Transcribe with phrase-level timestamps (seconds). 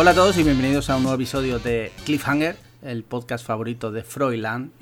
[0.00, 4.04] Hola a todos y bienvenidos a un nuevo episodio de Cliffhanger, el podcast favorito de
[4.04, 4.70] Froiland.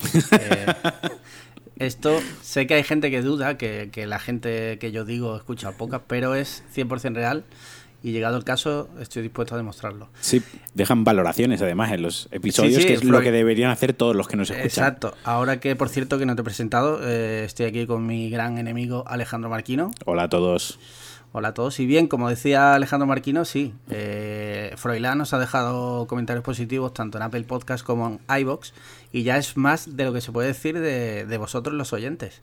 [1.79, 5.34] Eh, esto, sé que hay gente que duda, que, que la gente que yo digo
[5.34, 7.45] escucha poca, pero es 100% real
[8.02, 10.11] y llegado el caso estoy dispuesto a demostrarlo.
[10.21, 10.43] Sí,
[10.75, 13.12] dejan valoraciones además en los episodios, Sí, sí, que es Freud.
[13.12, 14.67] lo que deberían hacer todos los que nos escuchan.
[14.67, 15.14] Exacto.
[15.25, 18.59] Ahora que, por cierto, que no te he presentado, eh, estoy aquí con mi gran
[18.59, 19.93] enemigo Alejandro Marquino.
[20.04, 20.79] Hola a todos.
[21.32, 21.79] Hola a todos.
[21.80, 27.18] Y bien, como decía Alejandro Marquino, sí, eh, Froilán nos ha dejado comentarios positivos tanto
[27.18, 28.72] en Apple Podcast como en iBox
[29.12, 32.41] y ya es más de lo que se puede decir de, de vosotros los oyentes.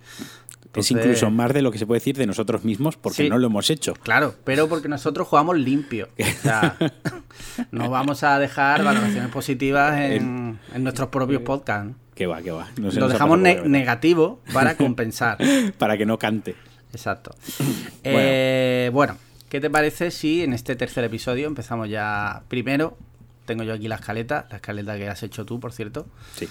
[0.75, 3.29] es incluso más de lo que se puede decir de nosotros mismos porque Sí.
[3.29, 3.93] no lo hemos hecho.
[3.95, 6.09] Claro, pero porque nosotros jugamos limpio.
[6.19, 6.77] O sea,
[7.71, 11.89] no vamos a dejar valoraciones positivas en, en nuestros propios podcasts.
[11.89, 11.95] ¿no?
[12.13, 12.67] Que va, que va.
[12.79, 15.39] No Lo dejamos ne- negativo para compensar.
[15.79, 16.53] Para que no cante.
[16.93, 17.35] Exacto.
[18.05, 22.97] Eh, bueno, ¿qué te parece si en este tercer episodio empezamos ya primero?
[23.45, 26.05] Tengo yo aquí la escaleta, la escaleta que has hecho tú, por cierto.
[26.35, 26.49] Sí.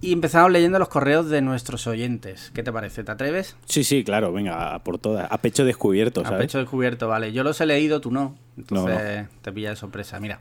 [0.00, 2.50] Y empezamos leyendo los correos de nuestros oyentes.
[2.54, 3.04] ¿Qué te parece?
[3.04, 3.54] ¿Te atreves?
[3.66, 5.30] Sí, sí, claro, venga, a por todas.
[5.30, 6.40] A pecho descubierto, A ¿sabes?
[6.40, 7.32] pecho descubierto, vale.
[7.32, 8.34] Yo los he leído, tú no.
[8.56, 10.18] Entonces te pilla de sorpresa.
[10.18, 10.40] Mira,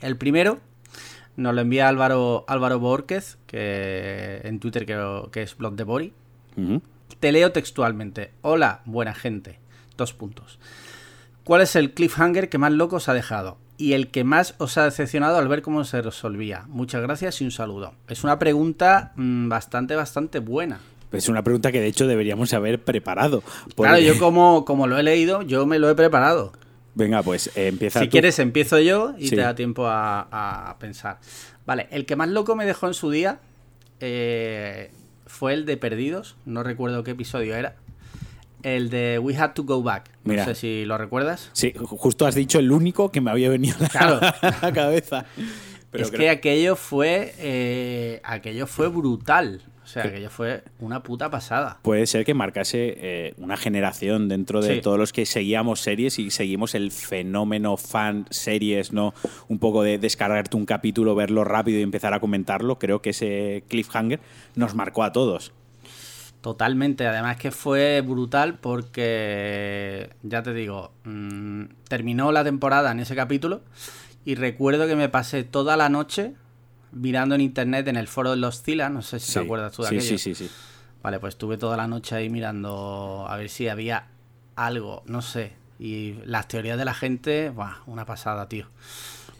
[0.00, 0.58] el primero
[1.36, 6.12] nos lo envía Álvaro, Álvaro Borquez, que en Twitter que, que es blog de Bori.
[7.20, 8.32] Te leo textualmente.
[8.42, 9.58] Hola, buena gente.
[9.96, 10.58] Dos puntos.
[11.44, 13.58] ¿Cuál es el cliffhanger que más loco os ha dejado?
[13.76, 16.64] Y el que más os ha decepcionado al ver cómo se resolvía.
[16.68, 17.94] Muchas gracias y un saludo.
[18.08, 20.80] Es una pregunta mm, bastante, bastante buena.
[21.12, 23.42] Es una pregunta que de hecho deberíamos haber preparado.
[23.76, 26.52] porque- Claro, yo como, como lo he leído, yo me lo he preparado.
[26.94, 28.12] Venga, pues eh, empieza Si tú.
[28.12, 29.34] quieres, empiezo yo y Sí.
[29.36, 30.28] te da tiempo a,
[30.70, 31.18] a pensar.
[31.66, 33.40] Vale, el que más loco me dejó en su día
[34.00, 34.92] eh,
[35.26, 36.36] fue el de Perdidos.
[36.44, 37.76] No recuerdo qué episodio era.
[38.62, 40.10] El de We Had to Go Back.
[40.24, 41.50] No sé si lo recuerdas.
[41.52, 44.20] Sí, ju- justo has dicho el único que me había venido a la, Claro.
[44.42, 45.26] a la cabeza.
[45.90, 47.34] Pero es creo- que aquello fue.
[47.38, 49.62] eh, aquello fue brutal.
[50.00, 51.78] O sea, aquello fue una puta pasada.
[51.82, 54.80] puede ser que marcase eh, una generación dentro de Sí.
[54.80, 59.14] todos los que seguíamos series y seguimos el fenómeno fan series, ¿no?
[59.48, 62.78] Un poco de descargarte un capítulo, verlo rápido y empezar a comentarlo.
[62.78, 64.20] Creo que ese cliffhanger
[64.56, 65.52] nos marcó a todos.
[66.40, 73.14] Totalmente, además que fue brutal porque, ya te digo, mm, terminó la temporada en ese
[73.14, 73.62] capítulo
[74.26, 76.34] y recuerdo que me pasé toda la noche
[76.94, 79.82] mirando en internet en el foro de los Zila, no sé si te acuerdas tú
[79.82, 80.18] de sí, aquello.
[80.18, 80.50] sí, sí, sí.
[81.02, 84.06] Vale, pues estuve toda la noche ahí mirando a ver si había
[84.56, 85.52] algo, no sé.
[85.78, 88.66] Y las teorías de la gente, buah, una pasada, tío.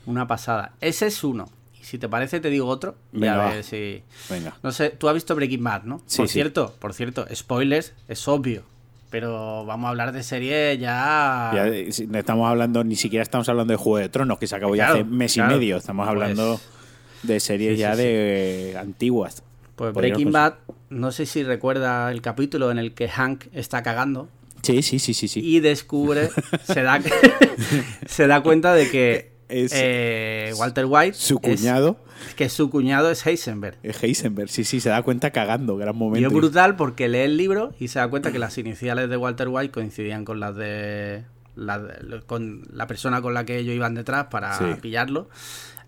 [0.06, 0.72] Una pasada.
[0.80, 1.48] Ese es uno.
[1.80, 2.96] Y si te parece, te digo otro.
[3.12, 3.50] Y Venga, a va.
[3.54, 4.02] ver si...
[4.28, 4.54] Venga.
[4.62, 6.02] No sé, tú has visto Breaking Bad, ¿no?
[6.06, 6.32] Sí, por sí.
[6.34, 8.62] cierto, por cierto, spoilers, es obvio.
[9.10, 11.52] Pero vamos a hablar de serie ya.
[11.54, 14.74] Ya, eh, estamos hablando, ni siquiera estamos hablando de Juego de Tronos, que se acabó
[14.74, 15.52] ya hace mes claro.
[15.54, 15.76] y medio.
[15.76, 16.60] Estamos Pues- hablando
[17.26, 19.42] de series sí, ya sí, de antiguas.
[19.76, 20.54] Pues Breaking Bad,
[20.90, 24.28] no sé si recuerda el capítulo en el que Hank está cagando
[24.62, 25.40] Sí, sí, sí, sí, sí.
[25.42, 26.30] y descubre,
[26.64, 27.00] se da,
[28.06, 31.98] se da cuenta de que Es eh, Walter White, Su es- cuñado
[32.36, 33.76] que su cuñado es Heisenberg.
[33.82, 34.48] es Heisenberg.
[34.48, 36.28] Sí, sí, se da cuenta cagando, gran Y momento.
[36.28, 39.48] es brutal porque lee el libro y se da cuenta que las iniciales de Walter
[39.48, 41.24] White coincidían con las de.
[41.56, 41.82] la
[42.26, 44.64] con la persona con la que ellos iban detrás para Sí.
[44.80, 45.28] pillarlo.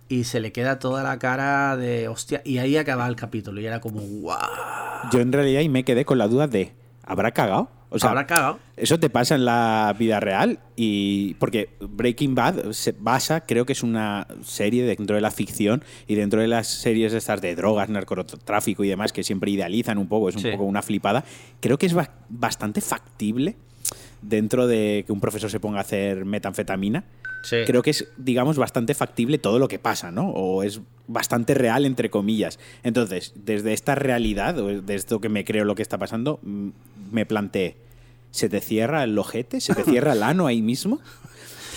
[0.08, 2.40] Y se le queda toda la cara de hostia.
[2.44, 3.60] Y ahí acaba el capítulo.
[3.60, 4.38] Y era como, ¡guau!
[5.12, 6.72] Yo en realidad y me quedé con la duda de,
[7.04, 7.70] ¿habrá cagado?
[7.88, 8.58] O sea, Habrá cagado.
[8.76, 13.72] Eso te pasa en la vida real y porque Breaking Bad se basa, creo que
[13.74, 17.88] es una serie dentro de la ficción y dentro de las series estas de drogas,
[17.88, 20.50] narcotráfico y demás que siempre idealizan un poco, es un Sí.
[20.50, 21.24] poco una flipada.
[21.60, 23.54] Creo que es ba- bastante factible
[24.20, 27.04] dentro de que un profesor se ponga a hacer metanfetamina.
[27.46, 27.58] Sí.
[27.64, 30.30] Creo que es, digamos, bastante factible todo lo que pasa, ¿no?
[30.30, 32.58] O es bastante real, entre comillas.
[32.82, 36.68] Entonces, desde esta realidad, o de esto que me creo lo que está pasando, mm,
[37.12, 37.76] me planteé,
[38.32, 39.60] ¿se te cierra el ojete?
[39.60, 41.00] ¿Se te cierra el ano ahí mismo?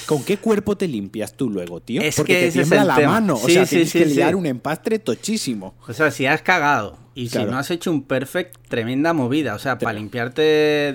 [0.08, 2.02] ¿Con qué cuerpo te limpias tú luego, tío?
[2.02, 3.12] Es Porque que te tiembla la tema.
[3.12, 3.36] mano.
[3.36, 5.76] o sea, sí, tienes sí, que liar un empastre tochísimo.
[5.88, 7.46] O sea, si has cagado y Claro.
[7.48, 9.54] si no has hecho un perfect, tremenda movida.
[9.54, 10.42] O sea, para limpiarte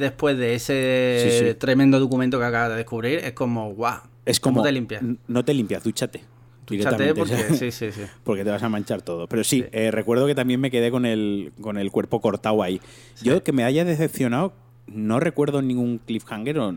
[0.01, 4.01] después de ese tremendo documento que acabas de descubrir, es como, guau.
[4.27, 4.57] Es como...
[4.57, 5.03] ¿Cómo te limpias?
[5.29, 6.23] No te limpias, dúchate.
[6.67, 8.01] Dúchate porque, O sea, sí, sí, sí.
[8.25, 9.27] porque te vas a manchar todo.
[9.29, 12.81] Pero sí, eh, recuerdo que también me quedé con el, con el cuerpo cortado ahí.
[13.23, 14.55] Yo que me haya decepcionado,
[14.87, 16.75] no recuerdo ningún cliffhanger o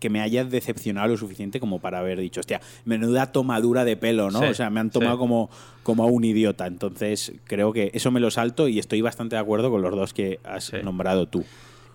[0.00, 4.30] que me haya decepcionado lo suficiente como para haber dicho, hostia, menuda tomadura de pelo,
[4.30, 4.40] ¿no?
[4.40, 5.18] Sí, o sea, me han tomado sí.
[5.18, 5.50] como,
[5.84, 6.66] como a un idiota.
[6.66, 10.12] Entonces, creo que eso me lo salto y estoy bastante de acuerdo con los dos
[10.12, 10.76] que has Sí.
[10.82, 11.44] nombrado tú.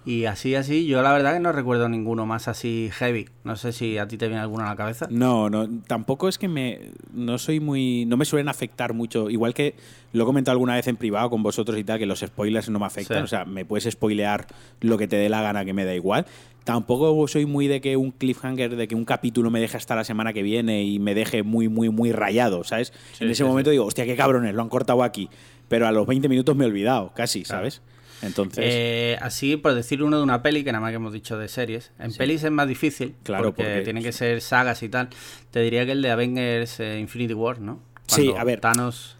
[0.07, 3.27] Y así, así, yo la verdad que no recuerdo ninguno más así heavy.
[3.43, 5.05] No sé si a ti te viene alguno a la cabeza.
[5.09, 6.91] No, no, tampoco es que me.
[7.11, 8.05] No soy muy.
[8.05, 9.29] No me suelen afectar mucho.
[9.29, 9.75] Igual que
[10.13, 12.79] lo he comentado alguna vez en privado con vosotros y tal, que los spoilers no
[12.79, 13.17] me afectan.
[13.17, 13.23] Sí.
[13.25, 14.47] O sea, me puedes spoilear
[14.79, 16.25] lo que te dé la gana, que me da igual.
[16.63, 20.05] Tampoco soy muy de que un cliffhanger, de que un capítulo me deje hasta la
[20.05, 22.93] semana que viene y me deje muy, muy, muy rayado, ¿sabes?
[23.11, 25.29] Sí, en ese sí, momento digo, hostia, qué cabrones, lo han cortado aquí.
[25.67, 27.81] Pero a los 20 minutos me he olvidado, casi, ¿sabes?
[28.21, 28.63] Entonces.
[28.67, 31.47] Eh, así, por decir uno de una peli, que nada más que hemos dicho de
[31.47, 31.91] series.
[31.99, 35.09] En pelis es más difícil, Claro, porque, porque- tienen que ser sagas y tal.
[35.51, 37.79] Te diría que el de Avengers eh, Infinity War, ¿no?
[38.07, 38.59] Sí, a ver.
[38.61, 39.17] Thanos.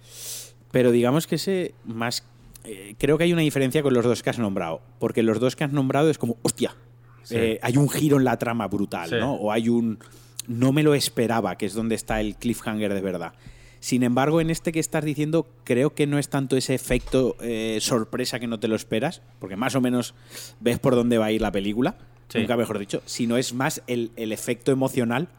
[0.72, 2.24] Pero digamos que ese más.
[2.64, 4.82] eh, creo que hay una diferencia con los dos que has nombrado.
[5.00, 6.76] Porque los dos que has nombrado es como, hostia,
[7.24, 7.36] Sí.
[7.38, 9.16] eh, hay un giro en la trama brutal, Sí.
[9.20, 9.34] ¿no?
[9.36, 10.00] O hay un.
[10.48, 13.34] No me lo esperaba, que es donde está el cliffhanger de verdad.
[13.80, 17.78] Sin embargo, en este que estás diciendo, creo que no es tanto ese efecto eh,
[17.82, 20.16] sorpresa que no te lo esperas, porque más o menos
[20.60, 21.98] ves por dónde va a ir la película,
[22.30, 22.40] Sí.
[22.40, 25.30] nunca mejor dicho, sino es más el, el efecto emocional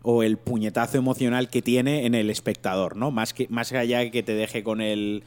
[0.00, 3.10] o el puñetazo emocional que tiene en el espectador, ¿no?
[3.10, 5.24] Más que más allá de que te deje con el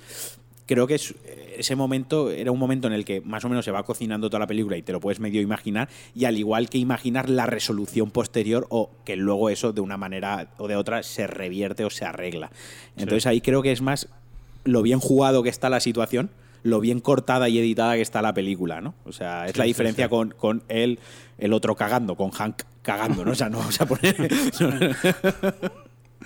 [0.66, 1.14] creo que es-
[1.58, 4.40] ese momento era un momento en el que más o menos se va cocinando toda
[4.42, 8.12] la película y te lo puedes medio imaginar y al igual que imaginar la resolución
[8.12, 12.04] posterior o que luego eso de una manera o de otra se revierte o se
[12.06, 12.52] arregla.
[12.98, 14.10] Entonces ahí creo que es más
[14.64, 16.30] lo bien jugado que está la situación,
[16.64, 18.96] lo bien cortada y editada que está la película, ¿no?
[19.06, 20.10] O sea, es Sí, la diferencia sí.
[20.10, 20.98] con, con el,
[21.38, 23.32] el otro cagando, con Hank cagando, ¿no?
[23.32, 24.16] O sea, no vamos a poner...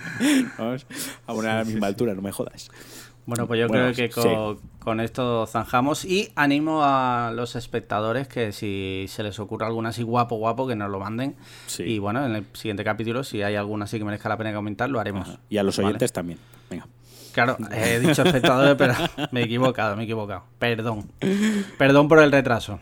[0.58, 0.86] vamos
[1.26, 2.70] a poner a la misma altura, no me jodas.
[3.26, 4.28] Bueno, pues yo Bueno, creo que sí.
[4.80, 10.02] con, esto zanjamos y animo a los espectadores que si se les ocurre alguna así
[10.02, 11.36] guapo, guapo, que nos lo manden.
[11.66, 11.84] Sí.
[11.84, 14.90] Y bueno, en el siguiente capítulo, si hay alguna así que merezca la pena comentar,
[14.90, 15.38] lo haremos.
[15.48, 15.88] Y a los ¿Vale?
[15.88, 16.38] oyentes también.
[16.68, 16.86] Venga.
[17.32, 18.94] Claro, he dicho espectadores, pero
[19.30, 20.44] me he equivocado, me he equivocado.
[20.58, 21.08] Perdón.
[21.78, 22.80] Perdón por el retraso.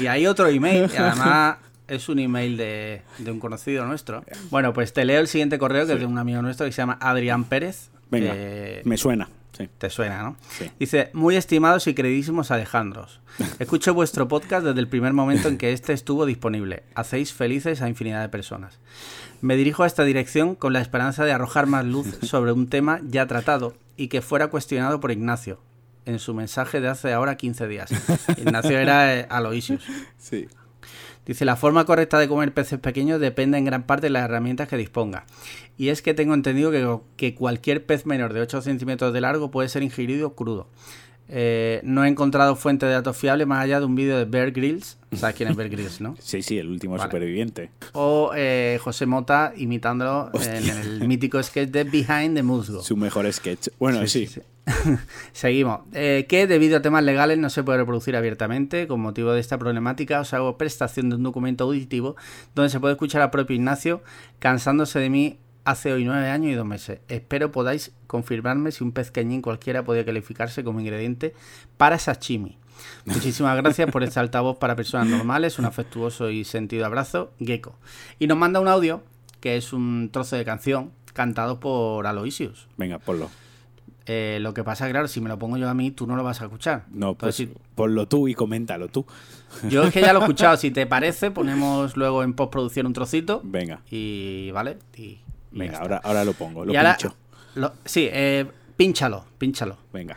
[0.00, 4.24] Y hay otro email, y además es un email de, de un conocido nuestro.
[4.50, 6.78] Bueno, pues te leo el siguiente correo, que es de un amigo nuestro que se
[6.82, 7.90] llama Adrián Pérez.
[8.10, 9.28] Venga, que- me suena.
[9.56, 9.68] Sí.
[9.78, 10.36] te suena, ¿no?
[10.48, 10.68] Sí.
[10.80, 13.20] Dice, muy estimados y queridísimos Alejandros,
[13.60, 16.82] escucho vuestro podcast desde el primer momento en que este estuvo disponible.
[16.96, 18.80] Hacéis felices a infinidad de personas.
[19.42, 23.00] Me dirijo a esta dirección con la esperanza de arrojar más luz sobre un tema
[23.04, 25.60] ya tratado y que fuera cuestionado por Ignacio
[26.04, 27.90] en su mensaje de hace ahora 15 días.
[28.38, 29.84] Ignacio era eh, Aloysius.
[30.18, 30.48] Sí.
[31.26, 34.68] Dice, la forma correcta de comer peces pequeños depende en gran parte de las herramientas
[34.68, 35.24] que disponga.
[35.78, 39.68] Y es que tengo entendido que, cualquier pez menor de 8 centímetros de largo puede
[39.68, 40.68] ser ingerido crudo.
[41.28, 44.52] Eh, no he encontrado fuente de datos fiable más allá de un vídeo de Bear
[44.52, 44.98] Grylls.
[45.12, 46.16] ¿Sabes quién es Bear Grylls, no?
[46.20, 47.04] Sí, sí, el último Vale.
[47.04, 47.70] superviviente.
[47.92, 52.82] O eh, José Mota imitándolo en el mítico sketch de Behind the Musgo.
[52.82, 53.68] Su mejor sketch.
[53.78, 54.28] Bueno, sí.
[55.32, 55.80] Seguimos.
[55.92, 58.86] Eh, que debido a temas legales no se puede reproducir abiertamente.
[58.86, 62.16] Con motivo de esta problemática os hago prestación de un documento auditivo
[62.54, 64.02] donde se puede escuchar a propio Ignacio
[64.38, 67.00] cansándose de mí hace hoy nueve años y dos meses.
[67.08, 71.34] Espero podáis confirmarme si un pez cañín cualquiera podría calificarse como ingrediente
[71.76, 72.58] para sashimi.
[73.04, 75.58] Muchísimas gracias por este altavoz para personas normales.
[75.58, 77.76] Un afectuoso y sentido abrazo, Gecko.
[78.18, 79.02] Y nos manda un audio
[79.40, 82.66] que es un trozo de canción cantado por Aloysius.
[82.76, 83.30] Venga, ponlo.
[84.06, 86.22] Eh, lo que pasa, claro, si me lo pongo yo a mí, tú no lo
[86.24, 86.84] vas a escuchar.
[86.90, 89.06] No, pues Entonces, ponlo tú y coméntalo tú.
[89.62, 90.56] si- yo es que ya lo he escuchado.
[90.58, 93.40] Si te parece, ponemos luego en postproducción un trocito.
[93.44, 94.76] Venga, Y vale.
[94.96, 95.20] Y,
[95.54, 97.14] venga, ahora, ahora lo pongo, lo Y ahora- pincho.
[97.54, 98.46] lo- sí, eh,
[98.76, 99.76] pínchalo, pínchalo.
[99.92, 100.16] Venga.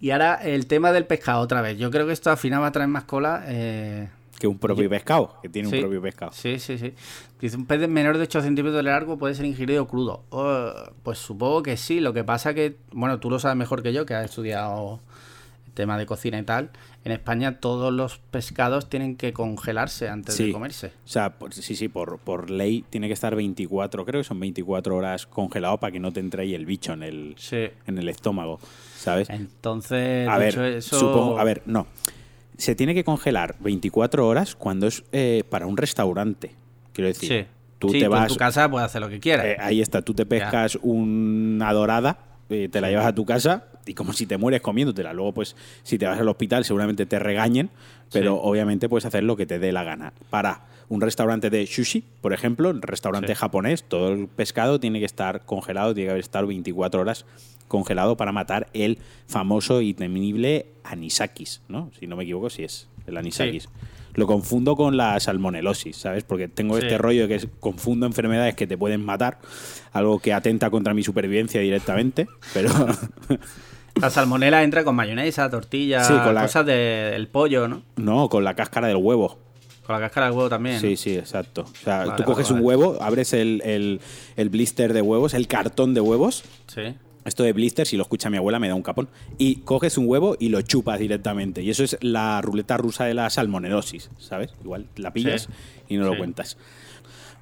[0.00, 1.76] Y ahora el tema del pescado otra vez.
[1.76, 3.44] Yo creo que esto al final va a traer más cola.
[3.46, 5.76] eh, Que un propio pescado, que tiene sí.
[5.76, 6.32] un propio pescado.
[6.32, 6.94] Sí, sí, sí.
[7.38, 10.24] Dice, un pez menor de 8 centímetros de largo puede ser ingerido crudo.
[10.30, 12.00] Oh, pues supongo que sí.
[12.00, 15.00] Lo que pasa que, bueno, tú lo sabes mejor que yo, que has estudiado
[15.66, 16.70] el tema de cocina y tal.
[17.02, 20.88] En España todos los pescados tienen que congelarse antes de comerse.
[20.88, 24.38] O sea, por- sí, sí, por, por ley tiene que estar 24, creo que son
[24.38, 27.68] 24 horas congelado para que no te entre ahí el bicho en el, Sí.
[27.86, 28.60] en el estómago,
[28.96, 29.30] ¿sabes?
[29.30, 30.98] Entonces, A de ver, hecho, eso...
[31.00, 31.86] supongo, a ver, no.
[32.58, 36.50] Se tiene que congelar 24 horas cuando es eh, para un restaurante.
[36.92, 37.46] Quiero decir, Sí.
[37.78, 38.22] tú Sí, te tú vas.
[38.22, 39.46] en tu casa puedes hacer lo que quieras.
[39.46, 42.18] eh, ahí está, tú te pescas una dorada,
[42.50, 45.12] eh, te la llevas a tu casa y como si te mueres comiéndotela.
[45.12, 47.70] Luego, pues, si te vas al hospital, seguramente te regañen,
[48.12, 48.40] pero Sí.
[48.44, 50.12] obviamente puedes hacer lo que te dé la gana.
[50.30, 53.40] Para un restaurante de sushi, por ejemplo, un restaurante Sí.
[53.40, 57.26] japonés, todo el pescado tiene que estar congelado, tiene que haber estado 24 horas
[57.68, 61.90] congelado para matar el famoso y temible anisakis, ¿no?
[61.98, 63.68] Si no me equivoco, sí es el anisakis.
[64.14, 66.24] Lo confundo con la salmonelosis, ¿sabes?
[66.24, 66.82] Porque tengo Sí.
[66.82, 69.38] este rollo de que confundo enfermedades que te pueden matar,
[69.92, 72.70] algo que atenta contra mi supervivencia directamente, pero
[74.00, 77.82] La salmonela entra con mayonesa, tortilla, Sí, con la- cosas de- del pollo, ¿no?
[77.96, 79.38] No, con la cáscara del huevo.
[79.86, 80.76] Con la cáscara del huevo también.
[80.76, 80.80] ¿no?
[80.80, 81.62] Sí, sí, exacto.
[81.62, 84.00] O sea, Vale, tú coges vale, un huevo, abres el, el-
[84.36, 86.44] el blister de huevos, el cartón de huevos.
[86.68, 86.94] Sí.
[87.24, 89.08] Esto de blister, si lo escucha mi abuela, me da un capón.
[89.36, 91.60] Y coges un huevo y lo chupas directamente.
[91.62, 94.54] Y eso es la ruleta rusa de la salmonelosis, ¿sabes?
[94.64, 95.48] Igual la pillas Sí.
[95.94, 96.56] y no lo cuentas.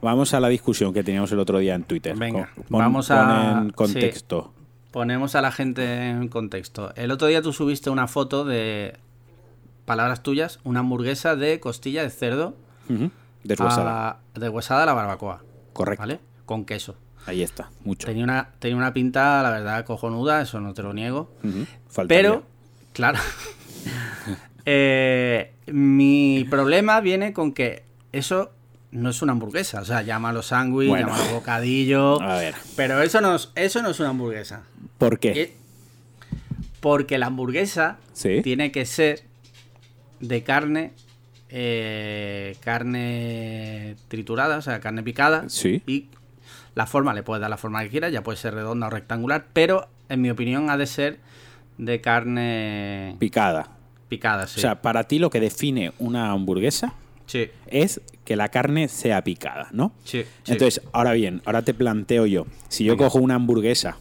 [0.00, 2.16] Vamos a la discusión que teníamos el otro día en Twitter.
[2.16, 4.52] Venga, Con- pon- vamos a- pon en contexto.
[4.98, 6.92] Ponemos a la gente en contexto.
[6.96, 8.96] El otro día tú subiste una foto de
[9.84, 12.56] palabras tuyas, una hamburguesa de costilla de cerdo
[12.90, 13.12] Ujú.
[13.44, 14.08] Deshuesada.
[14.08, 15.44] a- deshuesada a la barbacoa.
[15.72, 16.02] Correcto.
[16.02, 16.18] ¿Vale?
[16.46, 16.96] Con queso.
[17.26, 18.08] Ahí está, mucho.
[18.08, 21.30] Tenía una, tenía una pinta, la verdad, cojonuda, eso no te lo niego.
[21.88, 22.22] Faltaría.
[22.30, 22.42] Pero,
[22.92, 23.20] claro.
[24.66, 28.50] eh, mi problema viene con que eso
[28.90, 29.80] no es una hamburguesa.
[29.80, 31.09] O sea, llámalo sándwich, Bueno.
[31.09, 32.21] llámalo bocadillo.
[32.23, 34.62] A ver, Pero eso no es, eso no es una hamburguesa.
[34.99, 35.30] ¿por qué?
[35.42, 35.54] Eh,
[36.80, 38.40] Porque la hamburguesa Sí.
[38.42, 39.25] tiene que ser
[40.21, 40.92] de carne,
[41.49, 45.45] eh, carne triturada, o sea, carne picada.
[45.49, 45.83] Sí.
[45.87, 46.07] Y
[46.75, 49.47] la forma, le puedes dar la forma que quieras, ya puede ser redonda o rectangular,
[49.52, 51.18] pero en mi opinión ha de ser
[51.78, 53.68] de carne Picada.
[54.09, 54.59] picada, sí.
[54.59, 56.95] O sea, para ti lo que define una hamburguesa
[57.28, 59.92] sí, es que la carne sea picada, ¿no?
[60.02, 63.04] sí, Entonces, ahora bien, ahora te planteo yo, si yo Venga.
[63.06, 63.99] cojo una hamburguesa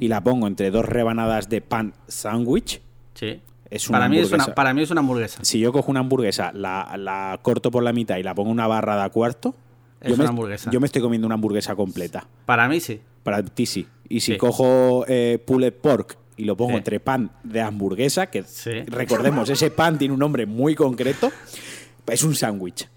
[0.00, 2.80] y la pongo entre dos rebanadas de pan sándwich,
[3.14, 3.40] sí.
[3.70, 4.54] es una para, mí es una, hamburguesa.
[4.54, 5.38] para mí es una hamburguesa.
[5.44, 8.66] si yo cojo una hamburguesa, la, la corto por la mitad y la pongo una
[8.66, 9.54] barra de cuarto,
[10.00, 10.70] Es yo, me, una hamburguesa.
[10.70, 12.26] yo me estoy comiendo una hamburguesa completa.
[12.46, 13.00] Para mí sí.
[13.22, 13.86] Para ti sí.
[14.08, 14.38] Y si Sí.
[14.38, 16.76] cojo eh, pulled pork y lo pongo Sí.
[16.78, 18.70] entre pan de hamburguesa, que Sí.
[18.86, 21.30] recordemos, ese pan tiene un nombre muy concreto,
[22.06, 22.88] es un sándwich.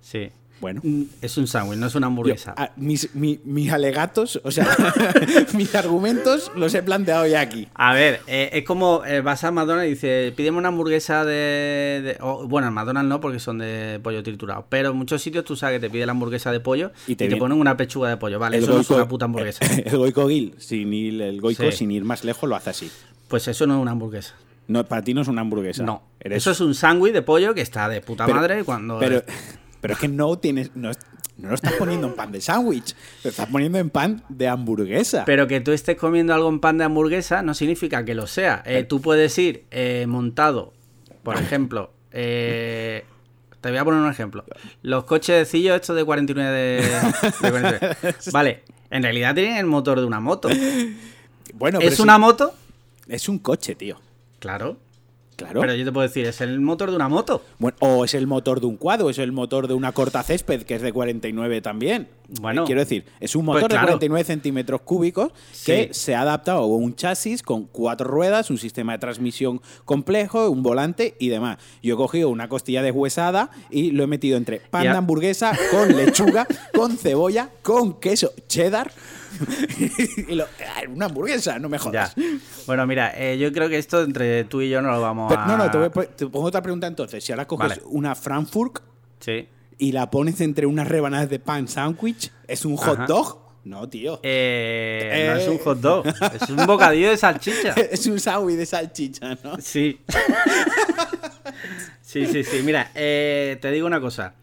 [0.00, 0.30] Sí.
[0.60, 0.82] Bueno.
[0.84, 2.52] Mm, Es un sándwich, no es una Yo, hamburguesa.
[2.54, 4.68] a- mis, mi- mis alegatos, o sea,
[5.54, 7.66] mis argumentos los he planteado ya aquí.
[7.74, 12.18] A ver, eh, es como eh, vas a McDonald's y dices, pídeme una hamburguesa de...
[12.46, 14.66] bueno, en McDonald's no, porque son de pollo triturado.
[14.68, 17.16] Pero en muchos sitios tú sabes que te pide la hamburguesa de pollo Y y
[17.16, 18.38] te ponen una pechuga de pollo.
[18.38, 19.64] Vale, El eso no es una puta hamburguesa.
[19.86, 21.72] El Goico Gil, sin ir, el Goico, Sí.
[21.78, 22.90] sin ir más lejos, lo hace así.
[23.28, 24.34] Pues eso no es una hamburguesa.
[24.70, 25.82] No, para ti no es una hamburguesa.
[25.82, 26.02] No.
[26.20, 28.98] Eres- Eso es un sándwich de pollo que está de puta Pero- madre cuando...
[28.98, 29.22] Pero,
[29.80, 30.70] pero es que no tienes.
[30.76, 30.90] No,
[31.38, 35.24] no lo estás poniendo en pan de sándwich, lo estás poniendo en pan de hamburguesa.
[35.24, 38.62] Pero que tú estés comiendo algo en pan de hamburguesa no significa que lo sea.
[38.66, 40.72] Eh, tú puedes ir eh, montado,
[41.22, 43.04] por ejemplo, eh,
[43.62, 44.44] te voy a poner un ejemplo.
[44.82, 47.96] Los cochecillos estos de 49 de, de 49.
[48.32, 50.48] Vale, en realidad tienen el motor de una moto.
[51.54, 52.54] bueno, pero ¿Es sí, una moto?
[53.08, 53.98] es un coche, tío.
[54.40, 54.76] Claro.
[55.36, 55.62] Claro.
[55.62, 57.42] Pero yo te puedo decir, es el motor de una moto.
[57.58, 60.64] Bueno, o es el motor de un cuadro, es el motor de una corta césped,
[60.64, 62.08] que es de 49 también.
[62.42, 62.64] Bueno.
[62.64, 63.86] Eh, Quiero decir, es un Pues motor claro.
[63.86, 65.32] de 49 centímetros cúbicos
[65.64, 65.98] que Sí.
[65.98, 70.62] se ha adaptado a un chasis con cuatro ruedas, un sistema de transmisión complejo, un
[70.62, 71.56] volante y demás.
[71.82, 75.96] Yo he cogido una costilla deshuesada y lo he metido entre pan de hamburguesa con
[75.96, 78.92] lechuga, con cebolla, con queso cheddar.
[80.28, 81.82] y lo- ah, una hamburguesa, no me Ya.
[81.84, 82.14] jodas.
[82.66, 85.42] Bueno, mira, eh, yo creo que esto entre tú y yo no lo vamos Pero-
[85.42, 85.46] a...
[85.46, 87.22] no, no, te, voy a po- te pongo otra pregunta entonces.
[87.24, 87.82] Si ahora coges Vale.
[87.86, 88.78] una Frankfurt
[89.20, 89.48] Sí.
[89.78, 93.06] y la pones entre unas rebanadas de pan sándwich, ¿es un hot Ajá.
[93.06, 93.40] dog?
[93.62, 94.20] No, tío.
[94.22, 95.42] Eh, No Eh.
[95.42, 97.74] es un hot dog, es un bocadillo de salchicha.
[97.90, 99.58] Es un sándwich de salchicha, ¿no?
[99.60, 100.00] Sí.
[102.00, 102.62] sí, sí, sí.
[102.64, 104.34] Mira, eh, te digo una cosa.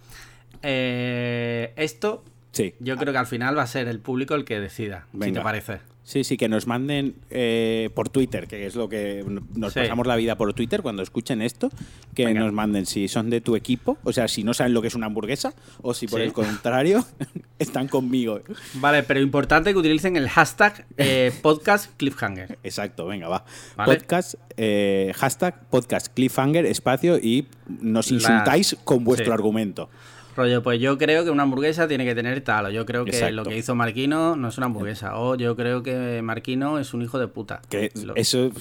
[0.62, 2.24] Esto,
[2.58, 2.74] Sí.
[2.80, 5.42] yo creo que al final va a ser el público el que decida, si te
[5.42, 5.80] parece.
[6.04, 9.82] Sí, sí, que nos manden eh, por Twitter, que es lo que nos Sí.
[9.82, 11.70] pasamos la vida por Twitter cuando escuchen esto,
[12.16, 12.40] que Venga.
[12.40, 14.96] nos manden si son de tu equipo, o sea, si no saben lo que es
[14.96, 16.28] una hamburguesa, o si por Sí.
[16.28, 17.06] el contrario
[17.60, 18.40] están conmigo.
[18.76, 22.58] Vale, pero importante que utilicen el hashtag eh, podcast cliffhanger.
[22.64, 23.44] Exacto, venga, va.
[23.76, 23.94] Vale.
[23.98, 27.48] Podcast, eh, hashtag podcast cliffhanger, espacio y
[27.82, 29.32] nos La- insultáis con vuestro sí.
[29.34, 29.90] argumento.
[30.38, 33.12] Rollo, pues yo creo que una hamburguesa tiene que tener tal, o yo creo que
[33.12, 33.36] Exacto.
[33.36, 37.02] lo que hizo Marquino no es una hamburguesa, o yo creo que Marquino es un
[37.02, 37.62] hijo de puta.
[37.70, 38.52] Que Lo- eso,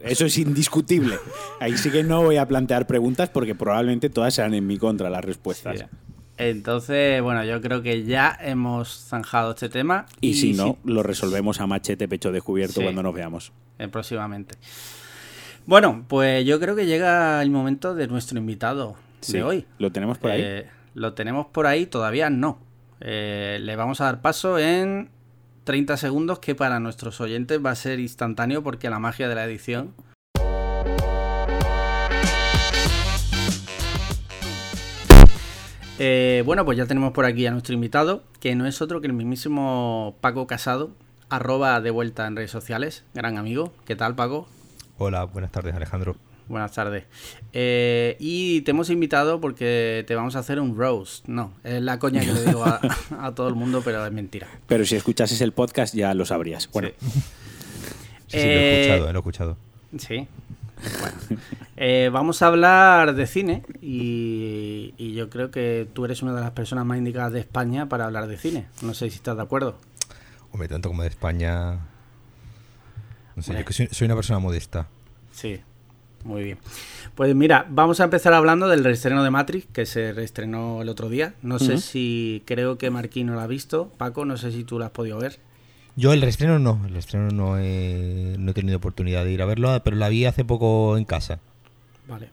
[0.00, 1.16] eso es indiscutible.
[1.58, 5.08] Ahí sí que no voy a plantear preguntas porque probablemente todas sean en mi contra
[5.10, 5.78] las respuestas.
[5.80, 5.84] Sí.
[6.38, 10.06] Entonces, bueno, yo creo que ya hemos zanjado este tema.
[10.20, 12.82] Y, si no, lo resolvemos a machete pecho descubierto Sí.
[12.82, 13.52] cuando nos veamos.
[13.78, 14.56] eh, próximamente.
[15.66, 19.64] Bueno, pues yo creo que llega el momento de nuestro invitado Sí, de hoy.
[19.78, 20.40] ¿Lo tenemos por ahí?
[20.44, 22.58] Eh, lo tenemos por ahí, todavía no.
[23.00, 25.10] Eh, le vamos a dar paso en
[25.64, 29.44] 30 segundos, que para nuestros oyentes va a ser instantáneo porque la magia de la
[29.44, 29.94] edición.
[35.98, 39.06] Eh, bueno, pues ya tenemos por aquí a nuestro invitado, que no es otro que
[39.06, 40.90] el mismísimo Paco Casado,
[41.28, 43.72] arroba de vuelta en redes sociales, gran amigo.
[43.84, 44.48] ¿Qué tal, Paco?
[44.98, 46.16] Hola, buenas tardes Alejandro.
[46.48, 47.04] Buenas tardes.
[47.52, 51.26] Eh, y te hemos invitado porque te vamos a hacer un roast.
[51.28, 52.80] No, es la coña que le digo a,
[53.20, 54.46] a todo el mundo, pero es mentira.
[54.66, 56.68] Pero si escuchases el podcast ya lo sabrías.
[56.72, 56.88] Bueno,
[58.28, 58.38] Sí.
[58.38, 59.56] Sí, sí, lo he Eh, escuchado, eh, lo he escuchado.
[59.98, 60.28] Sí.
[61.00, 61.40] Bueno.
[61.76, 66.40] Eh, vamos a hablar de cine y, y yo creo que tú eres una de
[66.40, 68.66] las personas más indicadas de España para hablar de cine.
[68.82, 69.76] No sé si estás de acuerdo.
[70.50, 71.78] Hombre, tanto como de España.
[73.36, 74.88] No sé, yo que soy, soy una persona modesta.
[75.32, 75.60] Sí,
[76.24, 76.58] muy bien.
[77.14, 81.08] Pues mira, vamos a empezar hablando del reestreno de Matrix, que se reestrenó el otro
[81.08, 81.34] día.
[81.42, 83.90] No sé si creo que Marquino la ha visto.
[83.98, 85.38] Paco, no sé si tú la has podido ver.
[85.94, 89.46] Yo el reestreno no, el reestreno no he, no he tenido oportunidad de ir a
[89.46, 91.38] verlo, pero la vi hace poco en casa.
[92.08, 92.30] Vale.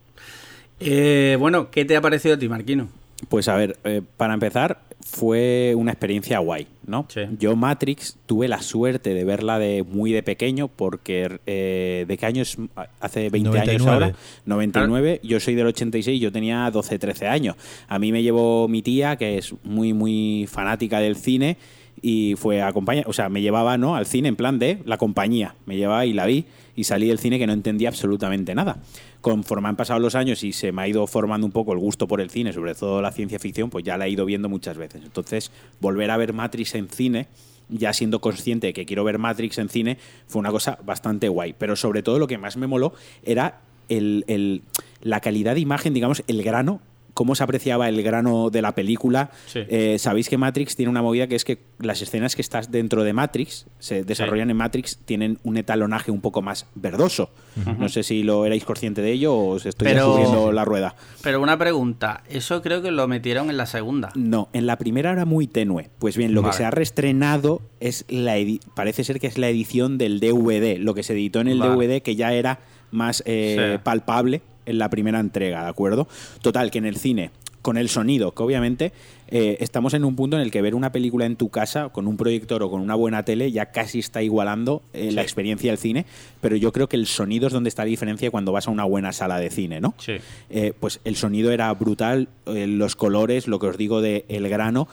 [0.80, 2.88] Eh, bueno, ¿qué te ha parecido a ti, Marquino?
[3.28, 7.06] pues a ver, eh, para empezar, fue una experiencia guay, ¿no?
[7.10, 7.22] Sí.
[7.40, 12.26] Yo Matrix tuve la suerte de verla de muy de pequeño porque eh, ¿de qué
[12.26, 12.58] años?
[13.00, 13.92] Hace 20 años 99.
[13.92, 14.16] ahora.
[14.46, 15.22] 99.
[15.24, 17.56] Yo soy del 86, yo tenía 12, 13 años.
[17.88, 21.58] A mí me llevó mi tía, que es muy, muy fanática del cine,
[22.02, 23.96] y fue acompañar, o sea, me llevaba ¿no?
[23.96, 25.56] al cine en plan de la compañía.
[25.66, 28.78] Me llevaba y la vi y salí del cine que no entendía absolutamente nada.
[29.22, 32.08] Conforme han pasado los años y se me ha ido formando un poco el gusto
[32.08, 34.78] por el cine, sobre todo la ciencia ficción, pues ya la he ido viendo muchas
[34.78, 35.02] veces.
[35.04, 35.52] Entonces,
[35.82, 37.28] volver a ver Matrix en cine,
[37.68, 41.54] ya siendo consciente de que quiero ver Matrix en cine, fue una cosa bastante guay.
[41.58, 44.62] Pero sobre todo lo que más me moló era el, el-
[45.02, 46.82] la calidad de imagen, digamos, el grano
[47.20, 49.30] cómo se apreciaba el grano de la película.
[49.46, 49.60] Sí.
[49.68, 53.04] Eh, Sabéis que Matrix tiene una movida que es que las escenas que estás dentro
[53.04, 57.30] de Matrix, se desarrollan en Matrix, tienen un etalonaje un poco más verdoso.
[57.78, 60.96] No sé si lo erais consciente de ello o os estoy Pero- subiendo la rueda.
[61.22, 64.12] Pero una pregunta, eso creo que lo metieron en la segunda.
[64.16, 65.90] No, en la primera era muy tenue.
[66.00, 66.52] Pues bien, lo Vale.
[66.54, 68.36] que se ha reestrenado es la
[68.76, 71.74] parece ser que es la edición del DVD, lo que se editó en el Vale.
[71.88, 72.60] DVD que ya era
[72.92, 73.82] más eh, Sí.
[73.84, 76.08] palpable en la primera entrega, ¿de acuerdo?
[76.42, 78.94] Total, que en el cine, con el sonido, que obviamente
[79.28, 82.08] eh, estamos en un punto en el que ver una película en tu casa con
[82.08, 85.78] un proyector o con una buena tele ya casi está igualando eh, la experiencia del
[85.78, 86.06] cine,
[86.42, 88.86] pero yo creo que el sonido es donde está la diferencia cuando vas a una
[88.86, 89.94] buena sala de cine, ¿no?
[89.98, 90.14] Sí.
[90.50, 94.88] Eh, pues el sonido era brutal, los colores, lo que os digo de el grano,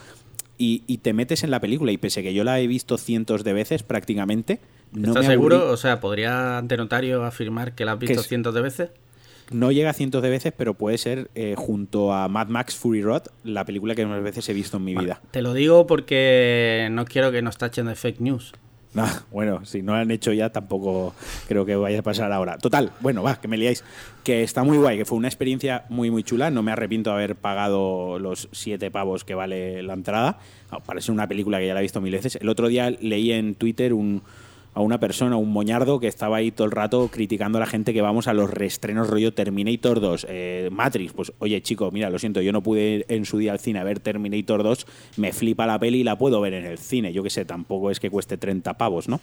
[0.59, 1.93] y, y te metes en la película.
[1.93, 4.61] Y pese que yo la he visto cientos de veces prácticamente,
[4.93, 5.71] no ¿Estás me seguro?
[5.71, 8.91] O sea, ¿podría ante notario afirmar que la has visto cientos de veces?
[9.51, 13.03] No llega a cientos de veces, pero puede ser eh, junto a Mad Max Fury
[13.03, 15.21] Road la película que más veces he visto en mi vida.
[15.31, 18.53] Te lo digo porque no quiero que nos tachen de fake news.
[18.99, 21.15] Ah, bueno, si no lo han hecho ya, tampoco
[21.49, 22.57] creo que vaya a pasar ahora.
[22.57, 23.85] Total, bueno, va, que me liáis.
[24.25, 26.51] Que está muy guay, que fue una experiencia muy, muy chula.
[26.51, 30.39] No me arrepiento de haber pagado los siete pavos que vale la entrada.
[30.99, 32.37] Ser una película que ya la he visto mil veces.
[32.37, 34.23] El otro día leí en Twitter un,
[34.77, 37.95] a una persona, un moñardo, que estaba ahí todo el rato criticando a la gente
[37.95, 41.15] que vamos a los reestrenos rollo Terminator 2, eh, Matrix.
[41.15, 43.79] Pues, oye, chico, mira, lo siento, yo no pude ir en su día al cine
[43.79, 44.87] a ver Terminator 2,
[45.17, 47.15] me flipa la peli y la puedo ver en el cine.
[47.15, 49.19] Yo qué sé, tampoco es que cueste 30 pavos, ¿no?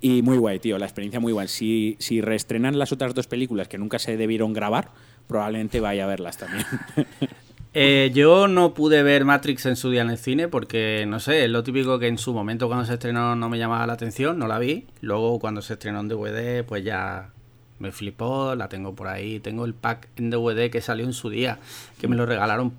[0.00, 1.46] Y muy guay, tío, la experiencia muy guay.
[1.46, 4.90] Si, si reestrenan las otras dos películas que nunca se debieron grabar,
[5.28, 6.66] probablemente vaya a verlas también.
[7.76, 11.44] Eh, yo no pude ver Matrix en su día en el cine porque, no sé,
[11.44, 14.38] es lo típico que en su momento cuando se estrenó no me llamaba la atención,
[14.38, 14.86] no la vi.
[15.00, 17.32] Luego cuando se estrenó en DVD, pues ya
[17.80, 19.40] me flipó, la tengo por ahí.
[19.40, 21.58] Tengo el pack en DVD que salió en su día,
[22.00, 22.72] que me lo regalaron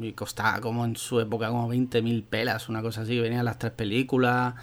[0.00, 3.20] y costaba como en su época como 20.000 pelas, una cosa así.
[3.20, 4.54] Venían las tres películas,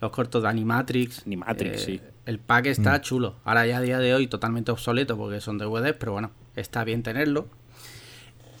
[0.00, 1.26] los cortos de Animatrix.
[1.26, 2.00] Animatrix, sí.
[2.26, 3.34] El pack está chulo.
[3.44, 7.02] Ahora ya a día de hoy totalmente obsoleto porque son DVDs, pero bueno, está bien
[7.02, 7.48] tenerlo.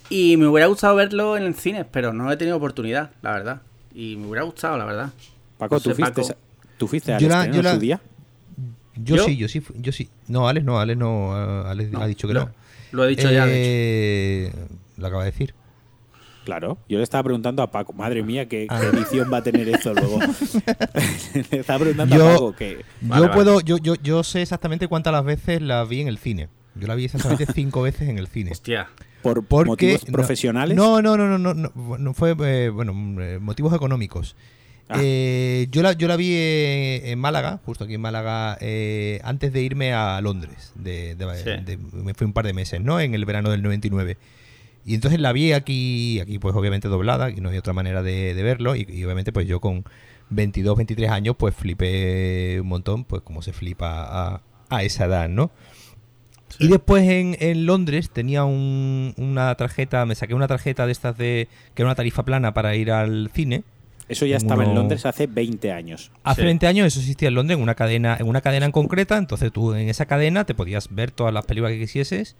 [0.08, 3.62] Y me hubiera gustado verlo en el cine, pero no he tenido oportunidad, la verdad.
[3.94, 5.10] Y me hubiera gustado, la verdad.
[5.58, 6.38] Paco, No sé, ¿tú fuiste, Paco.
[6.78, 8.00] ¿tú fuiste al Yo la- yo su día?
[8.96, 9.24] Yo, ¿Yo?
[9.24, 10.08] sí, yo sí, yo sí.
[10.28, 11.34] No, Alex no, Alex no,
[11.66, 12.50] Alex No, ha dicho que lo- no.
[12.92, 13.52] Lo he dicho ya, de
[14.48, 14.56] hecho.
[14.58, 14.66] Eh,
[14.96, 15.54] Lo acaba de decir.
[16.44, 18.78] Claro, yo le estaba preguntando a Paco, madre mía, ¿qué, Ah.
[18.80, 20.20] qué edición va a tener esto luego?
[21.50, 22.84] le estaba preguntando Yo- a Paco que...
[23.02, 23.28] Yo vale.
[23.30, 26.48] puedo, yo, yo, yo sé exactamente cuántas las veces la vi en el cine.
[26.76, 28.52] Yo la vi exactamente cinco veces en el cine.
[28.52, 28.88] Hostia.
[29.22, 30.76] ¿Por Porque motivos profesionales?
[30.76, 34.36] No, no, no, no, no, no, no fue, eh, bueno, mm, eh, motivos económicos.
[34.88, 34.98] Ah.
[35.02, 39.52] Eh, yo, la, yo la vi eh, en Málaga, justo aquí en Málaga, eh, antes
[39.52, 40.72] de irme a Londres.
[40.76, 41.64] De, de- Sí.
[41.64, 43.00] de- me fui un par de meses, ¿no?
[43.00, 44.16] En el verano del 99.
[44.84, 48.34] Y entonces la vi aquí, aquí pues obviamente doblada, y no hay otra manera de,
[48.34, 48.76] de verlo.
[48.76, 49.84] Y, y obviamente pues yo con
[50.30, 54.04] 22, 23 años pues flipé un montón, pues como se flipa
[54.36, 55.50] a, a esa edad, ¿no?
[56.58, 61.16] Y después en, en Londres tenía un- una tarjeta, me saqué una tarjeta de estas
[61.18, 63.62] de que era una tarifa plana para ir al cine.
[64.08, 66.12] Eso ya estaba en Londres hace 20 años.
[66.22, 69.16] Hace 20 años eso existía en Londres en una cadena, en una cadena en concreta,
[69.18, 72.36] entonces tú en esa cadena te podías ver todas las películas que quisieses.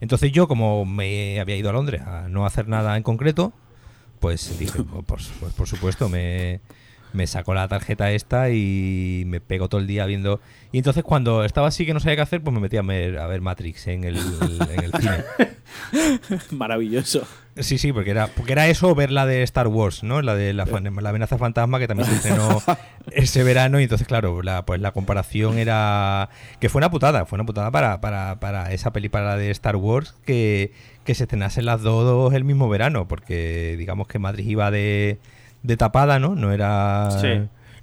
[0.00, 3.52] Entonces yo, como me había ido a Londres a no hacer nada en concreto,
[4.20, 6.60] pues dije, pues, pues por supuesto, me,
[7.12, 10.40] me sacó la tarjeta esta y me pegó todo el día viendo.
[10.72, 13.18] Y entonces cuando estaba así que no sabía qué hacer, pues me metí a ver,
[13.18, 15.24] a ver Matrix en el, en el cine.
[16.50, 17.26] Maravilloso.
[17.56, 20.22] Sí, sí, porque era, porque era eso ver la de Star Wars, ¿no?
[20.22, 22.62] La de la, la amenaza fantasma que también se estrenó
[23.12, 23.78] ese verano.
[23.78, 26.30] Y entonces, claro, la, pues la comparación era.
[26.60, 29.50] que fue una putada, fue una putada para, para, para esa peli para la de
[29.50, 30.72] Star Wars que,
[31.04, 33.06] que se estrenasen las dos el mismo verano.
[33.06, 35.18] Porque digamos que Madrid iba de
[35.62, 36.34] de tapada, ¿no?
[36.34, 37.08] No era.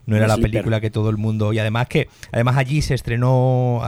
[0.06, 1.54] No era la película que todo el mundo.
[1.54, 3.80] Y además que además allí se estrenó.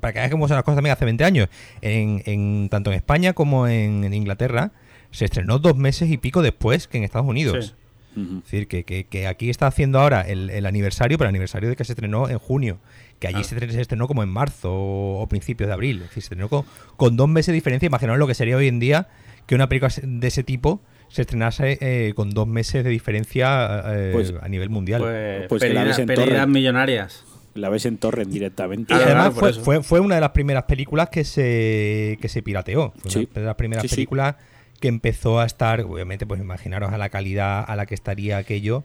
[0.00, 1.48] para que veas cómo son las cosas también hace 20 años.
[1.80, 4.72] En, en tanto en España como en, Inglaterra.
[5.12, 7.76] Se estrenó dos meses y pico después que en Estados Unidos.
[8.16, 11.84] Es decir, que, que, aquí está haciendo ahora el, aniversario, pero el aniversario de que
[11.84, 12.78] se estrenó en junio.
[13.18, 15.96] Que allí se, estrenó como en marzo o, principios de abril.
[15.96, 16.64] Es decir, se estrenó con,
[16.96, 17.86] con dos meses de diferencia.
[17.86, 19.08] Imaginaos lo que sería hoy en día
[19.46, 24.10] que una película de ese tipo se estrenase eh, con dos meses de diferencia eh,
[24.12, 25.02] pues, a nivel mundial.
[25.02, 27.24] Pues, pues la ves en millonarias.
[27.54, 28.92] La ves en torrent directamente.
[28.92, 32.92] Y además fue, fue, una de las primeras películas que se, que se pirateó.
[32.98, 34.36] Fue una de las primeras películas
[34.80, 38.84] que empezó a estar, obviamente, pues imaginaros a la calidad a la que estaría aquello,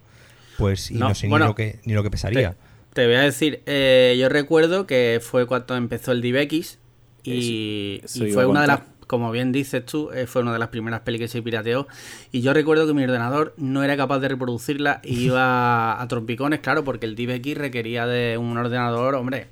[0.58, 2.56] pues y no, sé ni, lo que, ni lo que pesaría.
[2.94, 6.78] Te, voy a decir, eh, yo recuerdo que fue cuando empezó el DivX
[7.24, 8.82] y, y fue una de las
[9.12, 11.86] como bien dices tú, eh, fue una de las primeras pelis que se pirateó.
[12.32, 16.62] Y yo recuerdo que mi ordenador no era capaz de reproducirla y iba a trompicones,
[16.62, 19.48] claro, porque el DivX requería de un ordenador, hombre,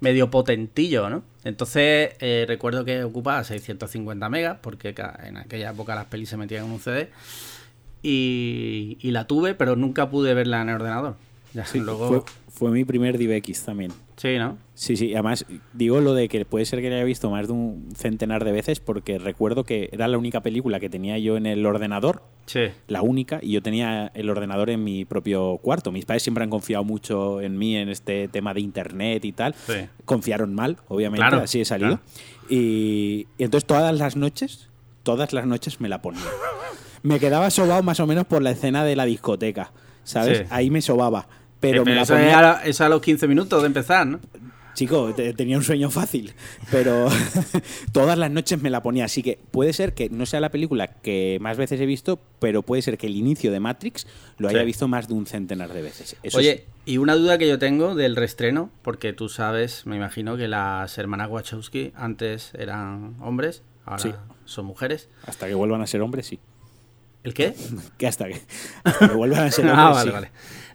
[0.00, 1.22] medio potentillo, ¿no?
[1.42, 4.94] Entonces eh, recuerdo que ocupaba 650 megas, porque
[5.24, 7.08] en aquella época las pelis se metían en un CD.
[8.02, 11.16] Y, la tuve, pero nunca pude verla en el ordenador.
[11.54, 12.08] Ya, luego...
[12.08, 13.92] Fue mi primer DivX también.
[14.16, 14.58] Sí, ¿no?
[14.74, 15.14] Sí, sí.
[15.14, 18.44] Además, digo lo de que puede ser que la haya visto más de un centenar
[18.44, 22.22] de veces porque recuerdo que era la única película que tenía yo en el ordenador.
[22.46, 22.62] Sí.
[22.88, 23.38] La única.
[23.42, 25.92] Y yo tenía el ordenador en mi propio cuarto.
[25.92, 29.54] Mis padres siempre han confiado mucho en mí en este tema de internet y tal.
[29.54, 29.86] Sí.
[30.04, 31.24] Confiaron mal, obviamente.
[31.36, 32.00] así he salido.
[32.48, 34.68] Y, y entonces todas las noches,
[35.02, 36.22] todas las noches me la ponía.
[37.02, 39.72] me quedaba sobado más o menos por la escena de la discoteca.
[40.04, 40.46] ¿Sabes?
[40.50, 41.28] Ahí me sobaba
[41.60, 42.60] pero, me la eso, ponía...
[42.64, 44.20] es a, los 15 minutos de empezar, ¿no?
[44.78, 46.34] Chico, tenía un sueño fácil,
[46.70, 47.08] pero
[47.92, 49.06] todas las noches me la ponía.
[49.06, 52.62] Así que puede ser que no sea la película que más veces he visto, pero
[52.62, 55.82] puede ser que el inicio de Matrix lo haya visto más de un centenar de
[55.82, 56.14] veces.
[56.32, 60.46] Oye, y una duda que yo tengo del restreno, porque tú sabes, me imagino que
[60.46, 65.08] las hermanas Wachowski antes eran hombres, ahora son mujeres.
[65.26, 66.38] Hasta que vuelvan a ser hombres, sí.
[67.24, 67.54] ¿El qué?
[67.98, 68.40] que hasta que,
[68.84, 69.78] hasta que vuelvan a ser ah, hombres.
[69.78, 70.30] ah, vale, vale.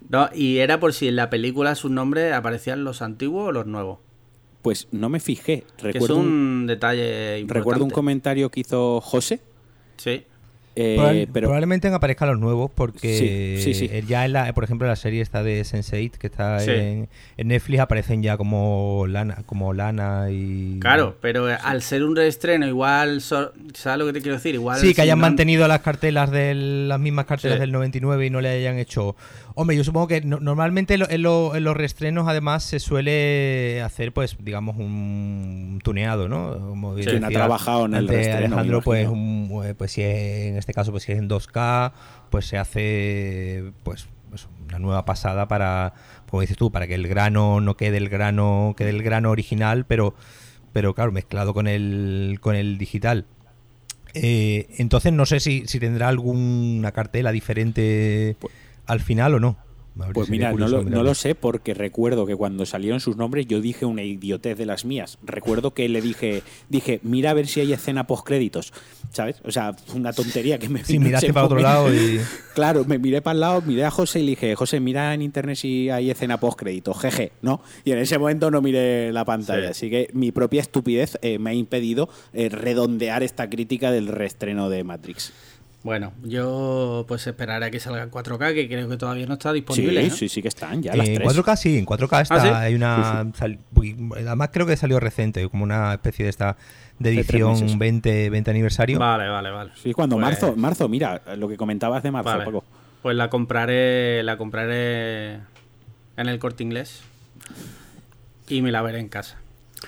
[0.10, 3.66] No, y era por si en la película sus nombres aparecían los antiguos o los
[3.66, 4.00] nuevos.
[4.62, 5.66] Pues no me fijé.
[5.78, 7.60] Recuerdo es un, detalle importante.
[7.60, 9.42] Recuerdo un comentario que hizo José.
[9.98, 10.26] Sí.
[10.76, 11.48] Eh, pero...
[11.48, 15.44] Probablemente aparezcan los nuevos porque sí, sí, ya en la, por ejemplo la serie está
[15.44, 20.80] de Sense8 que está en, Netflix aparecen ya como Lana, como Lana y...
[20.80, 24.56] Claro, pero al ser un reestreno igual, ¿sabes lo que te quiero decir?
[24.56, 28.42] Igual sí, que hayan mantenido las cartelas de las mismas cartelas del 99 y no
[28.42, 29.16] le hayan hecho
[29.56, 35.80] Hombre, yo supongo que normalmente en, los reestrenos además se suele hacer, pues, digamos, un
[35.84, 36.58] tuneado, ¿no?
[36.70, 38.56] Como ha trabajado en el reestreno.
[38.58, 41.92] Alejandro, pues, eh, pues si en este caso, pues si es en 2K,
[42.32, 45.94] pues se hace, pues, pues, una nueva pasada para,
[46.30, 49.86] como dices tú, para que el grano no quede el grano, quede el grano original,
[49.86, 50.16] pero,
[50.72, 53.28] pero claro, mezclado con el, con el digital.
[54.16, 58.36] Eh, entonces no sé si, si tendrá alguna cartela diferente.
[58.40, 58.54] Pues,
[58.86, 59.58] al final o no.
[60.14, 64.02] Pues mira, no lo, sé porque recuerdo que cuando salieron sus nombres yo dije una
[64.02, 65.20] idiotez de las mías.
[65.22, 68.74] Recuerdo que le dije, dije, mira a ver si hay escena post créditos,
[69.12, 69.40] ¿sabes?
[69.46, 70.84] O sea, una tontería que me...
[70.84, 72.20] Sí, miraste para otro lado y...
[72.56, 75.24] Claro, me miré para el lado, miré a José y le dije, José, mira en
[75.24, 77.62] internet si hay escena post créditos, jeje, ¿no?
[77.84, 81.50] Y en ese momento no miré la pantalla, así que mi propia estupidez eh, me
[81.50, 85.34] ha impedido eh, redondear esta crítica del reestreno de Matrix.
[85.84, 89.52] Bueno, yo pues esperaré a que salga en 4K, que creo que todavía no está
[89.52, 90.10] disponible.
[90.10, 90.96] Sí, sí, sí que están ya.
[90.96, 92.36] Las en 4K sí, en 4K está.
[92.36, 93.32] ¿Ah, hay una.
[94.16, 96.56] además, creo que salió reciente, como una especie de esta
[97.00, 98.98] de edición 20, 20 aniversario.
[98.98, 99.72] Vale, vale, vale.
[99.76, 102.64] Sí, cuando pues marzo, marzo, mira, lo que comentabas de marzo,
[103.02, 105.34] Pues la compraré, la compraré
[106.16, 107.02] en el corte inglés
[108.48, 109.38] y me la veré en casa.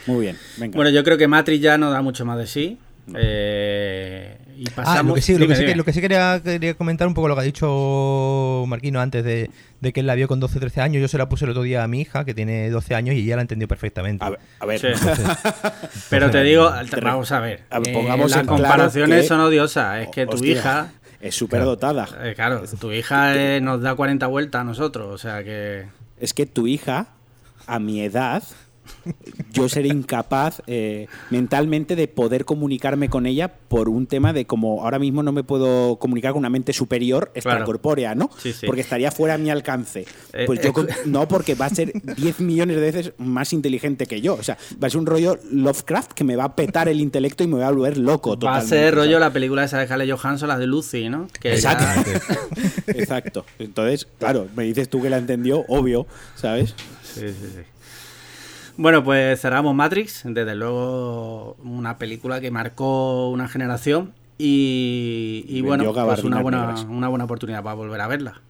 [0.08, 0.76] Muy bien, venga.
[0.76, 2.80] Bueno, yo creo que Matrix ya no da mucho más de sí.
[3.16, 5.78] Eh, Y Ah, lo que sí, lo dime, que sí, que- dime.
[5.78, 9.50] lo que sí quería, quería comentar un poco lo que ha dicho Marquino antes de,
[9.82, 11.02] de que él la vio con 12 13 años.
[11.02, 13.20] Yo se la puse el otro día a mi hija, que tiene 12 años, y
[13.20, 14.24] ella la entendió perfectamente.
[14.24, 14.88] A ver, a ver, Sí.
[16.10, 17.64] Pero te digo, vamos a ver.
[17.70, 20.02] A ver, eh, pongamos las comparaciones que- son odiosas.
[20.04, 20.92] Es que tu hostia, hija.
[21.22, 22.08] es súper dotada.
[22.24, 25.08] eh, claro, tu hija eh, nos da 40 vueltas a nosotros.
[25.14, 25.86] O sea que.
[26.20, 27.08] Es que tu hija,
[27.68, 28.44] a mi edad,
[29.54, 34.84] yo seré incapaz eh, mentalmente de poder comunicarme con ella por un tema de como
[34.84, 38.30] ahora mismo no me puedo comunicar con una mente superior extracorpórea, ¿no?
[38.38, 38.66] Sí, sí.
[38.66, 40.06] Porque estaría fuera de mi alcance.
[40.34, 44.06] Eh, Pues yo eh, no, porque va a ser 10 millones de veces más inteligente
[44.06, 44.36] que yo.
[44.36, 47.44] O sea, va a ser un rollo Lovecraft que me va a petar el intelecto
[47.44, 48.38] y me va a volver loco.
[48.38, 49.20] Va a ser rollo ¿sabes?
[49.22, 51.28] la película esa de Scarlett Johansson, la de Lucy, ¿no?
[51.40, 51.86] Que Exacto.
[52.12, 52.38] ya-
[52.88, 53.46] Exacto.
[53.60, 56.76] Entonces, claro, me dices tú que la entendió, obvio, ¿sabes?
[57.04, 57.62] Sí, sí, sí.
[58.78, 66.24] Bueno, pues cerramos Matrix, desde luego una película que marcó una generación y, bueno, pues
[66.24, 68.42] una buena, una buena oportunidad para volver a verla.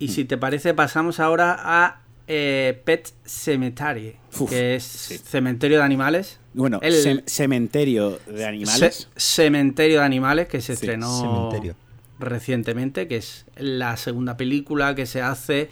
[0.00, 5.18] Y si te parece, pasamos ahora a eh, Pet Cemetery, Uf, que es sí.
[5.18, 6.40] Cementerio de Animales.
[6.52, 9.08] Bueno, El- cementerio de animales.
[9.14, 11.76] Ce- Cementerio de Animales, que se Sí, estrenó Cementerio.
[12.18, 15.68] recientemente, que es la segunda película que se hace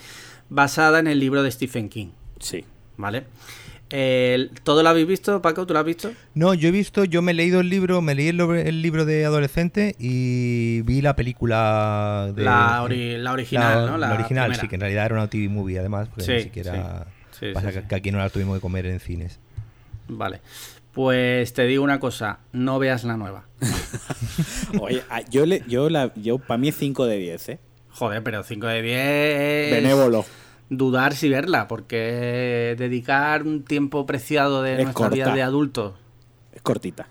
[0.50, 2.08] basada en el libro de Stephen King.
[2.38, 2.64] Sí.
[2.96, 3.24] ¿Vale?
[4.64, 5.66] ¿Todo lo habéis visto, Paco?
[5.66, 6.10] ¿Tú lo has visto?
[6.34, 9.24] No, yo he visto, yo me he leído el libro, me leí el, libro de
[9.24, 13.98] adolescente y vi la película de La, ori- la original, la- ¿no?
[13.98, 14.60] la original, primera.
[14.62, 17.46] sí, que en realidad era una TV movie además, porque Sí, ni siquiera sí.
[17.48, 17.86] Sí, pasa sí, que, sí.
[17.88, 19.38] que aquí no la tuvimos que comer en cines.
[20.08, 20.40] Vale.
[20.92, 23.44] Pues te digo una cosa, no veas la nueva.
[24.80, 27.58] Oye, a- yo, le, yo, la, yo para mí es 5 de 10, ¿eh?
[27.90, 30.24] Joder, pero 5 de 10 es Benévolo.
[30.76, 35.94] Dudar si verla, porque dedicar un tiempo preciado de Es nuestra vida de adultos,
[36.52, 37.06] Es cortita.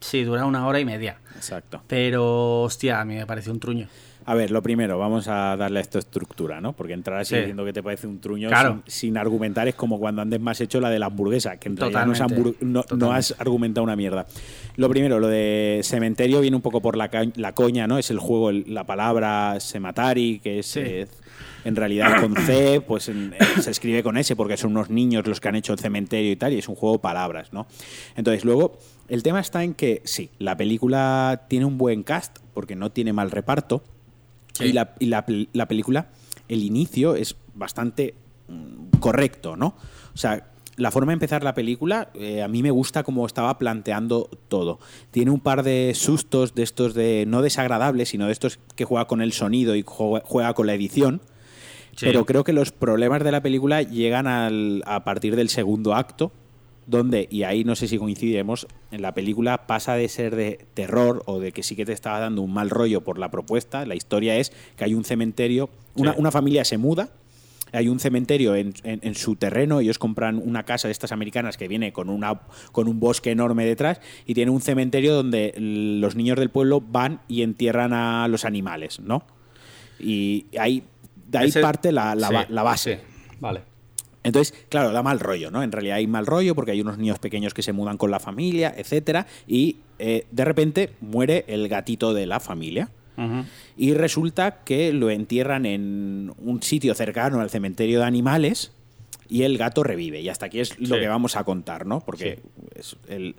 [0.00, 1.18] sí, dura una hora y media.
[1.36, 1.82] Exacto.
[1.86, 3.88] Pero, hostia, a mí me parece un truño.
[4.26, 6.74] A ver, lo primero, vamos a darle a esto estructura, ¿no?
[6.74, 7.38] Porque entrar así Sí.
[7.40, 8.82] diciendo que te parece un truño Claro.
[8.86, 11.76] sin, sin argumentar es como cuando antes más hecho la de la hamburguesa, que en
[11.78, 14.26] realidad no, hambur- no- has argumentado una mierda.
[14.76, 17.08] Lo primero, lo de cementerio viene un poco por la,
[17.54, 17.96] coña, ¿no?
[17.98, 20.80] Es el juego, el- la palabra sematari, que es Sí.
[20.84, 21.06] eh,
[21.64, 25.40] en realidad con C, pues en- se escribe con S porque son unos niños los
[25.40, 27.66] que han hecho el cementerio y tal, y es un juego de palabras, ¿no?
[28.16, 32.76] Entonces, luego, el tema está en que sí, la película tiene un buen cast porque
[32.76, 33.82] no tiene mal reparto.
[34.52, 34.64] Sí.
[34.66, 36.08] Y, la, y la la película,
[36.48, 38.14] el inicio es bastante
[38.48, 39.74] mm, correcto, ¿no?
[40.14, 40.46] O sea,
[40.76, 44.78] la forma de empezar la película, eh, a mí me gusta cómo estaba planteando todo.
[45.10, 49.06] Tiene un par de sustos de estos de no desagradables, sino de estos que juega
[49.06, 51.20] con el sonido y juega, juega con la edición.
[51.96, 52.06] Sí.
[52.06, 56.32] Pero creo que los problemas de la película llegan al- a partir del segundo acto,
[56.86, 61.22] donde, y ahí no sé si coincidiremos, en la película pasa de ser de terror
[61.26, 63.84] o de que sí que te estaba dando un mal rollo por la propuesta.
[63.86, 66.18] La historia es que hay un cementerio, una, Sí.
[66.20, 67.10] una familia se muda,
[67.72, 71.56] hay un cementerio en, en- en su terreno, ellos compran una casa de estas americanas
[71.56, 72.40] que viene con, una,
[72.72, 77.20] con un bosque enorme detrás y tiene un cementerio donde los niños del pueblo van
[77.28, 79.22] y entierran a los animales, ¿no?
[80.00, 80.82] Y ahí,
[81.30, 82.96] de ahí Ese- parte la, la sí, ba- la base.
[82.96, 83.62] sí, Vale.
[84.22, 85.62] Entonces, claro, da mal rollo, ¿no?
[85.62, 88.20] En realidad hay mal rollo porque hay unos niños pequeños que se mudan con la
[88.20, 92.88] familia, etcétera, y eh, de repente muere el gatito de la familia.
[93.76, 98.72] Y resulta que lo entierran en un sitio cercano al cementerio de animales
[99.28, 100.22] y el gato revive.
[100.22, 101.00] Y hasta aquí es lo Sí.
[101.02, 102.00] que vamos a contar, ¿no?
[102.00, 102.38] Porque
[102.74, 103.36] es el-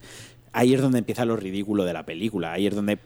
[0.54, 2.54] ahí es donde empieza lo ridículo de la película.
[2.54, 3.00] Ahí es donde,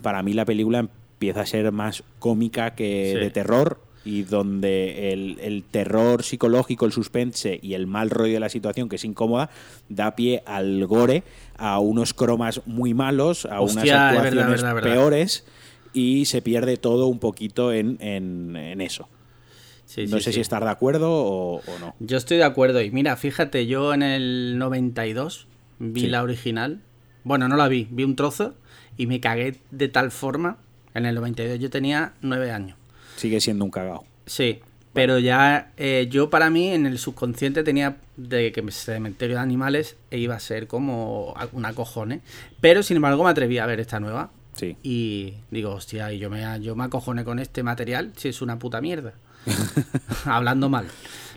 [0.00, 3.20] para mí, la película empieza a ser más cómica que Sí.
[3.20, 8.40] de terror y donde el, el terror psicológico, el suspense y el mal rollo de
[8.40, 9.50] la situación, que es incómoda,
[9.88, 11.22] da pie al gore,
[11.56, 14.90] a unos cromas muy malos, a Hostia, unas actuaciones verdad, verdad.
[14.90, 15.44] peores
[15.92, 19.08] y se pierde todo un poquito en, en- en eso.
[19.84, 20.34] Sí, no sí, sé sí.
[20.36, 21.94] si estar de acuerdo o, o no.
[22.00, 22.80] Yo estoy de acuerdo.
[22.80, 25.46] Y mira, fíjate, yo en el 92
[25.78, 26.80] vi la original.
[27.24, 28.54] Bueno, no la vi, vi un trozo
[28.96, 30.56] y me cagué de tal forma.
[30.94, 32.76] En el 92 yo tenía nueve años.
[33.16, 34.04] Sigue siendo un cagao.
[34.26, 34.60] Sí,
[34.92, 39.96] pero ya eh, yo para mí en el subconsciente tenía de que Cementerio de Animales
[40.10, 42.20] e iba a ser como una cojones.
[42.60, 44.30] Pero sin embargo me atreví a ver esta nueva.
[44.54, 44.76] Sí.
[44.82, 48.58] Y digo, hostia, y yo me, yo me acojoné con este material si es una
[48.58, 49.14] puta mierda.
[50.24, 50.86] Hablando mal.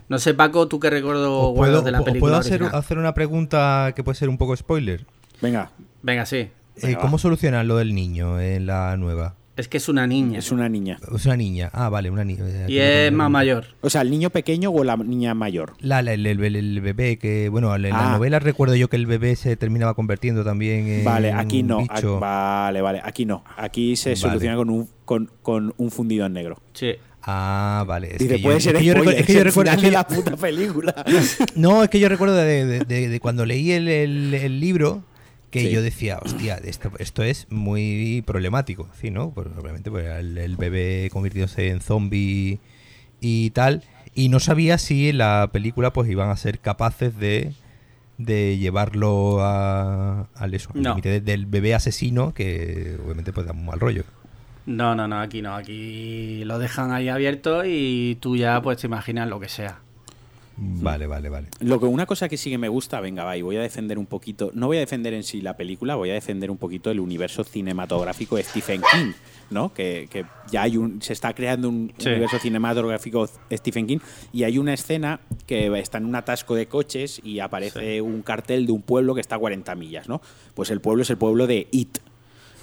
[0.08, 2.98] No sé, Paco, tú qué recuerdo ¿Os guardas ¿Puedo, de la película puedo hacer, hacer
[2.98, 5.04] una pregunta que puede ser un poco spoiler?
[5.40, 6.50] Venga, Venga, sí.
[6.82, 9.34] Eh, ¿Cómo solucionan lo del niño en la nueva?
[9.56, 10.38] Es que es una niña.
[10.38, 10.98] Es una niña.
[11.14, 11.70] Es una niña.
[11.72, 12.44] Ah, vale, una niña.
[12.68, 13.64] Y es más mayor.
[13.80, 15.72] O sea, ¿el niño pequeño o la niña mayor?
[15.80, 18.12] La, la- el, el- el bebé que, bueno, en la Ah.
[18.12, 21.78] novela recuerdo yo que el bebé se terminaba convirtiendo también en Vale, aquí un no.
[21.78, 21.94] bicho.
[21.94, 23.00] Aquí- vale, vale.
[23.02, 23.44] Aquí no.
[23.56, 24.16] Aquí se Vale.
[24.16, 26.60] soluciona con un, con, con un fundido en negro.
[26.74, 26.92] Sí.
[27.22, 28.12] Ah, vale.
[28.12, 28.86] Es Dice, que yo- puede es ser yo es que
[29.32, 30.94] yo recuerdo- es que la puta película.
[31.56, 35.02] No, es que yo recuerdo de, de- de- de cuando leí el, el- el libro
[35.60, 35.70] que Sí.
[35.72, 39.30] yo decía, hostia, esto, esto es muy problemático, ¿sí, no?
[39.30, 42.58] Pues, obviamente, pues, el, el bebé convirtiéndose en zombie
[43.20, 43.82] y tal,
[44.14, 47.52] y no sabía si en la película pues iban a ser capaces de,
[48.18, 50.94] de llevarlo a, al eso, No.
[50.96, 54.04] de- del bebé asesino, que obviamente pues da un mal rollo.
[54.66, 55.54] No, no, no, aquí no.
[55.54, 59.78] Aquí lo dejan ahí abierto y tú ya pues te imaginas lo que sea.
[60.58, 61.48] Vale, vale, vale.
[61.60, 63.98] Lo que una cosa que sí que me gusta, venga, va, y voy a defender
[63.98, 66.90] un poquito, no voy a defender en sí la película, voy a defender un poquito
[66.90, 69.12] el universo cinematográfico de Stephen King,
[69.50, 69.74] ¿no?
[69.74, 72.08] Que, que ya hay un, se está creando un Sí.
[72.08, 73.98] universo cinematográfico Stephen King
[74.32, 78.64] y hay una escena que está en un atasco de coches y aparece un cartel
[78.66, 80.22] de un pueblo que está a 40 millas, ¿no?
[80.54, 81.98] Pues el pueblo es el pueblo de It.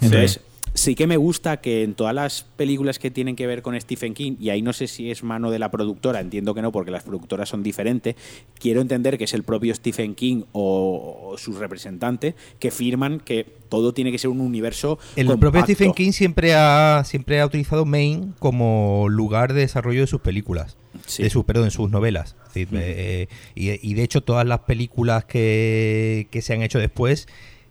[0.00, 0.40] Entonces, sí
[0.74, 4.36] que me gusta que en todas las películas que tienen que ver con Stephen King,
[4.40, 7.04] y ahí no sé si es mano de la productora, entiendo que no, porque las
[7.04, 8.16] productoras son diferentes,
[8.58, 13.46] quiero entender que es el propio Stephen King o, o sus representantes que firman que
[13.68, 15.40] todo tiene que ser un universo El compacto.
[15.40, 20.20] propio Stephen King siempre ha, siempre ha utilizado Maine como lugar de desarrollo de sus
[20.20, 20.76] películas.
[21.06, 21.22] Sí.
[21.24, 22.36] De sus, perdón, de sus novelas.
[22.48, 26.78] Es decir, eh, y, y de hecho todas las películas que, que se han hecho
[26.78, 27.26] después,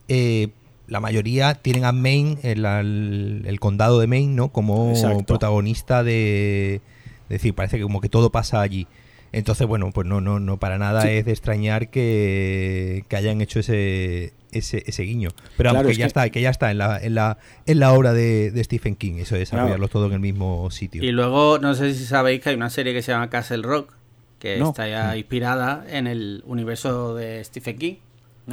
[0.10, 0.50] eh,
[0.88, 4.50] la mayoría tienen a Maine, el, al- el condado de Maine, ¿no?
[4.52, 5.24] Como Exacto.
[5.26, 6.76] protagonista de...
[7.24, 8.86] Es decir, parece que como que todo pasa allí.
[9.32, 11.08] Entonces, bueno, pues no, no, no para nada Sí.
[11.10, 15.30] es de extrañar que, que hayan hecho ese, ese, ese guiño.
[15.58, 17.38] Pero Claro, vamos, que es ya que- está, que ya está en la, en la,
[17.66, 19.92] en la obra de, de Stephen King, eso de desarrollarlo Claro.
[19.92, 21.04] todo en el mismo sitio.
[21.04, 23.94] Y luego, no sé si sabéis que hay una serie que se llama Castle Rock,
[24.38, 24.70] que No.
[24.70, 27.96] está ya inspirada en el universo de Stephen King.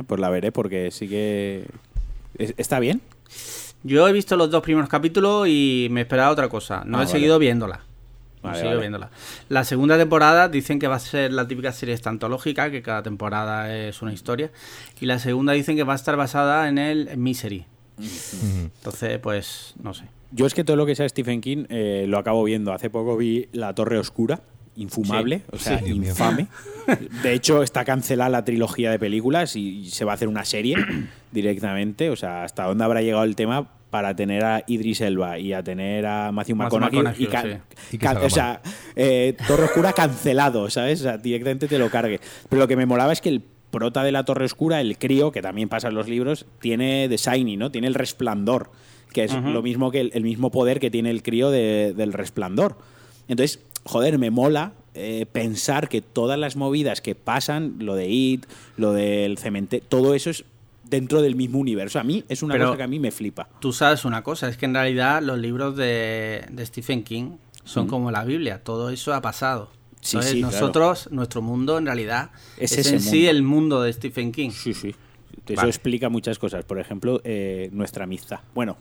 [0.07, 1.67] Pues la veré porque sí que...
[2.39, 3.01] es- ¿Está bien?
[3.83, 6.83] Yo he visto los dos primeros capítulos y me esperaba otra cosa.
[6.85, 7.11] No Ah, he vale.
[7.11, 7.77] seguido viéndola.
[8.43, 8.81] No Vale, he seguido vale.
[8.89, 9.11] viéndola.
[9.49, 13.75] La segunda temporada dicen que va a ser la típica serie estantológica, que cada temporada
[13.75, 14.51] es una historia.
[15.01, 17.67] Y la segunda dicen que va a estar basada en el Misery.
[17.99, 20.05] Entonces, pues, no sé.
[20.33, 22.73] Yo es que todo lo que sea Stephen King eh, lo acabo viendo.
[22.73, 24.41] Hace poco vi La Torre Oscura,
[24.83, 25.91] infumable, Sí, o sea, sí.
[25.91, 26.47] Infame.
[27.23, 30.77] De hecho, está cancelada la trilogía de películas y se va a hacer una serie
[31.33, 32.11] directamente.
[32.11, 35.63] O sea, ¿hasta dónde habrá llegado el tema para tener a Idris Elba y a
[35.63, 37.25] tener a Matthew McConaughey?
[37.93, 38.61] y o sea,
[38.97, 41.01] eh, Torre Oscura cancelado, ¿sabes?
[41.01, 42.21] O sea, directamente te lo cargue.
[42.49, 45.31] Pero lo que me molaba es que el prota de la Torre Oscura, el crío,
[45.33, 47.71] que también pasa en los libros, tiene The Shiny, ¿no?
[47.71, 48.71] Tiene el resplandor,
[49.13, 52.13] que es lo mismo que el, el mismo poder que tiene el crío de- del
[52.13, 52.79] resplandor.
[53.29, 58.47] Entonces, joder, me mola eh, pensar que todas las movidas que pasan, lo de It,
[58.77, 60.45] lo del cementerio, todo eso es
[60.85, 62.01] dentro del mismo universo.
[62.01, 63.49] A mí es una Pero- cosa que a mí me flipa.
[63.61, 67.87] Tú sabes una cosa, es que en realidad los libros de, de Stephen King son
[67.87, 69.71] como la Biblia, todo eso ha pasado.
[70.01, 70.53] Sí, Entonces, sí, claro.
[70.57, 73.31] nosotros, nuestro mundo en realidad Es es, ese en sí mundo.
[73.31, 74.51] el mundo de Stephen King.
[74.51, 74.95] Sí, sí.
[75.47, 75.69] Eso Vale.
[75.69, 76.65] explica muchas cosas.
[76.65, 78.41] Por ejemplo, eh, nuestra amistad.
[78.55, 78.77] Bueno,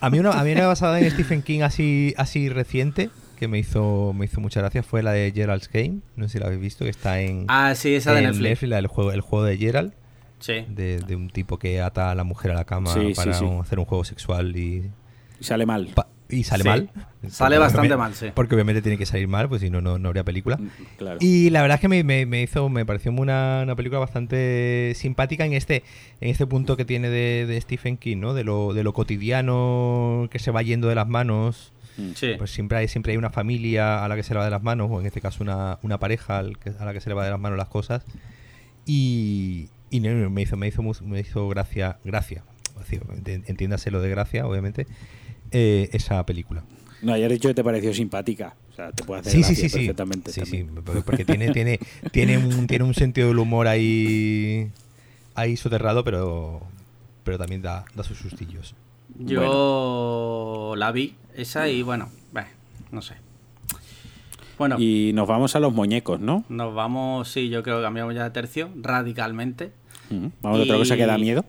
[0.00, 3.08] A mí una, a mí una basada en Stephen King así, así reciente
[3.42, 5.98] que me hizo, me hizo mucha gracia fue la de Gerald's Game.
[6.16, 8.62] No sé si la habéis visto, que está en, Ah, sí, esa de en Netflix.
[8.62, 9.92] la del juego, el juego de Gerald,
[10.38, 10.64] Sí.
[10.68, 13.44] de, de un tipo que ata a la mujer a la cama Sí, para sí.
[13.60, 14.90] hacer un juego sexual y,
[15.40, 15.88] sale mal.
[15.94, 16.68] pa- y sale Sí.
[16.68, 16.90] mal.
[17.28, 18.28] Sale bastante mal, sí.
[18.34, 20.58] Porque obviamente tiene que salir mal, pues si no, no, no habría película.
[20.96, 21.18] Claro.
[21.20, 24.92] Y la verdad es que me, me- me hizo, me pareció una, una película bastante
[24.96, 25.82] simpática en este,
[26.20, 28.34] en este punto que tiene de, de Stephen King, ¿no?
[28.34, 31.71] De lo, de lo cotidiano que se va yendo de las manos.
[31.96, 32.12] Mm.
[32.14, 32.32] Sí.
[32.38, 34.62] Pues siempre hay, siempre hay una familia a la que se le va de las
[34.62, 36.42] manos, o en este caso una, una pareja a
[36.84, 38.02] la que se le va de las manos las cosas.
[38.86, 42.42] Y, y me hizo, me hizo, me hizo gracia, gracia,
[43.46, 44.86] entiéndase lo de gracia, obviamente,
[45.50, 46.64] eh, esa película.
[47.02, 48.54] No, ayer dicho que te pareció simpática.
[48.70, 49.76] O sea, te puede hacer Sí, sí, gracia sí, sí.
[49.78, 50.32] perfectamente.
[50.32, 50.84] Sí, sí, también.
[50.84, 51.78] porque- porque tiene, tiene,
[52.10, 54.70] tiene, un, tiene un sentido del humor ahí,
[55.34, 56.62] ahí soterrado, pero,
[57.24, 58.74] pero también da, da sus sustillos.
[59.18, 62.08] Yo la vi, esa, y bueno,
[62.90, 63.14] no sé.
[64.58, 66.44] Bueno, Y nos vamos a los muñecos, ¿no?
[66.48, 69.72] nos vamos, sí, yo creo que cambiamos ya de tercio, radicalmente.
[70.10, 70.26] Mm.
[70.42, 71.44] Vamos a otra cosa que da miedo.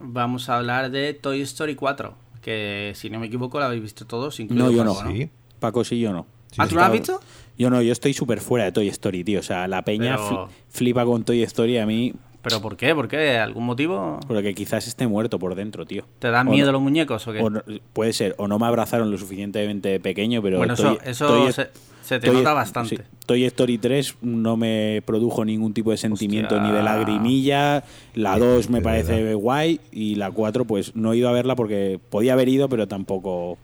[0.00, 4.06] Vamos a hablar de Toy Story 4, que si no me equivoco la habéis visto
[4.06, 4.94] todos, incluido No, yo no.
[4.94, 5.30] Paco, Sí.
[5.60, 6.26] Paco sí, yo no.
[6.56, 7.20] ¿Ah, tú no la has visto?
[7.56, 9.40] Yo no, yo estoy súper fuera de Toy Story, tío.
[9.40, 11.78] O sea, la peña Pero- flipa con Toy Story.
[11.78, 12.12] A mí
[12.48, 12.94] ¿Pero por qué?
[12.94, 13.38] ¿Por qué?
[13.38, 14.18] ¿Algún motivo?
[14.26, 16.04] Porque quizás esté muerto por dentro, tío.
[16.18, 17.40] ¿Te dan O miedo no- los muñecos o qué?
[17.40, 21.52] o no- puede ser, o no me abrazaron lo suficientemente pequeño, pero bueno, eso, eso
[21.52, 21.68] se,
[22.02, 22.96] se te nota bastante.
[22.96, 26.70] sí, Toy Story 3 no me produjo ningún tipo de sentimiento Hostia.
[26.70, 27.84] ni de lagrimilla.
[28.14, 31.54] La Es- 2 me parece guay y la 4 pues no he ido a verla
[31.56, 33.58] porque podía haber ido, pero tampoco...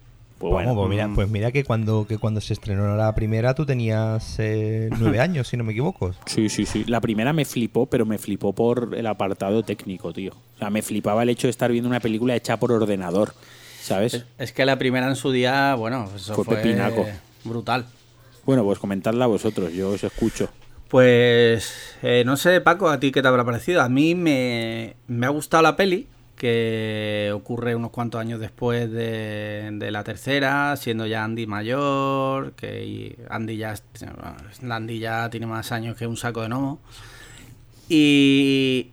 [0.51, 1.15] Pues Vamos, bueno, pues mira, mm.
[1.15, 5.49] pues mira que cuando, que cuando se estrenó la primera tú tenías eh, nueve años,
[5.49, 6.13] si no me equivoco.
[6.27, 6.85] Sí, sí, sí.
[6.85, 10.33] La primera me flipó, pero me flipó por el apartado técnico, tío.
[10.57, 13.33] O sea, me flipaba el hecho de estar viendo una película hecha por ordenador,
[13.81, 14.13] ¿sabes?
[14.13, 17.07] Es, es que la primera en su día, bueno, eso Fue fue, pepinaco.
[17.45, 17.87] brutal.
[18.45, 20.51] Bueno, pues comentadla vosotros, yo os escucho.
[20.89, 23.81] Pues eh, no sé, Paco, ¿a ti qué te habrá parecido?
[23.81, 29.70] A mí me, me ha gustado la peli, que ocurre unos cuantos años después de,
[29.72, 33.74] de la tercera, siendo ya Andy mayor, que Andy ya,
[34.68, 36.80] Andy ya tiene más años que un saco de gnomo.
[37.89, 38.91] Y,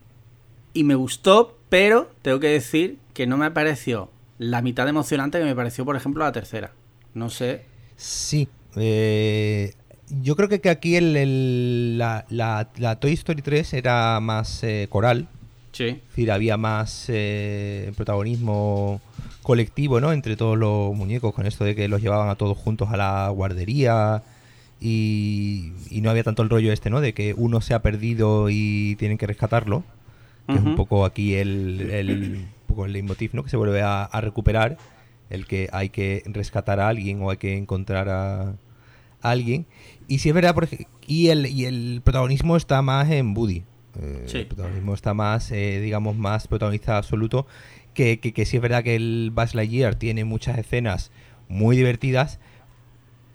[0.74, 5.46] y me gustó, pero tengo que decir que no me pareció la mitad emocionante que
[5.46, 6.72] me pareció, por ejemplo, la tercera.
[7.14, 7.66] No sé.
[7.96, 8.50] Sí.
[8.76, 9.74] eh,
[10.22, 14.88] yo creo que, aquí el, el- la, la- la Toy Story 3 era más eh,
[14.90, 15.28] coral.
[15.72, 15.86] Sí.
[15.86, 19.02] Es decir, había más eh, protagonismo
[19.42, 20.12] colectivo, ¿no?
[20.12, 23.30] Entre todos los muñecos, con esto de que los llevaban a todos juntos a la
[23.30, 24.24] guardería
[24.80, 27.02] y, y no había tanto el rollo este, ¿no?
[27.02, 29.84] De que uno se ha perdido y tienen que rescatarlo.
[30.48, 33.44] Que es un poco aquí el, el, poco el leitmotiv, ¿no?
[33.44, 34.78] Que se vuelve a, a recuperar.
[35.30, 38.56] El que hay que rescatar a alguien o hay que encontrar a, a
[39.22, 39.66] alguien.
[40.10, 40.68] Y si es verdad, por
[41.08, 43.64] y el, y el protagonismo está más en Woody.
[44.00, 44.38] Eh, Sí.
[44.40, 47.48] El protagonismo está más, eh, digamos, más protagonista absoluto.
[47.94, 51.12] Que, que, que sí es verdad que el Buzz Lightyear tiene muchas escenas
[51.50, 52.40] muy divertidas,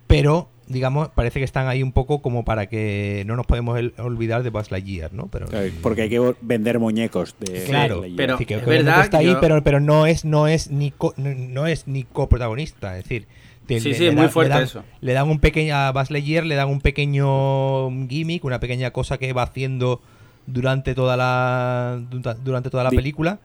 [0.07, 3.93] pero, digamos, parece que están ahí un poco como para que no nos podemos el-
[3.97, 5.27] olvidar de Buzz Lightyear, ¿no?
[5.27, 5.47] Pero,
[5.81, 9.39] Porque hay que vender muñecos de Claro, pero- Sí, que es verdad está ahí, yo-
[9.41, 13.27] pero, pero no es, no es ni co- no, no es ni coprotagonista, es decir,
[13.67, 14.83] te- Sí, le- sí, le muy fuerte le dan, eso.
[15.01, 19.17] Le dan un pequeño a Buzz Lightyear le dan un pequeño gimmick, una pequeña cosa
[19.17, 20.01] que va haciendo
[20.47, 23.39] durante toda la du- durante toda la Di- película.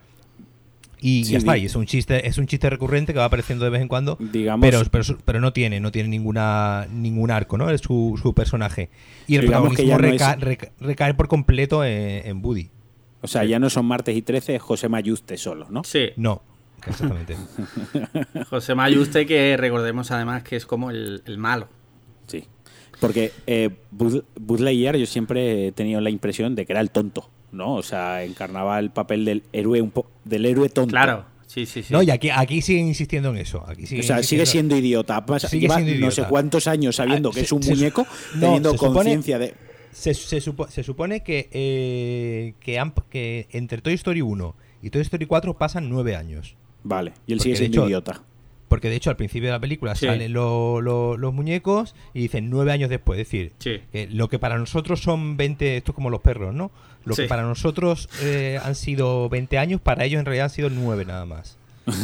[1.04, 3.64] Y Sí, ya está, y es un chiste, es un chiste recurrente que va apareciendo
[3.64, 7.32] de vez en cuando, Digamos- pero, pero, su- pero no tiene, no tiene ninguna ningún
[7.32, 7.68] arco, ¿no?
[7.70, 8.88] Es su, su personaje.
[9.26, 12.70] Y el protagonismo ya no es- reca- reca- recae por completo en, en Woody.
[13.20, 15.82] O sea, ya no son martes y 13, es José Mayuste solo, ¿no?
[15.82, 16.10] Sí.
[16.16, 16.40] No,
[16.86, 17.36] exactamente.
[18.50, 21.68] José Mayuste, que recordemos además que es como el, el malo.
[23.02, 27.74] Porque eh, Buzz, yo siempre he tenido la impresión de que era el tonto, ¿no?
[27.74, 30.90] O sea, encarnaba el papel del héroe un po del héroe tonto.
[30.92, 31.92] Claro, sí, sí, sí.
[31.92, 33.62] No, y aquí, aquí siguen insistiendo en eso.
[33.68, 35.26] Aquí O sea, sigue siendo idiota.
[35.26, 36.28] Pasa- Sigue lleva siendo no sé idiota.
[36.30, 39.54] cuántos años sabiendo Ah, que se- es un muñeco, no, teniendo conciencia de...
[39.90, 44.88] Se, se supo- se supone que, eh, que, han- que entre Toy Story 1 y
[44.90, 46.56] Toy Story 4 pasan nueve años.
[46.84, 48.22] Vale, y él Porque, sigue siendo hecho, idiota.
[48.72, 50.06] Porque de hecho al principio de la película Sí.
[50.06, 53.20] salen lo- lo- los muñecos y dicen nueve años después.
[53.20, 53.82] Es decir, Sí.
[53.92, 56.70] que lo que para nosotros son 20, esto es como los perros, ¿no?
[57.04, 57.22] Lo Sí.
[57.22, 61.04] que para nosotros eh, han sido 20 años, para ellos en realidad han sido nueve
[61.04, 61.58] nada más.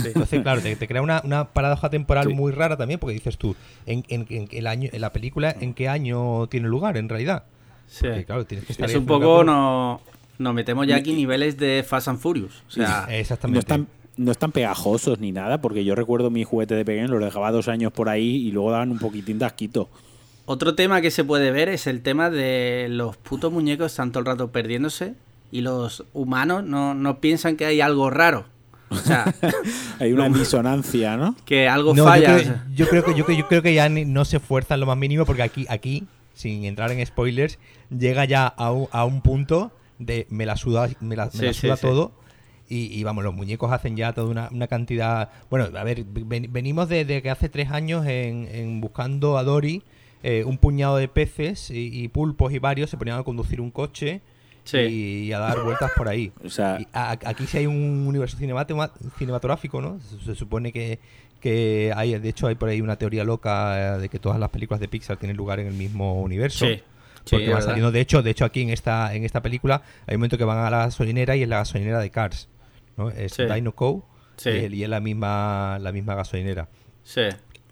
[0.04, 2.34] Entonces, claro, te, te crea una, una paradoja temporal Sí.
[2.34, 3.56] muy rara también, porque dices tú,
[3.86, 7.44] en, en- en el año, en la película, ¿en qué año tiene lugar en realidad?
[7.86, 8.00] Sí.
[8.06, 10.02] Porque, claro, tienes que estar es un poco, no,
[10.38, 12.62] nos metemos ya aquí niveles de Fast and Furious.
[12.68, 13.60] O sea, Exactamente.
[13.60, 13.88] están,
[14.18, 17.68] no están pegajosos ni nada, porque yo recuerdo mi juguete de pequeño, los dejaba dos
[17.68, 19.88] años por ahí y luego daban un poquitín de asquito.
[20.44, 24.20] Otro tema que se puede ver es el tema de los putos muñecos están todo
[24.20, 25.14] el rato perdiéndose
[25.50, 28.44] y los humanos no, no piensan que hay algo raro.
[28.90, 29.34] O sea,
[30.00, 31.36] Hay una disonancia, ¿no?
[31.44, 32.38] que algo No, falla.
[32.38, 34.80] Yo creo, yo creo que yo, creo- yo creo que ya ni- no se esfuerzan
[34.80, 36.04] lo más mínimo porque aquí, aquí,
[36.34, 37.58] sin entrar en spoilers,
[37.90, 41.44] llega ya a un, a un punto de me la suda, me la, me Sí,
[41.46, 41.82] la sí, suda sí.
[41.82, 42.12] todo.
[42.68, 45.30] Y, y vamos, los muñecos hacen ya toda una, una cantidad.
[45.48, 49.42] Bueno, a ver, ven- venimos de, de que hace tres años en, en buscando a
[49.42, 49.82] Dory,
[50.22, 53.70] eh, un puñado de peces y, y pulpos y varios se ponían a conducir un
[53.70, 54.20] coche
[54.64, 54.76] Sí.
[55.28, 56.30] y, a dar vueltas por ahí.
[56.44, 59.98] O sea, Y a- a- aquí sí hay un universo cinematográfico, ¿no?
[60.00, 60.98] Se, se supone que,
[61.40, 64.50] que hay, de hecho hay por ahí una teoría loca eh, de que todas las
[64.50, 66.66] películas de Pixar tienen lugar en el mismo universo.
[66.66, 66.82] Sí, sí,
[67.30, 70.16] porque es van saliendo, de hecho, de hecho aquí en esta, en esta película hay
[70.16, 72.48] un momento que van a la gasolinera y es la gasolinera de Cars.
[72.98, 73.08] ¿No?
[73.10, 73.44] Es Sí.
[73.44, 74.04] Dino Co.
[74.36, 74.50] Sí.
[74.50, 76.68] y, es- y es la misma, la misma gasolinera.
[77.02, 77.22] Sí.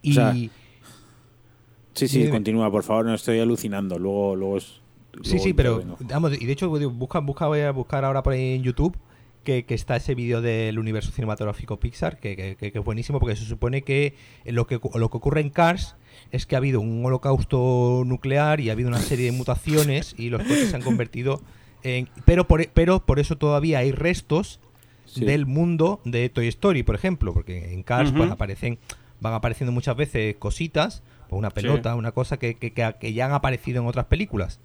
[0.03, 3.99] Y sea, sí, sí, continúa, por favor, no estoy alucinando.
[3.99, 4.57] Luego, luego.
[4.59, 4.81] es-
[5.23, 8.35] Sí, luego sí, pero vamos, y de hecho busca, busca, voy a buscar ahora por
[8.35, 8.97] ahí en YouTube
[9.45, 13.19] que, que está ese vídeo del universo cinematográfico Pixar, que, que- que- que es buenísimo
[13.19, 14.15] porque se supone que
[14.45, 15.97] lo que lo que ocurre en Cars
[16.33, 20.29] es que ha habido un holocausto nuclear y ha habido una serie de mutaciones y
[20.29, 21.41] los coches se han convertido
[21.83, 24.61] en- pero, por, pero por eso todavía hay restos
[25.17, 25.25] Sí.
[25.25, 28.79] del mundo de Toy Story, por ejemplo, porque en Cars pues, aparecen,
[29.21, 33.83] van apareciendo muchas veces cositas, pues una pelota, una cosa que, que- ya han aparecido
[33.83, 34.61] en otras películas.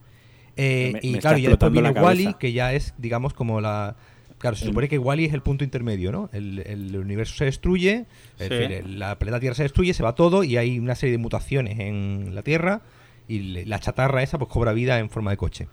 [0.57, 1.91] Eh, Me- y me claro, ya después viene.
[1.91, 3.95] Wally, que ya es, digamos, como la.
[4.37, 6.29] Claro, se supone que Wally es el punto intermedio, ¿no?
[6.33, 8.05] El, el universo se destruye,
[8.37, 8.45] Sí.
[8.49, 11.79] el- la planeta Tierra se destruye, se va todo y hay una serie de mutaciones
[11.79, 12.81] en la Tierra
[13.27, 15.67] y la chatarra esa pues cobra vida en forma de coche.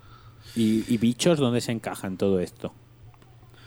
[0.54, 2.74] ¿Y, y bichos dónde se encajan todo esto?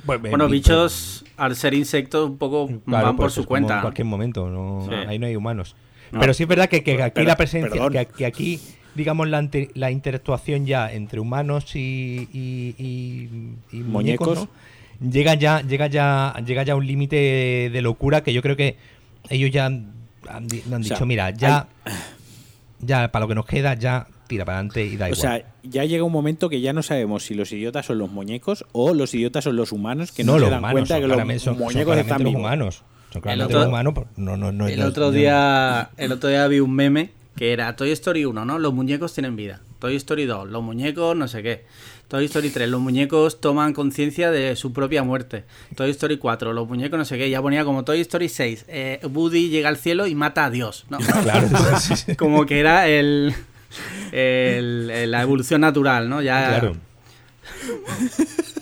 [0.04, 3.82] Bueno, bichos, al ser insectos, un poco Claro, van por pues su como En cuenta.
[3.82, 4.94] cualquier momento, no, Sí.
[5.08, 5.76] ahí no hay humanos.
[6.12, 6.20] No.
[6.20, 8.60] Pero sí es verdad que, que aquí Pero- la presencia, que, que aquí,
[8.96, 14.50] digamos, la, ante- la interactuación ya entre humanos y, y- y- y muñecos, Muñecos.
[15.00, 15.10] ¿no?
[15.10, 18.76] llega ya, llega ya, llega ya a un límite de locura que yo creo que
[19.30, 19.94] ellos ya han,
[20.30, 21.68] han di- han O sea, dicho, mira, ya,
[22.80, 25.22] ya para lo que nos queda, ya tira para adelante y da O igual.
[25.22, 28.66] sea, ya llega un momento que ya no sabemos si los idiotas son los muñecos
[28.72, 31.08] o los idiotas son los humanos que no, los se dan humanos, cuenta son que
[31.08, 32.84] los claramente- son- son muñecos están los humanos.
[33.12, 36.30] Son claramente otro- los humanos, no, no, no, El no- otro no- día, el otro
[36.30, 38.58] día vi un meme que era Toy Story 1, ¿no?
[38.60, 39.62] Los muñecos tienen vida.
[39.80, 41.66] Toy Story 2, los muñecos no sé qué.
[42.08, 45.46] Toy Story 3, los muñecos toman conciencia de su propia muerte.
[45.76, 47.30] Toy Story 4, los muñecos no sé qué.
[47.30, 50.86] Ya ponía como Toy Story 6, eh, Woody llega al cielo y mata a Dios,
[50.90, 50.98] ¿no?
[51.24, 51.48] Claro,
[51.80, 52.16] sí, sí.
[52.18, 53.34] como que era el,
[54.12, 56.22] el- el- la evolución natural, ¿no?
[56.22, 56.76] Ya Claro.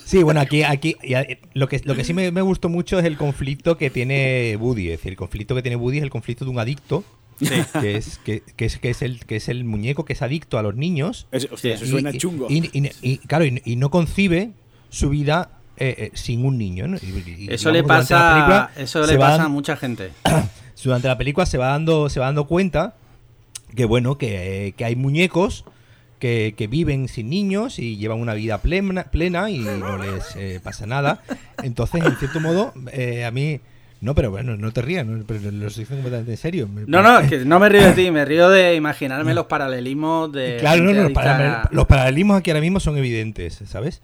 [0.05, 3.05] Sí, bueno, aquí, aquí a- lo que, lo que sí me, me gustó mucho es
[3.05, 4.87] el conflicto que tiene Woody.
[4.89, 7.03] Es decir, el conflicto que tiene Woody es el conflicto de un adicto.
[7.79, 10.57] Que, es, que, que es, que, es el, que es el muñeco que es adicto
[10.57, 11.25] a los niños.
[11.31, 12.47] Es- hostia, eso Y- suena y- chungo.
[12.49, 14.51] Y, y- y, claro, y, y no concibe
[14.89, 16.87] su vida eh, eh, sin un niño.
[16.89, 16.97] ¿no?
[16.97, 20.09] Y- y- Eso digamos, le pasa, película eso le pasa a mucha gente.
[20.83, 22.95] durante la película se va dando, se va dando cuenta
[23.75, 25.65] que bueno, que, eh, que hay muñecos
[26.19, 30.59] que, que viven sin niños y llevan una vida plena, plena y no les eh,
[30.63, 31.21] pasa nada.
[31.63, 33.59] Entonces, en cierto modo, eh, a mí.
[34.01, 36.69] No, pero bueno, no te rías, no, pero lo estoy completamente en serio.
[36.87, 40.31] No, no, es que no me río de ti, me río de imaginarme los paralelismos
[40.31, 40.55] de.
[40.59, 44.01] Claro, no, no, los, adicta paralel- a- los paralelismos aquí ahora mismo son evidentes, ¿sabes?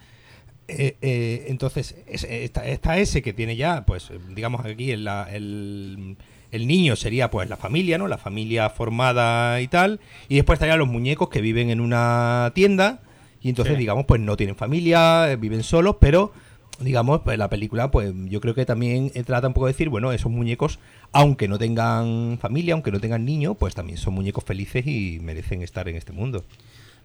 [0.67, 5.29] Eh, eh, entonces, es- está, está ese que tiene ya, pues, digamos aquí, el, la-
[5.31, 6.17] el,
[6.55, 8.07] el niño sería pues la familia, ¿no?
[8.07, 9.99] La familia formada y tal.
[10.29, 13.01] Y después estarían los muñecos que viven en una tienda
[13.41, 13.79] y entonces, Sí.
[13.79, 16.31] digamos, pues no tienen familia, eh, viven solos, pero
[16.79, 20.11] digamos, pues la película, pues yo creo que también trata un poco de decir, bueno,
[20.11, 20.79] esos muñecos,
[21.13, 25.61] aunque no tengan familia, aunque no tengan niño, pues también son muñecos felices y merecen
[25.61, 26.43] estar en este mundo.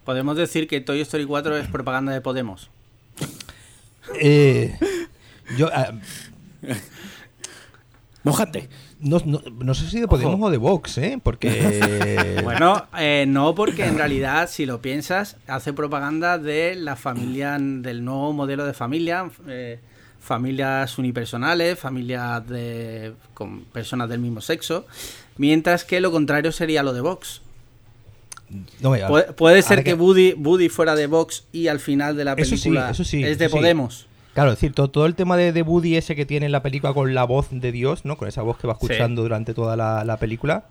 [0.04, 2.70] Podemos decir que Toy Story 4 es propaganda de Podemos.
[4.20, 4.74] Eh,
[5.58, 5.92] yo ah,
[8.24, 8.68] Mójate.
[9.00, 10.44] No, no- no sé si de Podemos Ojo.
[10.46, 11.18] o de Vox, ¿eh?
[11.22, 12.40] Porque...
[12.44, 18.04] Bueno, eh, no, porque en realidad, si lo piensas, hace propaganda de la familia, del
[18.04, 19.78] nuevo modelo de familia, eh,
[20.20, 24.86] familias unipersonales, familias de, con personas del mismo sexo,
[25.36, 27.42] mientras que lo contrario sería lo de Vox.
[28.80, 32.24] No, mira, Puede, puede ser que Woody, Woody fuera de Vox y al final de
[32.24, 33.52] la Eso sí, película eso sí, es de sí.
[34.34, 36.62] Claro, es decir, todo, todo el tema de, de Woody ese que tiene en la
[36.62, 38.16] película con la voz de Dios, ¿no?
[38.16, 38.86] Con esa voz que va Sí.
[38.86, 40.64] escuchando durante toda la, la película,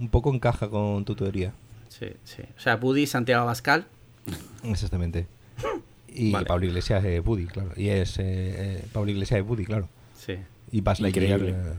[0.00, 1.52] un poco encaja con tu teoría.
[1.88, 2.42] Sí, sí.
[2.56, 3.86] O sea, Woody Santiago Abascal.
[4.64, 5.26] Exactamente.
[6.08, 6.46] Y Vale.
[6.46, 7.70] Pablo Iglesias es Woody, claro.
[7.76, 8.18] Y es...
[8.18, 9.88] eh, eh, Pablo Iglesias es Woody, claro.
[10.16, 10.34] Sí.
[10.72, 11.08] Y Lightyear,
[11.40, 11.50] Increíble.
[11.50, 11.74] eh.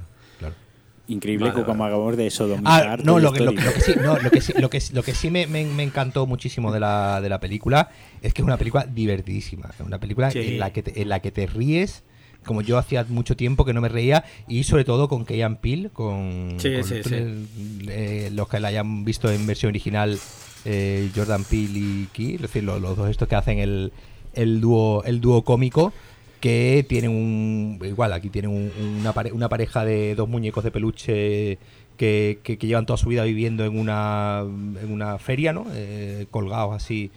[1.09, 1.93] Increíble Vale, como vale.
[1.93, 2.87] acabamos de sodomizar.
[2.87, 5.13] Ah, no, lo que, lo, que sí, no, lo que sí, lo que, lo que
[5.13, 7.89] sí me, me- me encantó muchísimo de la, de la película
[8.21, 9.69] es que es una película divertidísima.
[9.77, 10.39] Es una película Sí.
[10.39, 12.03] en, la que te, en la que te ríes,
[12.45, 15.89] como yo hacía mucho tiempo que no me reía, y sobre todo con Keyan Peel,
[15.91, 17.15] con, Sí, con sí, sí.
[17.89, 20.17] eh, los que la hayan visto en versión original,
[20.65, 23.91] eh, Jordan Peele y Key, es decir, los, los dos estos que hacen el,
[24.33, 25.91] el dúo el dúo cómico
[26.39, 30.71] que tienen un igual aquí tienen un- una, pare- una pareja de dos muñecos de
[30.71, 31.57] peluche
[31.97, 36.27] que, que- que llevan toda su vida viviendo en una en una feria no Eh,
[36.31, 37.11] colgados así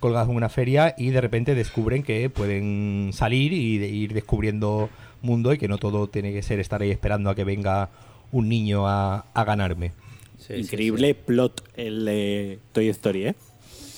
[0.00, 4.90] colgados en una feria y de repente descubren que pueden salir y de- ir descubriendo
[5.22, 7.88] mundo y que no todo tiene que ser estar ahí esperando a que venga
[8.32, 9.92] un niño a, a ganarme
[10.38, 13.34] Sí, sí, Increíble plot el de Toy Story, ¿eh?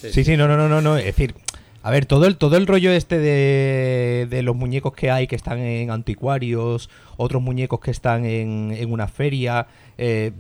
[0.01, 0.13] sí.
[0.13, 0.97] Sí, sí, no, no, no, no, no.
[0.97, 1.35] Es decir,
[1.83, 5.37] a ver, todo el, todo el rollo este de, de los muñecos que hay que
[5.37, 10.33] están en anticuarios, otros muñecos que están en, en una feria, eh,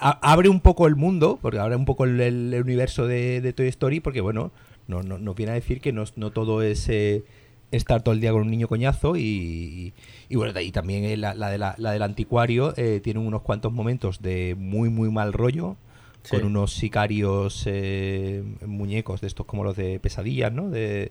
[0.00, 4.20] abre un poco el mundo, porque abre un poco el, universo de, Toy Story, porque
[4.20, 4.50] bueno,
[4.86, 7.22] no, no, nos viene a decir que no, no todo es eh,
[7.70, 9.92] estar todo el día con un niño coñazo y,
[10.28, 13.72] y, bueno, y también eh, la, la de la del anticuario eh, tiene unos cuantos
[13.72, 15.76] momentos de muy, muy mal rollo
[16.24, 16.36] Sí.
[16.36, 20.68] con unos sicarios eh, muñecos de estos como los de pesadillas, ¿no?
[20.70, 21.10] De,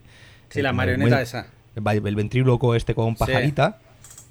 [0.49, 1.47] Sí, la marioneta el- esa.
[1.75, 3.79] El, el ventríloco este con pajarita.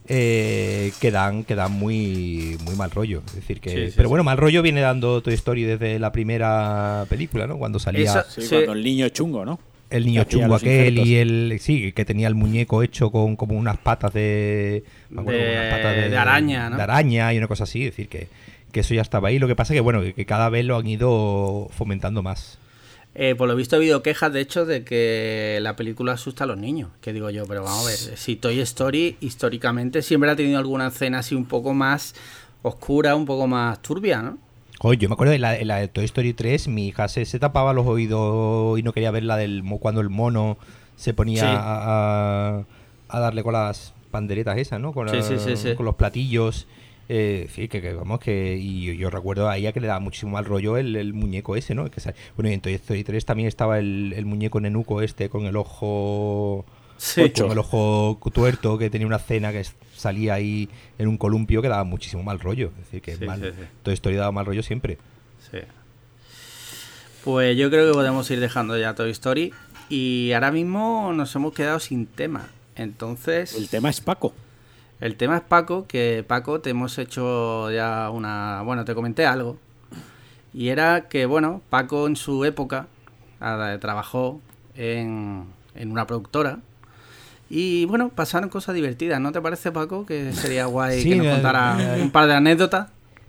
[0.09, 3.23] eh, que dan, que dan muy, muy mal rollo.
[3.29, 3.71] Es decir, que.
[3.71, 7.59] Sí, sí, pero bueno, mal rollo viene dando Toy Story desde la primera película, ¿no?
[7.59, 8.49] Cuando salía Eso- Sí, Sí.
[8.55, 9.59] cuando el niño chungo, ¿no?
[9.89, 11.07] el niño chungo aquel injertos.
[11.09, 11.59] y el.
[11.61, 14.83] Sí, que tenía el muñeco hecho con como unas patas de.
[15.11, 16.77] me acuerdo, De- unas patas de araña, ¿no?
[16.77, 17.85] De araña y una cosa así.
[17.85, 18.29] Es decir, que,
[18.77, 19.39] que eso ya estaba ahí.
[19.39, 22.59] Lo que pasa que, bueno, que, que cada vez lo han ido fomentando más.
[23.15, 26.47] Eh, por lo visto he habido quejas, de hecho, de que la película asusta a
[26.47, 26.91] los niños.
[27.01, 30.89] Que digo yo, pero vamos a ver, si Toy Story históricamente siempre ha tenido alguna
[30.89, 32.15] escena así un poco más
[32.61, 34.37] oscura, un poco más turbia, ¿no?
[34.81, 37.25] Oye, yo me acuerdo de la, en la de Toy Story 3, mi hija se,
[37.25, 40.59] se tapaba los oídos y no quería ver la del cuando el mono
[40.97, 41.49] se ponía Sí.
[41.49, 42.65] a,
[43.09, 44.93] darle con las panderetas esas, ¿no?
[44.93, 45.75] Con, Sí, la- sí, sí, sí.
[45.75, 46.67] con los platillos.
[47.09, 48.57] Eh, sí, que, que vamos, que.
[48.57, 51.57] Y yo, yo recuerdo a ella que le daba muchísimo mal rollo el, el muñeco
[51.57, 51.91] ese, ¿no?
[51.91, 52.01] Que
[52.37, 55.57] bueno, y en Toy Story 3 también estaba el, el muñeco nenuco este con el
[55.57, 56.65] ojo.
[56.99, 57.31] Sí.
[57.31, 59.63] Con el ojo tuerto, que tenía una cena que
[59.95, 62.71] salía ahí en un columpio que daba muchísimo mal rollo.
[62.79, 63.67] Es decir, que Sí, mal, sí, sí.
[63.83, 64.97] Toy Story daba mal rollo siempre.
[65.51, 65.59] Sí.
[67.23, 69.53] Pues yo creo que podemos ir dejando ya Toy Story.
[69.89, 72.49] Y ahora mismo nos hemos quedado sin tema.
[72.77, 74.33] Entonces, El tema es Paco.
[75.01, 78.63] El tema es Paco, que Paco te hemos hecho ya una...
[78.63, 79.57] Bueno, te comenté algo.
[80.55, 82.87] Y era que, bueno, Paco en su época
[83.81, 84.41] trabajó
[84.75, 85.45] en,
[85.75, 86.59] en una productora.
[87.49, 90.05] Y bueno, pasaron cosas divertidas, ¿no te parece, Paco?
[90.07, 92.89] Que sería guay Sí, que nos contara un par de anécdotas.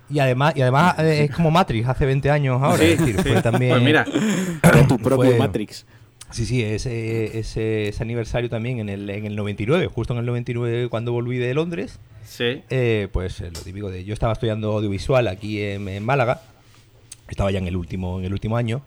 [0.09, 2.82] Y además, y además eh, es como Matrix hace 20 años ahora.
[2.82, 3.72] es decir, fue también.
[3.74, 4.05] Pues mira,
[4.88, 5.86] tu propio Fue- Matrix.
[6.32, 10.25] Sí, sí, ese, ese, ese aniversario también en el, en el 99, justo en el
[10.25, 11.99] 99 cuando volví de Londres.
[12.25, 12.63] sí.
[12.69, 14.03] eh, pues eh, lo típico de.
[14.03, 16.41] Yo estaba estudiando audiovisual aquí en, en Málaga.
[17.30, 18.82] Estaba ya en el último, en el último año.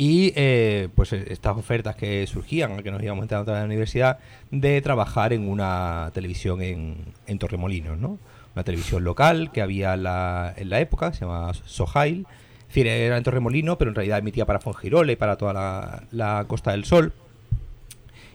[0.00, 4.18] Y eh, pues eh, estas ofertas que surgían, que nos íbamos entrando a la universidad,
[4.50, 8.18] de trabajar en una televisión en, en Torremolinos, ¿no?
[8.54, 12.26] Una televisión local que había la, en la época, se llamaba Sojail.
[12.70, 16.04] Es decir, era en Torremolinos, pero en realidad emitía para Fongirola y para toda la,
[16.12, 17.12] la Costa del Sol.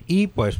[0.07, 0.57] Y pues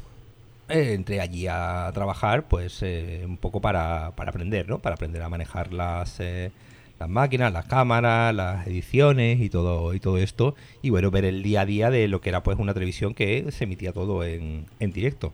[0.70, 4.80] eh, entré allí a trabajar, pues eh, un poco para, para aprender, ¿no?
[4.80, 6.54] Para aprender a manejar las, eh,
[7.02, 10.56] las máquinas, las cámaras, las ediciones y todo, y todo esto.
[10.82, 13.52] Y bueno, ver el día a día de lo que era pues una televisión que
[13.52, 15.34] se emitía todo en, en directo.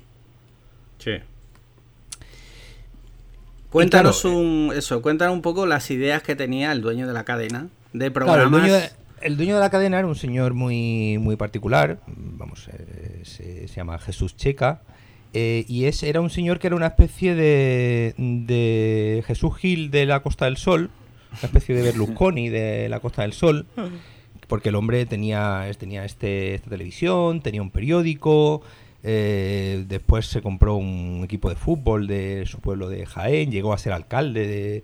[0.98, 1.12] Sí.
[3.70, 7.24] Cuéntanos claro, un eso, cuéntanos un poco las ideas que tenía el dueño de la
[7.24, 8.89] cadena de Claro, el dueño, de,
[9.22, 13.76] el dueño de la cadena era un señor muy, muy particular, vamos, eh, se, se
[13.76, 14.82] llama Jesús Checa,
[15.34, 20.06] eh, y es, era un señor que era una especie de, de Jesús Gil de
[20.06, 20.89] la Costa del Sol,
[21.32, 23.66] una especie de Berlusconi de la Costa del Sol,
[24.48, 28.62] porque el hombre tenía, tenía este, esta televisión, tenía un periódico,
[29.04, 33.78] eh, después se compró un equipo de fútbol de su pueblo de Jaén, llegó a
[33.78, 34.84] ser alcalde de,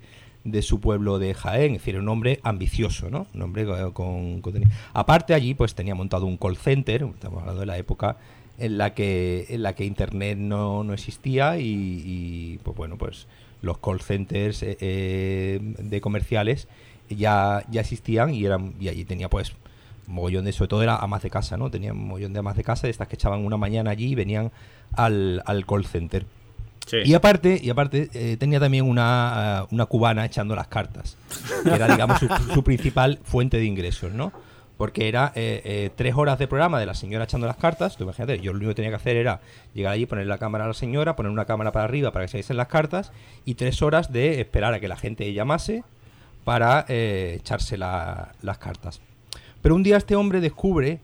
[0.51, 3.27] de su pueblo de Jaén, es decir, un hombre ambicioso, ¿no?
[3.33, 7.65] Un hombre con, con- Aparte allí, pues tenía montado un call center, estamos hablando de
[7.65, 8.17] la época
[8.57, 13.27] en la que, en la que internet no, no existía y, pues bueno, pues
[13.61, 16.67] los call centers eh, eh, de comerciales
[17.09, 19.53] ya, ya existían y eran y allí tenía pues
[20.07, 21.69] mogollón de, sobre todo era amas de casa, ¿no?
[21.69, 24.15] Tenía un mogollón de amas de casa, de estas que echaban una mañana allí y
[24.15, 24.51] venían
[24.93, 26.25] al, al call center.
[27.05, 31.17] Y aparte, y aparte eh, tenía también una, eh, una cubana echando las cartas,
[31.63, 34.31] que era, digamos, su, su principal fuente de ingresos, ¿no?
[34.77, 37.97] Porque era eh, tres horas de programa de la señora echando las cartas.
[37.99, 39.41] Imagínate, yo lo único que tenía que hacer era
[39.73, 42.29] llegar allí, poner la cámara a la señora, poner una cámara para arriba para que
[42.31, 43.11] se diesen las cartas,
[43.43, 45.83] y tres horas de esperar a que la gente llamase
[46.43, 49.01] para echarse la- las cartas.
[49.63, 50.99] Pero un día este hombre descubre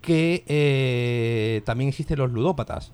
[0.00, 2.92] que también existen los ludópatas.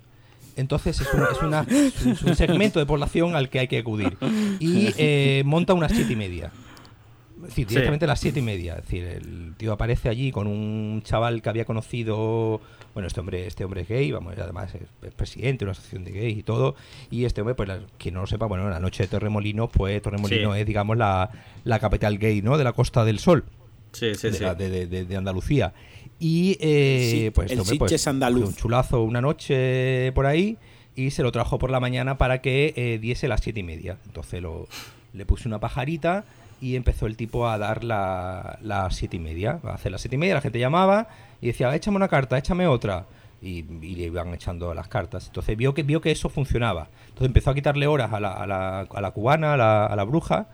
[0.59, 4.17] Entonces es un, es una- es un- segmento de población al que hay que acudir.
[4.61, 6.51] Y eh, monta unas siete y media.
[7.37, 7.75] Es decir, Sí.
[7.75, 8.75] directamente a las siete y media.
[8.77, 12.61] Es decir, el tío aparece allí con un chaval que había conocido.
[12.95, 16.05] Bueno, este hombre, este hombre es gay, vamos, además es, es presidente de una asociación
[16.05, 16.75] de gays y todo.
[17.13, 20.03] Y este hombre, pues la- quien no lo sepa, bueno, la noche de Torremolinos, pues
[20.03, 20.61] Torremolinos Sí.
[20.61, 21.31] es, digamos, la,
[21.63, 22.59] la capital gay, ¿no?
[22.59, 23.45] De la Costa del Sol
[23.99, 24.43] Sí, sí, de, sí.
[24.45, 25.73] la- de- de- de- de Andalucía.
[26.21, 28.49] Y eh, Sí, pues, el hombre, pues, Sitges andaluz.
[28.49, 30.57] un chulazo una noche por ahí
[30.97, 33.99] y se lo trajo por la mañana para que eh, diese las siete y media.
[34.07, 34.67] Entonces lo,
[35.13, 36.25] le puse una pajarita
[36.61, 39.61] y empezó el tipo a dar la- las siete y media.
[39.63, 41.09] A hacer las siete y media, la gente llamaba
[41.41, 43.07] y decía, échame una carta, échame otra.
[43.41, 45.29] Y, y le iban echando las cartas.
[45.29, 46.89] Entonces vio que, vio que eso funcionaba.
[47.11, 49.95] Entonces empezó a quitarle horas a la, a la, a la cubana, a la, a
[49.95, 50.49] la bruja,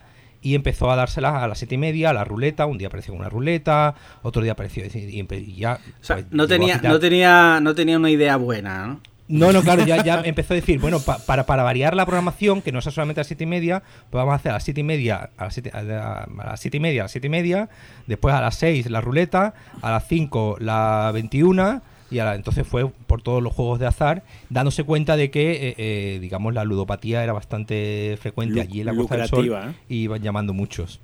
[0.44, 2.66] y empezó a dárselas a las siete y media, a la ruleta.
[2.66, 5.80] Un día apareció una ruleta, otro día apareció y, ya.
[6.00, 9.00] O sea, pues, no tenía, no tenía, no tenía una idea buena, ¿no?
[9.26, 12.60] No, no, claro, ya, ya empezó a decir, bueno, pa- para, para variar la programación,
[12.60, 14.64] que no sea solamente a las siete y media, pues vamos a hacer a las
[14.64, 17.12] siete y media, a las siete, a la- a las siete y media, a las
[17.12, 17.70] siete y media,
[18.06, 21.80] después a las 6 la ruleta, a las 5 la 21,
[22.14, 25.68] y a la- entonces fue por todos los juegos de azar, dándose cuenta de que,
[25.68, 29.40] eh, eh, digamos, la ludopatía era bastante frecuente Lu- allí en la Costa del Sol,
[29.70, 29.74] ¿eh?
[29.88, 31.00] y iban llamando muchos.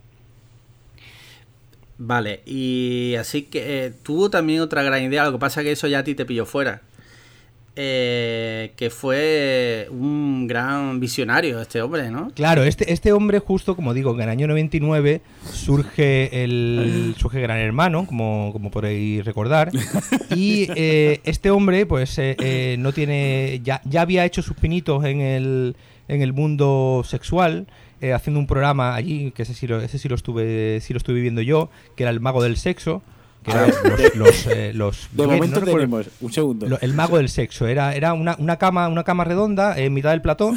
[1.98, 5.86] Vale, y así que eh, tuvo también otra gran idea, lo que pasa que eso
[5.86, 6.80] ya a ti te pilló fuera.
[7.82, 12.30] Eh, que fue un gran visionario este hombre, ¿no?
[12.34, 17.56] Claro, este, este hombre, justo como digo, en el año 99 surge el surge Gran
[17.56, 19.70] Hermano, como, como podéis recordar.
[20.36, 23.60] Y eh, este hombre, pues, eh, no tiene.
[23.64, 25.76] Ya, ya había hecho sus pinitos en el,
[26.06, 27.66] en el mundo sexual.
[28.14, 31.20] haciendo un programa allí, que ese sí lo, ese sí lo estuve, sí lo estuve
[31.20, 33.02] viendo yo, que era el mago del sexo,
[33.42, 36.32] que A era ver, los, los, eh, los- De bien, momento no recuerdo- tenemos, un
[36.32, 36.66] segundo.
[36.68, 37.66] lo- el mago del sexo.
[37.66, 40.52] Era, era una, una cama, una cama redonda en mitad del plató.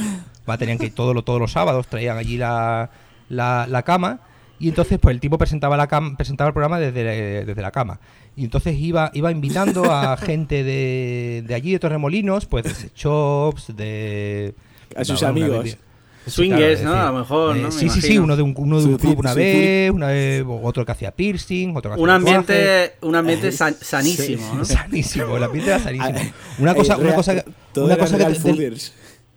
[0.49, 2.89] Va, tenían que ir todo, todos los sábados traían allí la,
[3.29, 4.19] la, la cama.
[4.59, 7.99] Y entonces, pues el tipo presentaba la cam- presentaba el programa desde, desde la cama.
[8.35, 13.75] Y entonces iba, iba invitando a gente de, de allí, de Torremolinos, pues de shops,
[13.75, 14.55] de.
[14.95, 15.77] A sus amigos.
[16.25, 16.93] Swingers, ¿no?
[16.93, 17.63] A lo mejor, ¿no?
[17.67, 20.43] Me sí, sí, sí, uno de un, uno de un club una vez, una vez,
[20.47, 24.57] otro que hacía piercing, otro que hacía Un ambiente, un ambiente Eh, san- sanísimo, sí.
[24.57, 24.65] ¿no?
[24.65, 26.09] Sanísimo, el ambiente era sanísimo.
[26.19, 27.43] Ah, Una eh, cosa, una cosa,
[27.75, 28.81] una cosa que del-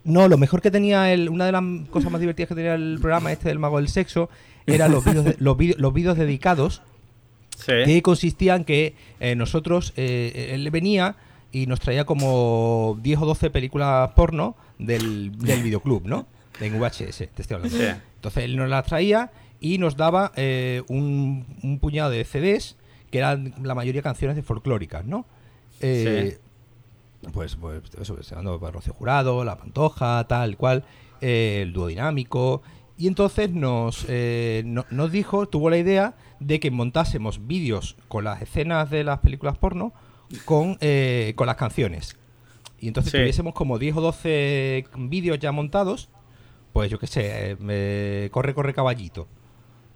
[0.03, 2.97] no, lo mejor que tenía el, una de las cosas más divertidas que tenía el
[3.01, 4.29] programa este del mago del sexo
[4.65, 6.81] eran los vídeos, de- los vídeos, los vídeos dedicados
[7.57, 7.73] Sí.
[7.85, 11.15] que consistían que eh, nosotros, eh, él venía
[11.51, 16.27] y nos traía como 10 o 12 películas porno del, del videoclub, ¿no?
[16.59, 17.77] En VHS, te estoy hablando.
[17.77, 17.83] Sí.
[18.15, 22.75] Entonces él nos las traía y nos daba eh, un, un puñado de CDs
[23.11, 25.25] que eran la mayoría canciones de folclóricas, ¿no?
[25.81, 26.37] Eh,
[27.33, 30.83] Pues, pues eso, estoy hablando de Rocío Jurado, La Pantoja, tal cual,
[31.21, 32.61] eh, el dúo dinámico.
[32.97, 38.23] Y entonces nos, eh, no- nos dijo, tuvo la idea de que montásemos vídeos con
[38.23, 39.93] las escenas de las películas porno
[40.45, 40.77] con,
[41.35, 42.17] con las canciones.
[42.79, 43.17] Y entonces Sí.
[43.17, 46.09] tuviésemos como 10 o 12 vídeos ya montados,
[46.77, 49.27] pues yo qué sé, eh, me- corre, corre caballito.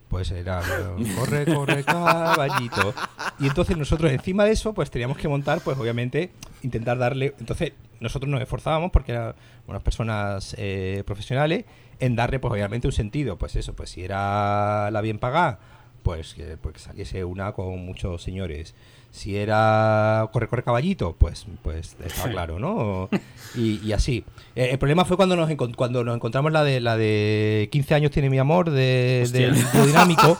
[0.10, 2.96] Pues era, eh, corre, corre caballito.
[3.38, 6.32] Y entonces nosotros encima de eso, pues teníamos que montar, pues obviamente,
[6.64, 7.36] intentar darle...
[7.40, 9.36] Entonces nosotros nos esforzábamos, porque eran
[9.68, 11.66] unas personas eh, profesionales,
[12.00, 13.38] en darle, pues obviamente, un sentido.
[13.38, 15.60] Pues eso, pues si era la bien pagada,
[16.02, 18.74] pues que, pues que saliese una con muchos señores.
[19.12, 23.10] Si era corre, corre caballito, pues, pues estaba claro, ¿no?
[23.56, 24.24] Y, y así.
[24.56, 28.12] Eh, el problema fue cuando nos, cuando nos encontramos la de la de 15 años
[28.12, 30.38] tiene mi amor de, del dúo dinámico.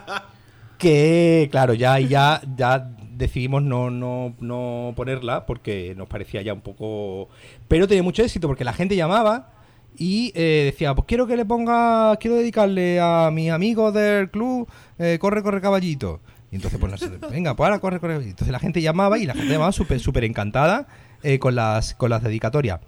[0.78, 6.62] que, claro, ya, ya, ya decidimos no, no, no ponerla porque nos parecía ya un
[6.62, 7.28] poco...
[7.66, 9.52] Pero tenía mucho éxito porque la gente llamaba
[9.98, 14.68] y eh, decía, pues quiero que le ponga, quiero dedicarle a mi amigo del club,
[14.98, 16.20] eh, corre, corre caballito.
[16.50, 16.92] Y entonces, pues,
[17.30, 18.14] venga, pues ahora corre, corre.
[18.16, 20.86] Entonces la gente llamaba y la gente llamaba súper, súper encantada
[21.22, 22.80] eh, con, las, con las dedicatorias.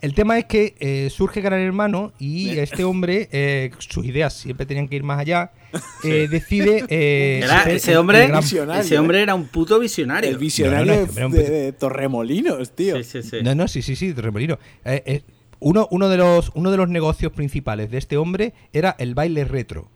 [0.00, 4.64] El tema es que eh, surge Gran Hermano y este hombre, eh, sus ideas siempre
[4.64, 5.50] tenían que ir más allá,
[6.04, 6.84] eh, decide...
[6.88, 8.42] eh, Era- ese hombre, gran-
[8.78, 10.30] ese hombre era un puto visionario.
[10.30, 12.96] El visionario No, no, no, de, hombre, de- de Torremolinos, tío.
[12.98, 13.36] Sí, sí, sí.
[13.42, 14.58] No, no, sí, sí, sí, Torremolino.
[14.84, 15.22] Eh, eh,
[15.58, 19.44] uno, uno, de los, uno de los negocios principales de este hombre era el baile
[19.44, 19.90] retro.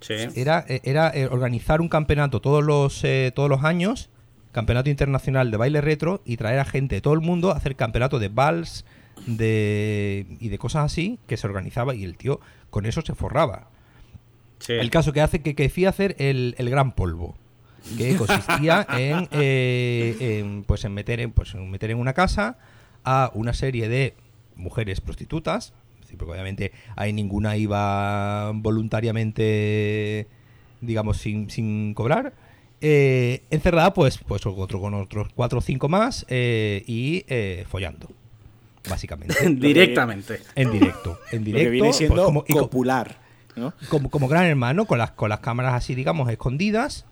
[0.00, 0.14] Sí.
[0.34, 4.10] Era, eh, era eh, organizar un campeonato todos los, eh, todos los años,
[4.52, 7.76] campeonato internacional de baile retro, y traer a gente de todo el mundo a hacer
[7.76, 8.84] campeonato de vals
[9.26, 12.40] de, y de cosas así que se organizaba y el tío
[12.70, 13.68] con eso se forraba.
[14.58, 14.72] sí.
[14.72, 17.34] El caso que hace que, que decía hacer el, el gran polvo,
[17.96, 22.58] que consistía en, eh, en, pues en meter en pues en meter en una casa
[23.04, 24.14] a una serie de
[24.56, 25.72] mujeres prostitutas,
[26.10, 30.26] decir, porque obviamente ahí ninguna iba voluntariamente,
[30.80, 32.32] digamos, sin, sin cobrar.
[32.80, 38.08] eh, encerrada, pues, pues otro con otros cuatro o cinco más eh, y eh, follando,
[38.88, 39.34] básicamente.
[39.50, 40.40] Directamente.
[40.54, 41.18] en directo.
[41.30, 41.64] En Lo directo.
[41.64, 43.18] que viene pues, siendo como- co- copular.
[43.56, 43.74] ¿no?
[43.88, 47.04] como, como gran hermano, con las, con las cámaras así, digamos, escondidas.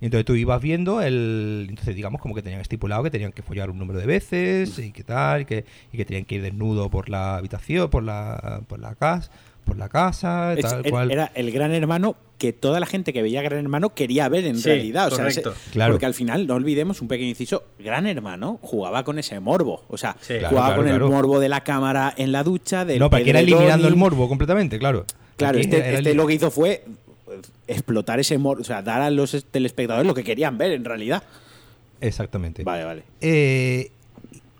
[0.00, 1.66] Y entonces tú ibas viendo el.
[1.68, 4.92] Entonces, digamos, como que tenían estipulado que tenían que follar un número de veces y
[4.92, 8.60] que tal, y que, y que tenían que ir desnudo por la habitación, por la,
[8.68, 9.30] por la casa,
[9.64, 11.10] por la casa, Es- tal cual.
[11.10, 14.56] Era el gran hermano que toda la gente que veía Gran Hermano quería ver en
[14.56, 15.08] Sí, realidad.
[15.08, 15.50] O sea, correcto.
[15.50, 15.94] ese- Claro.
[15.94, 19.82] Porque al final, no olvidemos un pequeño inciso, Gran Hermano jugaba con ese morbo.
[19.88, 20.34] O sea, Sí.
[20.34, 21.06] Jugaba claro, con claro.
[21.06, 22.84] el morbo de la cámara en la ducha.
[22.84, 25.04] Del no, para que era eliminando el morbo completamente, claro.
[25.36, 26.84] Claro, Aquí este, este lo que hizo fue
[27.68, 31.22] explotar ese morbo, o sea, dar a los telespectadores lo que querían ver en realidad.
[32.00, 32.62] Exactamente.
[32.64, 33.02] Vale, vale.
[33.20, 33.90] Eh,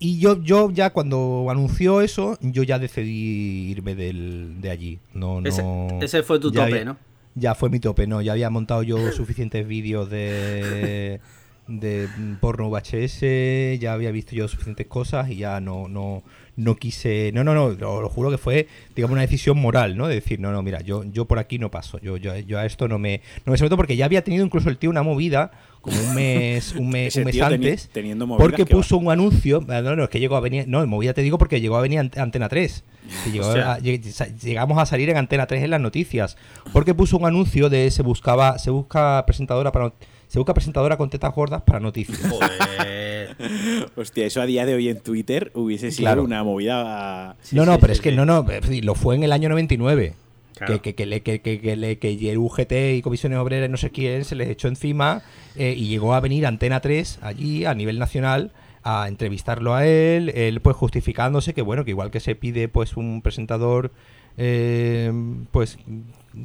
[0.00, 4.98] y yo, yo ya cuando anunció eso, yo ya decidí irme del, de allí.
[5.14, 6.96] No, Ese, no, ese fue tu tope, había- ¿no?
[7.34, 8.20] Ya fue mi tope, no.
[8.20, 11.20] Ya había montado yo suficientes vídeos de,
[11.68, 12.09] de
[12.40, 16.22] porno VHS, ya había visto yo suficientes cosas y ya no, no,
[16.59, 17.30] no quise.
[17.32, 20.09] No, no, no, lo, lo juro que fue, digamos, una decisión moral, ¿no?
[20.09, 21.98] De decir, no, no, mira, yo, yo por aquí no paso.
[22.00, 24.68] Yo, yo, yo a esto no me, no me someto porque ya había tenido incluso
[24.68, 25.50] el tío una movida
[25.80, 27.88] como un mes, un mes, un mes teni- antes.
[27.92, 28.68] teniendo movidas porque va.
[28.68, 29.64] puso un anuncio.
[29.68, 30.66] ah, No, no, es que llegó a venir.
[30.68, 32.84] No, movida te digo porque llegó a venir Ante- Antena 3.
[33.24, 33.72] Que llegó Hostia.
[33.74, 36.36] a- lleg- sa- llegamos a salir en Antena 3 en las noticias.
[36.72, 39.92] Porque puso un anuncio de se buscaba, se busca presentadora para
[40.29, 42.20] se busca presentadora con tetas gordas para noticias.
[42.31, 43.37] Joder.
[43.97, 46.22] Hostia, eso a día de hoy en Twitter hubiese sido Claro.
[46.24, 47.37] una movida.
[47.43, 48.47] Sí, no, no, sí, pero sí, es que no, no,
[48.83, 50.14] lo fue en el año 99.
[50.57, 50.83] Claro.
[50.83, 53.91] Que, que, que, que, que, que, le- que el UGT y Comisiones Obreras, no sé
[53.91, 55.22] quién, se les echó encima
[55.57, 58.51] eh, y llegó a venir Antena 3 allí a nivel nacional
[58.83, 62.97] a entrevistarlo a él, él pues justificándose que bueno, que igual que se pide pues
[62.97, 63.93] un presentador
[64.37, 65.12] eh,
[65.53, 65.79] pues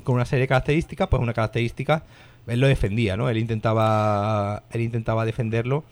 [0.04, 2.04] con una serie de características, pues una característica,
[2.48, 3.30] él lo defendía, ¿no?
[3.30, 5.84] Él intentaba, él intentaba defenderlo,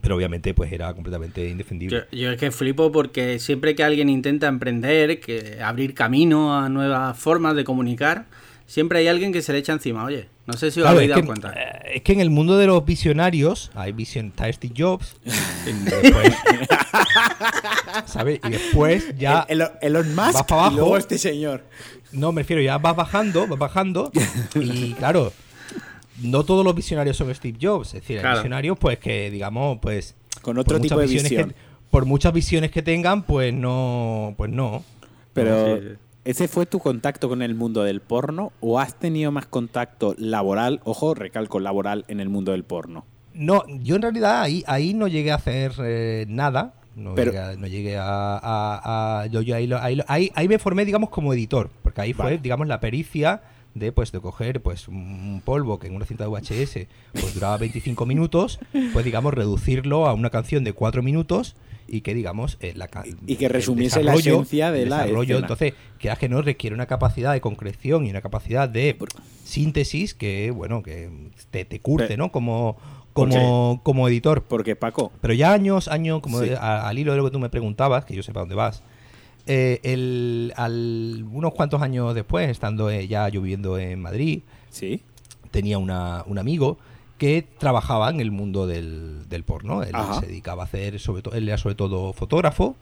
[0.00, 2.04] pero obviamente pues era completamente indefendible.
[2.12, 6.68] Yo, yo es que flipo porque siempre que alguien intenta emprender, que abrir camino a
[6.68, 8.26] nuevas formas de comunicar,
[8.66, 10.04] siempre hay alguien que se le echa encima.
[10.04, 11.52] Oye, no sé si os Claro, habéis dado que, cuenta.
[11.56, 15.16] eh, es que en el mundo de los visionarios hay vision, está Steve Jobs,
[15.64, 16.34] después,
[18.06, 18.40] ¿sabes?
[18.44, 20.72] Y después ya, El- el- Elon Musk vas pa' abajo.
[20.72, 21.64] y luego este señor.
[22.12, 24.10] no me refiero, ya vas bajando, vas bajando,
[24.54, 25.32] y claro,
[26.22, 30.14] no todos los visionarios son Steve Jobs, es decir, hay visionarios pues que digamos, pues
[30.42, 31.50] Con otro por tipo muchas de visiones visión.
[31.50, 34.82] que- por muchas visiones que tengan, pues no, pues no.
[35.32, 35.82] Pero, Sí.
[36.24, 40.80] ¿ese fue tu contacto con el mundo del porno o has tenido más contacto laboral,
[40.84, 43.04] ojo, recalco laboral, en el mundo del porno?
[43.32, 46.74] No, yo en realidad ahí, ahí no llegué a hacer eh, nada.
[46.96, 48.04] No, Pero- llegué, a, no llegué a.
[48.38, 51.68] a- a- yo, yo ahí, lo- ahí, lo- ahí- ahí me formé, digamos, como editor.
[51.82, 52.38] Porque ahí fue, Vale.
[52.38, 53.40] digamos, la pericia
[53.74, 57.56] de pues de coger pues un polvo que en una cinta de VHS pues duraba
[57.58, 58.58] 25 minutos,
[58.92, 61.56] pues digamos reducirlo a una canción de 4 minutos
[61.86, 62.88] y que digamos eh, la
[63.26, 65.22] Y que resumiese la esencia de la desarrollo.
[65.22, 65.38] escena.
[65.40, 68.96] Entonces, que que no requiere una capacidad de concreción y una capacidad de
[69.44, 71.10] síntesis que bueno, que
[71.50, 72.32] te, te curte, Pero- ¿no?
[72.32, 72.76] Como
[73.12, 74.42] como, como editor.
[74.42, 76.48] Porque, Paco, Pero ya años, años, como Sí.
[76.48, 78.82] de- a- al hilo de lo que tú me preguntabas, que yo sepa dónde vas,
[79.46, 84.40] eh, el, al- unos cuantos años después, estando eh, ya yo viviendo en Madrid,
[84.70, 85.02] ¿sí?
[85.50, 86.78] tenía una- un amigo
[87.18, 89.82] que trabajaba en el mundo del, del porno.
[89.82, 90.20] Él Ajá.
[90.20, 92.76] se dedicaba a hacer, sobre todo, él era sobre todo fotógrafo,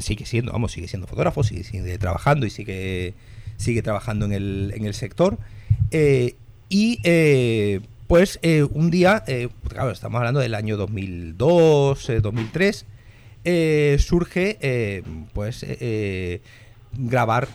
[0.00, 3.14] sigue siendo, vamos, sigue siendo fotógrafo, sigue, sigue trabajando y sigue,
[3.56, 5.38] sigue trabajando en el, en el sector.
[5.92, 6.34] Eh,
[6.68, 8.40] y eh, pues
[8.72, 9.22] un día,
[9.68, 12.86] claro, estamos hablando del año 2002, eh, 2003,
[13.44, 16.40] eh, surge eh, pues eh,
[16.92, 17.48] grabar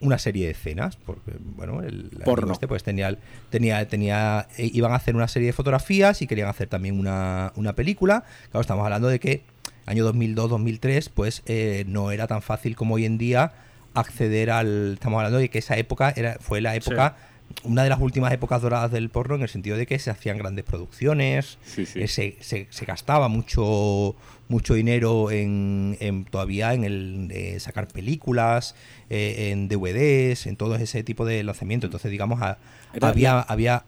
[0.00, 2.52] una serie de escenas porque bueno el Porno.
[2.52, 3.16] este pues tenía
[3.50, 7.52] tenía tenía eh, iban a hacer una serie de fotografías y querían hacer también una,
[7.56, 9.42] una película claro estamos hablando de que
[9.86, 13.52] año 2002 2003 pues eh, no era tan fácil como hoy en día
[13.92, 17.16] acceder al estamos hablando de que esa época era fue la época
[17.64, 20.38] una de las últimas épocas doradas del porno en el sentido de que se hacían
[20.38, 22.00] grandes producciones Sí, sí.
[22.00, 24.14] eh, se, se- se gastaba mucho
[24.50, 28.74] mucho dinero en, en todavía en el de sacar películas
[29.08, 32.58] eh, en DVDs en todo ese tipo de lanzamiento entonces digamos a-
[33.00, 33.84] había había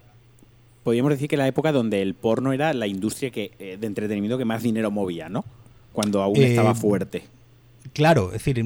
[0.85, 4.37] Podríamos decir que la época donde el porno era la industria que, eh, de entretenimiento
[4.37, 5.45] que más dinero movía, ¿no?
[5.93, 7.23] Cuando aún Eh, estaba fuerte.
[7.93, 8.65] Claro, es decir,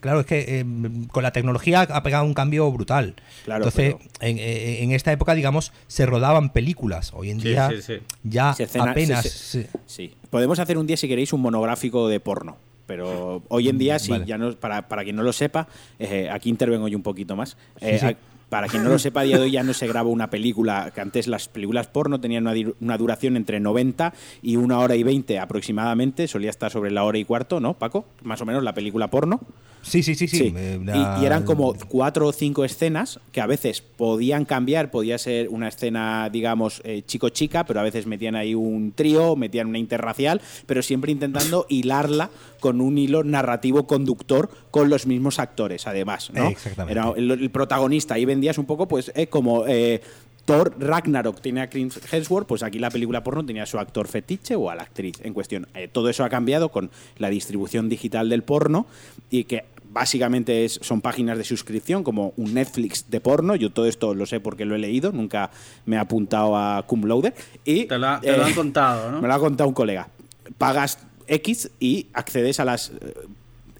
[0.00, 3.14] claro, es que em, con la tecnología ha pegado un cambio brutal.
[3.44, 7.12] Claro, Entonces, pero- en, en- en esta época, digamos, se rodaban películas.
[7.14, 7.94] Hoy en Sí, día sí, sí.
[8.24, 9.22] ya Se cena- apenas...
[9.22, 10.14] se- se- Sí.
[10.30, 12.56] Podemos hacer un día, si queréis, un monográfico de porno.
[12.86, 14.24] Pero hoy en día, sí, Vale.
[14.26, 17.56] ya no, para, para quien no lo sepa, eh, aquí intervengo yo un poquito más.
[17.80, 18.06] Eh, Sí, sí.
[18.06, 18.16] a-
[18.48, 20.90] Para quien no lo sepa, a día de hoy ya no se graba una película,
[20.94, 22.46] que antes las películas porno tenían
[22.80, 27.18] una, duración entre 90 y una hora y 20 aproximadamente, solía estar sobre la hora
[27.18, 28.06] y cuarto, ¿no, Paco?
[28.22, 29.40] Más o menos la película porno.
[29.82, 30.36] Sí, sí, sí, sí.
[30.38, 30.54] Sí.
[30.56, 30.80] eh,
[31.20, 35.68] Y- eran como cuatro o cinco escenas que a veces podían cambiar, podía ser una
[35.68, 40.82] escena, digamos, eh, chico-chica, pero a veces metían ahí un trío, metían una interracial, pero
[40.82, 42.30] siempre intentando hilarla
[42.60, 46.48] con un hilo narrativo conductor con los mismos actores, además, ¿no?
[46.48, 46.98] Exactamente.
[46.98, 49.66] Era el, el protagonista, ahí vendías un poco, pues, eh, como...
[49.66, 50.00] eh,
[50.44, 54.08] Thor Ragnarok tiene a Chris Hemsworth, pues aquí la película porno tenía a su actor
[54.08, 55.66] fetiche o a la actriz en cuestión.
[55.74, 58.86] Eh, todo eso ha cambiado con la distribución digital del porno
[59.28, 63.56] y que básicamente es, son páginas de suscripción como un Netflix de porno.
[63.56, 65.50] Yo todo esto lo sé porque lo he leído, nunca
[65.84, 67.34] me he apuntado a Cum Laude.
[67.66, 69.20] Y, Te lo, ha- te lo eh, han contado, ¿no?
[69.20, 70.08] me lo ha contado un colega.
[70.56, 72.92] Pagas X y accedes a las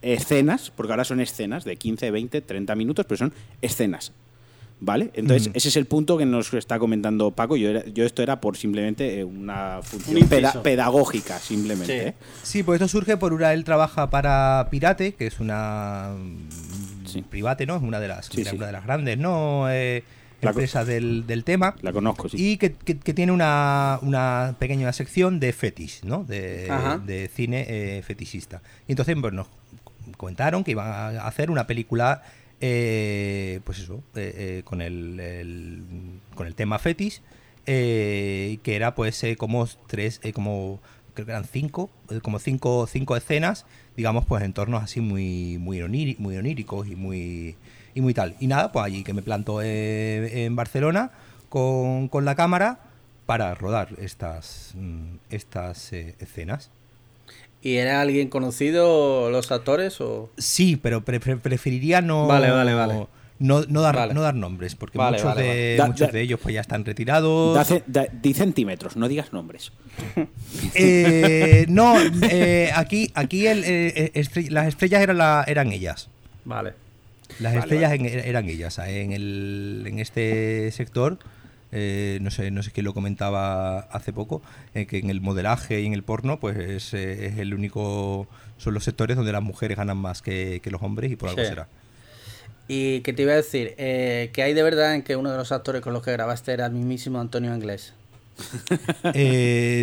[0.03, 3.33] escenas, porque ahora son escenas de 15, 20, 30 minutos, pero son
[3.63, 4.13] escenas.
[4.81, 5.11] ¿Vale?
[5.15, 5.57] Entonces, Ujú.
[5.57, 7.57] ese es el punto que nos está comentando Paco.
[7.57, 10.37] Yo, era- yo esto era por simplemente eh, una función Un inciso.
[10.37, 12.01] peda- pedagógica, simplemente.
[12.01, 12.07] Sí.
[12.11, 12.15] ¿eh?
[12.45, 13.53] Sí, pues esto surge por una.
[13.53, 16.11] Él trabaja para Pirate, que es una.
[16.17, 17.23] mm, Sí.
[17.23, 17.75] Private, ¿no?
[17.77, 18.57] Es una de las, Sí, una sí.
[18.59, 19.69] de las grandes, ¿no?
[19.71, 20.05] Eh,
[20.43, 21.75] empresas del, del tema.
[21.81, 22.37] La conozco, sí.
[22.39, 26.23] Y que, que- que tiene una, una pequeña sección de fetish, ¿no?
[26.23, 26.71] De,
[27.07, 28.63] de cine eh, fetichista.
[28.87, 29.49] Y entonces pues, nos
[30.17, 32.23] comentaron que iban a hacer una película,
[32.61, 37.23] eh, pues eso, eh, eh, con, el, con el tema fetish,
[37.67, 40.81] eh, que era pues como tres, como
[41.15, 41.91] creo que eran cinco,
[42.23, 45.81] como cinco, cinco escenas, digamos, pues entornos así muy, muy,
[46.19, 47.57] muy oníricos y muy
[47.95, 48.37] y muy tal.
[48.41, 51.11] Y nada, pues allí que me planto en Barcelona
[51.49, 52.81] con, con la cámara
[53.27, 56.71] para rodar estas, mm, estas escenas.
[57.69, 60.31] ¿Y era alguien conocido los actores o...?
[60.39, 63.07] Sí, pero pre- pre- preferiría no, Vale, vale, vale.
[63.41, 64.15] no, no dar, Vale.
[64.15, 65.77] no dar nombres, porque Vale, muchos, vale, de.
[65.77, 67.69] Da- muchos da- de ellos pues ya están retirados.
[67.87, 69.73] Da di centímetros, no digas nombres.
[70.75, 71.95] Eh, no,
[72.31, 76.09] eh, aquí, aquí el, eh, estre- las estrellas eran, la- eran ellas.
[76.45, 76.73] Vale.
[77.41, 78.13] Las Vale, estrellas vale.
[78.21, 78.79] en- eran ellas.
[78.79, 81.19] En, el, en este sector,
[81.73, 84.43] eh, no sé no sé quién lo comentaba hace poco,
[84.75, 88.27] eh, que en el modelaje y en el porno, pues es, eh, es el único,
[88.57, 91.43] son los sectores donde las mujeres ganan más que, que los hombres y por algo
[91.43, 91.49] Sí.
[91.49, 91.69] será.
[92.71, 93.75] ¿Y qué te iba a decir?
[93.79, 96.53] Eh, ¿Qué hay de verdad en que uno de los actores con los que grabaste
[96.53, 97.95] era el mismísimo Antonio Inglés?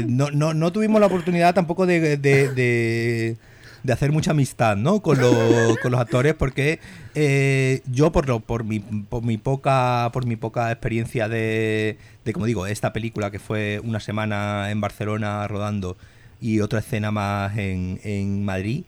[0.07, 3.37] No, no, no tuvimos la oportunidad tampoco de, de- de-
[3.85, 5.01] de hacer mucha amistad ¿no?
[5.01, 6.79] con, los, con los actores porque
[7.13, 12.33] eh, yo por, lo, por, mi, por, mi poca, por mi poca experiencia de, de,
[12.33, 15.97] como digo, esta película que fue una semana en Barcelona rodando
[16.41, 18.83] y otra escena más en, en Madrid,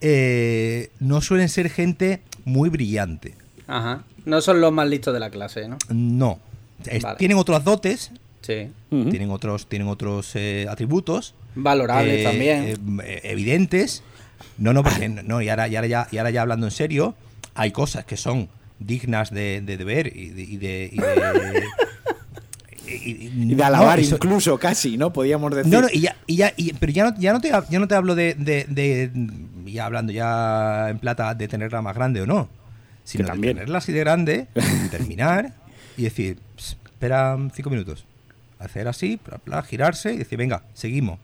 [0.00, 3.34] eh, no suelen ser gente muy brillante.
[3.66, 4.04] Ajá.
[4.24, 5.78] No son los más listos de la clase, ¿no?
[5.90, 6.38] No.
[6.86, 7.18] Es- Vale.
[7.18, 8.70] Tienen otras dotes, Sí.
[8.88, 12.78] Tienen otros, tienen otros eh, atributos, Valorables eh, también.
[13.04, 14.02] eh, evidentes.
[14.58, 17.14] No, no, porque no, y ahora, y ahora ya, y ahora ya hablando en serio,
[17.54, 18.48] hay cosas que son
[18.80, 20.42] dignas de, de, de ver y de.
[20.42, 21.64] Y de, y de-
[22.86, 25.12] y- Y de no, alabar eso- incluso, casi, ¿no?
[25.12, 25.72] Podríamos decir.
[25.72, 27.86] no, no, y ya, y ya, y- pero ya no, ya no te, ya no
[27.88, 29.10] te hablo de, de, de-
[29.66, 32.48] ya hablando ya en plata, de tenerla más grande o no,
[33.04, 33.54] sino de también.
[33.56, 34.46] tenerla así de grande,
[34.90, 35.52] terminar
[35.96, 38.06] y decir, "Ps, espera cinco minutos,
[38.58, 41.18] hacer así, bla, bla, girarse y decir, venga, seguimos.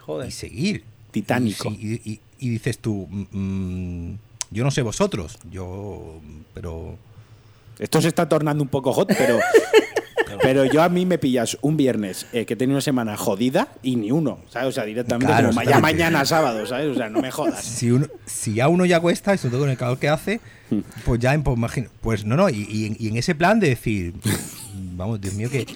[0.00, 0.28] Joder.
[0.28, 0.84] Y seguir.
[1.12, 1.70] Titánico.
[1.70, 3.26] Y, sí, y- y- y dices tú, "Mm,
[4.10, 4.18] mm,
[4.50, 6.20] yo no sé vosotros, yo,
[6.54, 6.96] pero...
[7.78, 9.38] Esto se está tornando un poco hot, pero.
[10.40, 13.96] Pero yo a mí me pillas un viernes eh, que tenía una semana jodida y
[13.96, 14.70] ni uno, ¿sabes?
[14.70, 16.88] O sea, directamente Claro, como ya mañana sábado, ¿sabes?
[16.88, 17.62] O sea, no me jodas.
[17.62, 20.40] Si, uno, si ya uno ya cuesta, y sobre todo con el calor que hace,
[21.04, 23.68] pues ya, pues, imagino, pues no, no, y, y en, y en ese plan de
[23.68, 24.14] decir,
[24.96, 25.66] vamos, Dios mío, que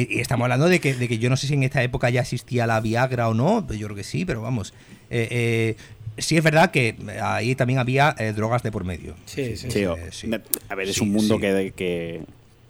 [0.00, 2.20] y estamos hablando de que, de que yo no sé si en esta época ya
[2.22, 4.74] existía la Viagra o no, yo creo que sí, pero vamos,
[5.10, 5.76] eh, eh,
[6.18, 9.14] sí es verdad que ahí también había eh, drogas de por medio.
[9.26, 9.70] Sí, sí.
[9.70, 10.40] Sí, eh.
[10.68, 11.40] A ver, es Sí, un mundo sí.
[11.40, 12.22] que, que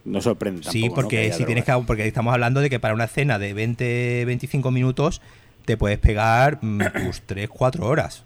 [0.05, 0.72] no sorprende tampoco.
[0.72, 0.95] Sí, ¿no?
[0.95, 4.70] porque si tienes que, porque estamos hablando de que para una escena de 20, 25
[4.70, 5.20] minutos
[5.64, 8.22] te puedes pegar tus 3, 4 horas.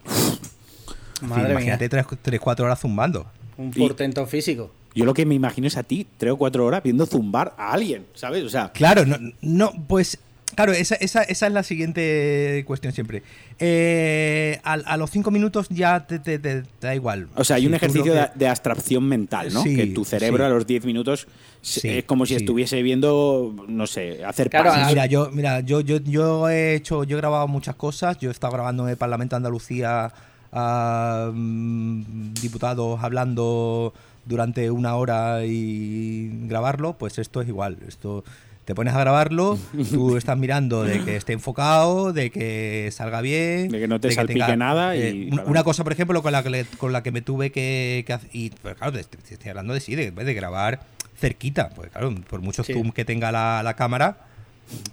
[1.22, 2.06] Madre imagínate mía.
[2.22, 3.26] 3, 4 horas zumbando.
[3.56, 4.72] Un Y- portento físico.
[4.94, 7.72] Yo lo que me imagino es a ti, tres o cuatro horas viendo zumbar a
[7.72, 8.44] alguien, ¿sabes?
[8.44, 10.18] O sea, Claro, no, no pues
[10.56, 13.22] claro, esa, esa, esa es la siguiente cuestión siempre.
[13.60, 17.28] Eh, a, a los cinco minutos ya te, te- te- te da igual.
[17.36, 19.62] o sea, hay Si un ejercicio de, abstracción mental, ¿no?
[19.62, 20.50] Sí, que tu cerebro sí.
[20.50, 21.28] a los 10 minutos
[21.62, 22.40] Sí, es como si sí.
[22.40, 27.16] estuviese viendo, no sé, hacer Claro, Mira, yo, mira, yo, yo, yo he hecho, yo
[27.16, 28.18] he grabado muchas cosas.
[28.18, 30.10] Yo he estado grabando en el Parlamento de Andalucía
[30.52, 33.92] a mm, diputados hablando
[34.24, 36.94] durante una hora y grabarlo.
[36.98, 37.78] Pues esto es igual.
[37.88, 38.24] Esto
[38.64, 39.58] te pones a grabarlo,
[39.90, 44.12] tú estás mirando de que esté enfocado, de que salga bien, De que no te
[44.12, 47.02] salpique nada y eh, un- para una cosa, por ejemplo, con la que, con la
[47.02, 48.30] que me tuve que, que hacer.
[48.32, 50.80] Y pues, claro, te, te estoy hablando de sí, de, de grabar
[51.18, 51.70] cerquita.
[51.70, 52.72] Pues claro, por mucho Sí.
[52.74, 54.18] zoom que tenga la, la cámara,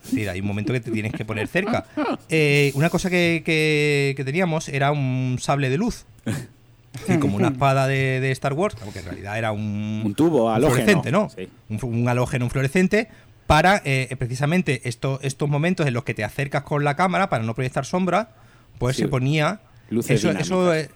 [0.01, 1.85] sí, hay un momento que te tienes que poner cerca.
[2.29, 6.05] Eh, una cosa que, que- que teníamos era un sable de luz.
[7.05, 10.49] Sí, como una espada de, de Star Wars, aunque en realidad era un, Un tubo
[10.49, 10.75] halógeno.
[10.75, 11.29] fluorescente, ¿no?
[11.29, 11.47] Sí.
[11.69, 13.07] Un, un halógeno un fluorescente
[13.45, 17.43] para eh, precisamente esto- estos momentos en los que te acercas con la cámara para
[17.43, 18.31] no proyectar sombra,
[18.79, 19.03] pues Sí.
[19.03, 19.59] se ponía
[19.89, 20.89] Luces eso, eso, eh,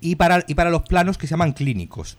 [0.00, 2.16] y para y para los planos que se llaman clínicos.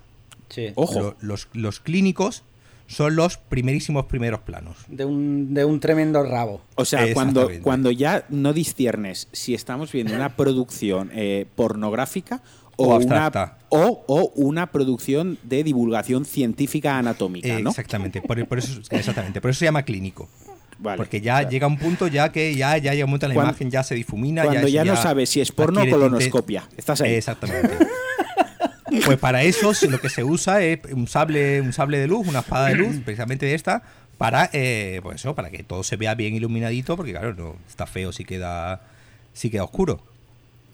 [0.49, 0.71] Sí.
[0.75, 0.99] Ojo.
[0.99, 2.43] Lo- los, los clínicos
[2.87, 4.77] son los primerísimos primeros planos.
[4.87, 6.61] De un, de un tremendo rabo.
[6.75, 12.41] O sea, cuando, cuando ya no disciernes si estamos viendo una producción eh, pornográfica
[12.79, 13.57] O o, una, abstracta.
[13.69, 17.69] o, o una producción de divulgación científica anatómica, ¿no?
[17.71, 20.29] Exactamente, por, por eso, exactamente, por eso se llama clínico.
[20.79, 20.95] Vale.
[20.97, 23.51] Porque ya llega un punto ya que ya, ya llega un momento en la Cuando-
[23.51, 24.43] imagen ya se difumina.
[24.45, 26.63] Cuando ya, no sabes si es porno o colonoscopia.
[26.77, 27.13] Estás ahí.
[27.15, 27.77] Exactamente.
[29.05, 32.39] Pues para eso lo que se usa es un sable, un sable de luz, una
[32.39, 33.83] espada de luz, precisamente de esta,
[34.17, 37.85] para eh, pues eso, para que todo se vea bien iluminadito, porque claro, no está
[37.85, 38.81] feo si queda,
[39.33, 40.01] si queda oscuro.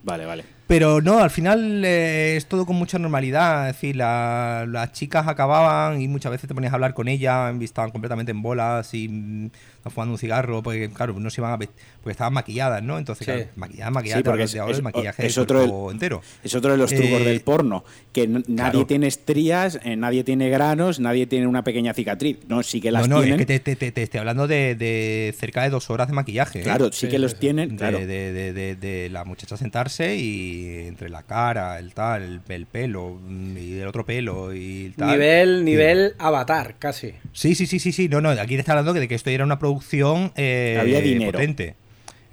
[0.03, 0.45] Vale, vale.
[0.67, 3.69] Pero no, al final eh, es todo con mucha normalidad.
[3.69, 7.53] Es decir, la- las chicas acababan y muchas veces te ponías a hablar con ellas,
[7.61, 9.49] estaban completamente en bolas y mm,
[9.91, 12.97] fumando un cigarro, porque claro, no se iban a porque estaban maquilladas, ¿no?
[12.97, 13.31] Entonces, Sí.
[13.31, 16.21] claro, maquilladas, maquilladas, Sí, porque de es- ahora es- el maquillaje es otro entero.
[16.43, 18.85] Es otro de los trucos Eh, del porno, que nadie claro.
[18.87, 22.37] tiene estrías, eh, nadie tiene granos, nadie tiene una pequeña cicatriz.
[22.47, 23.39] No, sí que las no, no, tienen.
[23.39, 26.13] es que te, te- te- te estoy hablando de, de cerca de dos horas de
[26.13, 26.61] maquillaje.
[26.61, 26.63] ¿eh?
[26.63, 27.99] Claro, sí, Sí, que los tienen, de, claro.
[27.99, 30.54] de- de- de- de la muchacha sentarse y
[30.87, 35.11] entre la cara, el tal, el, el pelo mm, y el otro pelo y tal.
[35.11, 37.13] Nivel, nivel avatar, casi.
[37.33, 38.07] Sí, sí, sí, sí, sí.
[38.09, 41.31] No, no, aquí te está hablando de que esto era una producción eh, Había dinero.
[41.33, 41.75] potente.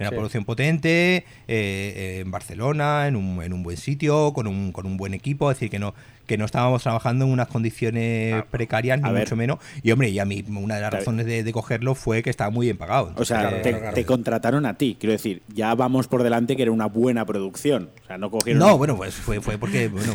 [0.03, 0.17] Era una Sí.
[0.17, 4.87] producción potente eh, eh, en Barcelona, en un, en un buen sitio, con un, con
[4.87, 5.51] un buen equipo.
[5.51, 5.95] Es decir, que no,
[6.27, 9.59] que no estábamos trabajando en unas condiciones Ah, precarias, ni mucho menos.
[9.83, 12.51] Y hombre, y a mí una de las razones de, de cogerlo fue que estaba
[12.51, 13.13] muy bien pagado.
[13.17, 13.95] O sea, te, claro.
[13.95, 14.97] te contrataron a ti.
[15.01, 17.91] Quiero decir, ya vamos por delante que era una buena producción.
[18.03, 18.61] O sea, no cogieron.
[18.61, 20.15] No, bueno, pues fue, fue porque bueno,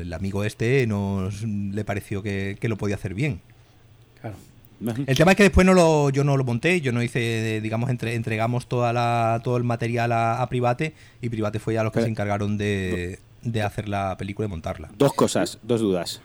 [0.00, 3.40] el amigo este nos le pareció que, que lo podía hacer bien.
[4.20, 4.36] Claro.
[5.06, 7.90] El tema es que después no lo, yo no lo monté, yo no hice, digamos,
[7.90, 11.92] entre, entregamos toda la, todo el material a, a Private y Private fue ya los
[11.92, 14.90] que Pero- se encargaron de, de hacer la película y montarla.
[14.98, 16.20] Dos cosas, dos dudas.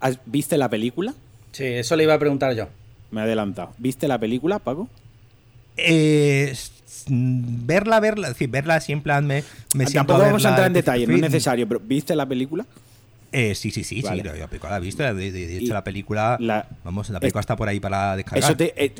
[0.00, 1.14] ¿Has- ¿Viste la película?
[1.52, 2.68] Sí, eso le iba a preguntar yo.
[3.10, 3.72] Me he adelantado.
[3.78, 4.88] ¿Viste la película, Paco?
[5.76, 6.54] Eh,
[7.08, 9.42] mm, verla, verla, es decir, verla plan me,
[9.74, 12.14] me siento Tampoco vamos a verla entrar en de detalle, no es necesario, pero ¿viste
[12.16, 12.64] la película?
[13.36, 14.22] Eh, sí, sí, sí, Vale.
[14.22, 17.10] sí, la, la película la he visto, de, de- de hecho la película, la- vamos,
[17.10, 18.44] la película está por ahí para descargar.
[18.48, 18.92] Eso te, eh,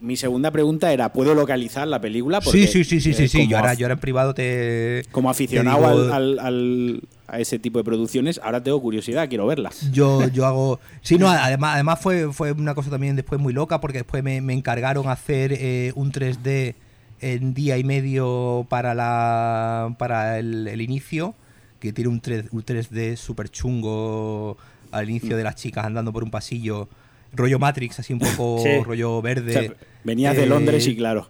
[0.00, 2.40] mi segunda pregunta era, ¿puedo localizar la película?
[2.40, 5.04] Porque, sí, sí, sí, sí, eh, sí, como yo ahora, yo ahora en privado te...
[5.12, 9.28] Como aficionado te digo- al, al- al- a ese tipo de producciones, ahora tengo curiosidad,
[9.28, 9.90] quiero verlas.
[9.92, 10.80] Yo, yo hago.
[11.02, 14.40] Sí, no, además, además fue, fue una cosa también después muy loca, porque después me,
[14.40, 16.74] me encargaron hacer eh, un 3D
[17.20, 21.34] en día y medio para la para el, el inicio,
[21.80, 24.56] que tiene un, 3, un 3D súper chungo
[24.90, 26.88] al inicio de las chicas andando por un pasillo,
[27.34, 28.82] rollo Matrix, así un poco Sí.
[28.84, 29.50] rollo verde.
[29.56, 29.72] O sea,
[30.04, 31.28] venías de Eh, Londres y claro.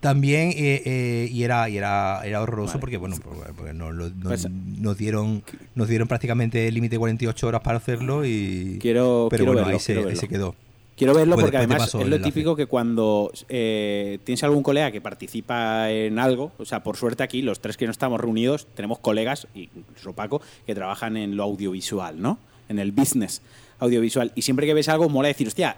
[0.00, 2.80] También, eh, eh, y era, y era, era horroroso Vale.
[2.80, 3.16] porque, bueno,
[3.56, 5.42] porque- lo- nos- Pues- nos dieron
[5.74, 8.78] nos dieron prácticamente el límite de 48 horas para hacerlo y...
[8.82, 10.16] Quiero- pero quiero bueno, verlo, ahí, verlo.
[10.20, 10.54] se quedó.
[10.96, 15.00] Quiero verlo Pues porque además es lo típico que cuando eh, tienes algún colega que
[15.00, 19.00] participa en algo, o sea, por suerte aquí los tres que no estamos reunidos tenemos
[19.00, 22.38] colegas, y incluso Paco, que trabajan en lo audiovisual, ¿no?
[22.68, 23.42] En el business
[23.80, 24.30] audiovisual.
[24.36, 25.76] Y siempre que ves algo mola decir, hostia,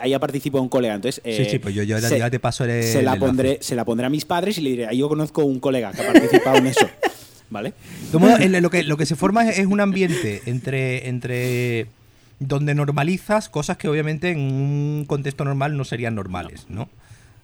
[0.00, 0.94] ahí ha participado un colega.
[0.94, 3.18] Entonces, Sí, eh, sí, pues yo, yo se- ya te paso el, se la el
[3.18, 5.90] pondré se la pondré a mis padres y le diré, ahí yo conozco un colega
[5.92, 6.88] que ha participado en eso.
[7.50, 7.74] ¿Vale?
[8.40, 11.88] El- lo, que, lo que se forma es, es un ambiente entre, entre
[12.46, 16.88] donde normalizas cosas que obviamente en un contexto normal no serían normales, ¿no?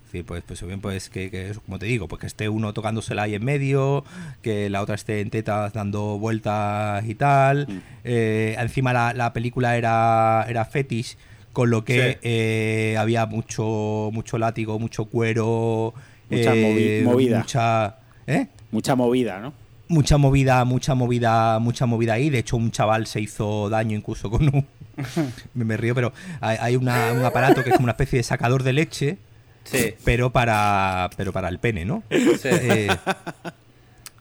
[0.05, 3.35] Decir, pues, pues bien, pues que, como te digo, pues que esté uno tocándosela ahí
[3.35, 4.05] en medio,
[4.41, 7.67] que la otra esté en tetas dando vueltas y tal.
[7.69, 7.79] Mm.
[8.05, 11.19] Eh, encima la, la película era, era fetish,
[11.53, 12.19] con lo que Sí.
[12.23, 15.93] eh, había mucho, mucho látigo, mucho cuero.
[16.31, 17.39] Mucha movi- eh, movida.
[17.41, 17.97] Mucha.
[18.71, 19.53] Mucha movida, ¿no?
[19.91, 22.29] mucha movida, mucha movida, mucha movida ahí.
[22.29, 24.67] De hecho, un chaval se hizo daño incluso con un.
[25.55, 28.23] Me, me río, pero hay, hay una- un aparato que es como una especie de
[28.23, 29.19] sacador de leche,
[29.65, 29.95] Sí.
[30.05, 32.03] pero para, pero para el pene, ¿no?
[32.11, 32.49] Sí.
[32.51, 32.89] Eh,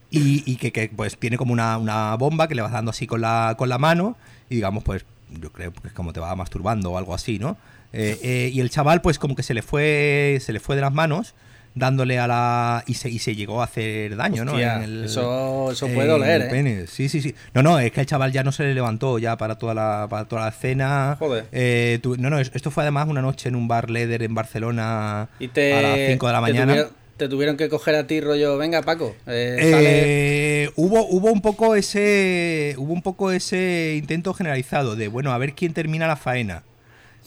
[0.10, 3.08] y y que, que, pues tiene como una, una bomba que le vas dando así
[3.08, 4.18] con la, con la mano
[4.50, 5.06] y digamos pues
[5.42, 7.58] yo creo que es como te va masturbando o algo así, ¿no?
[7.94, 10.82] Eh, eh, y el chaval pues como que se le fue se le fue de
[10.82, 11.34] las manos
[11.78, 14.84] dándole a la y se, y se llegó a hacer daño, Hostia, ¿no?
[14.84, 16.48] En el- eso, eso puede doler, ¿eh?
[16.50, 16.88] pene.
[16.88, 17.34] Sí, sí, sí.
[17.54, 20.08] No, no, es que el chaval ya no se le levantó ya para toda la,
[20.10, 21.16] para toda la cena.
[21.20, 21.46] Joder.
[21.52, 24.34] Eh, tu- no, no, es- esto fue además una noche en un bar Leder en
[24.36, 26.66] Barcelona Y te, a las 5 de la te mañana.
[26.74, 31.32] tuvieron, te tuvieron que coger a ti rollo, venga Paco, eh, sale- Eh, hubo, hubo
[31.32, 36.06] un poco ese hubo un poco ese intento generalizado de bueno a ver quién termina
[36.08, 36.64] la faena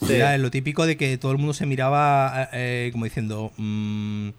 [0.05, 0.13] Sí.
[0.13, 4.29] Era lo típico de que todo el mundo se miraba eh, como diciendo mm,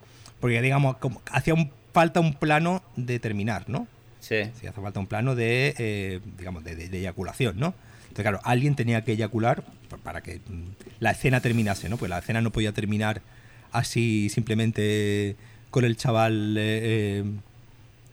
[0.41, 3.87] porque digamos como, hacía un, falta un plano de terminar no
[4.21, 4.37] Sí.
[4.61, 7.75] Sí, hace falta un plano de, eh, digamos, de, de- de eyaculación, ¿no?
[8.03, 9.65] Entonces, claro, alguien tenía que eyacular,
[10.05, 10.63] para que mm,
[11.01, 11.97] la escena terminase, ¿no?
[11.97, 13.21] Pues la escena no podía terminar
[13.73, 15.35] así simplemente
[15.71, 17.25] con el chaval eh,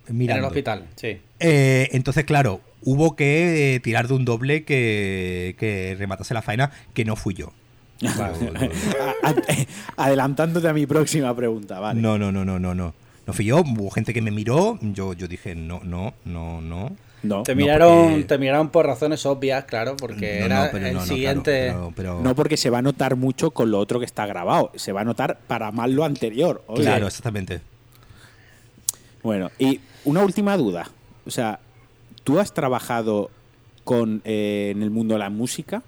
[0.07, 0.39] En mirando.
[0.39, 1.19] el hospital, sí.
[1.39, 6.71] Eh, entonces, claro, hubo que eh, tirar de un doble que, que rematase la faena,
[6.93, 7.51] que no fui yo.
[9.23, 9.33] A-
[10.05, 12.01] Adelantándote a mi próxima pregunta, vale.
[12.01, 12.93] No, no, no, no, no, no.
[13.27, 16.95] No fui yo, hubo gente que me miró, yo, yo dije, no, no, no, no.
[17.21, 20.71] No, Te no, miraron, porque- te miraron por razones obvias, claro, porque No, era no,
[20.71, 21.51] pero el no, no, claro, siguiente.
[21.67, 24.71] pero- pero- No porque se va a notar mucho con lo otro que está grabado.
[24.75, 26.63] Se va a notar para mal lo anterior.
[26.67, 26.83] Oye.
[26.83, 27.59] Claro, exactamente.
[29.21, 30.89] Bueno, y una última duda.
[31.29, 31.59] O sea,
[32.23, 33.29] ¿tú has trabajado
[33.83, 35.83] con eh, en el mundo de la música?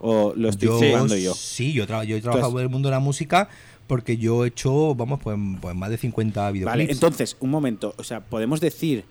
[0.00, 1.34] ¿O lo estoy jugando yo?
[1.34, 3.48] Sí, yo, tra- yo he trabajado Entonces- en el mundo de la música
[3.86, 6.72] porque yo he hecho, vamos, pues, pues más de 50 videoclips.
[6.72, 7.94] Vale, entonces, un momento.
[7.98, 9.04] O sea, podemos decir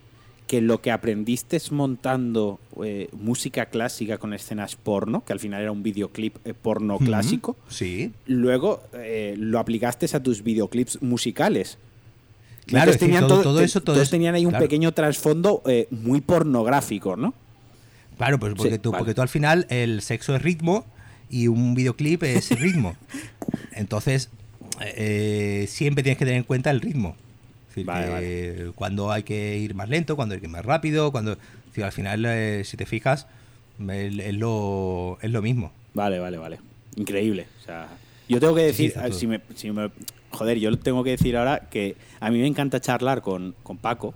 [0.48, 5.62] que lo que aprendiste es montando eh, música clásica con escenas porno, que al final
[5.62, 8.12] era un videoclip eh, porno clásico, Sí.
[8.26, 11.78] luego eh, lo aplicaste a tus videoclips musicales.
[12.66, 14.64] Claro, Entonces todo- eso- todo todos eso, tenían ahí un claro.
[14.66, 17.34] pequeño trasfondo eh, muy pornográfico, ¿no?
[18.18, 19.00] Claro, pues porque, Sí, tú, vale.
[19.02, 20.86] porque tú al final el sexo es ritmo
[21.30, 22.96] y un videoclip es ritmo.
[23.74, 24.30] Entonces,
[24.82, 27.16] eh, siempre tienes que tener en cuenta el ritmo.
[27.70, 31.38] Decir, Vale, cuando hay que ir más lento, cuando hay que ir más rápido, cuando...
[31.68, 33.26] decir, al final, eh, si te fijas,
[33.90, 35.72] es, lo, es lo mismo.
[35.96, 36.60] Vale, vale, vale.
[36.96, 37.48] Increíble.
[37.60, 37.88] O sea,
[38.30, 38.94] yo tengo que decir,
[39.28, 39.90] me, si me-
[40.34, 44.14] joder, yo tengo que decir ahora que a mí me encanta charlar con, con Paco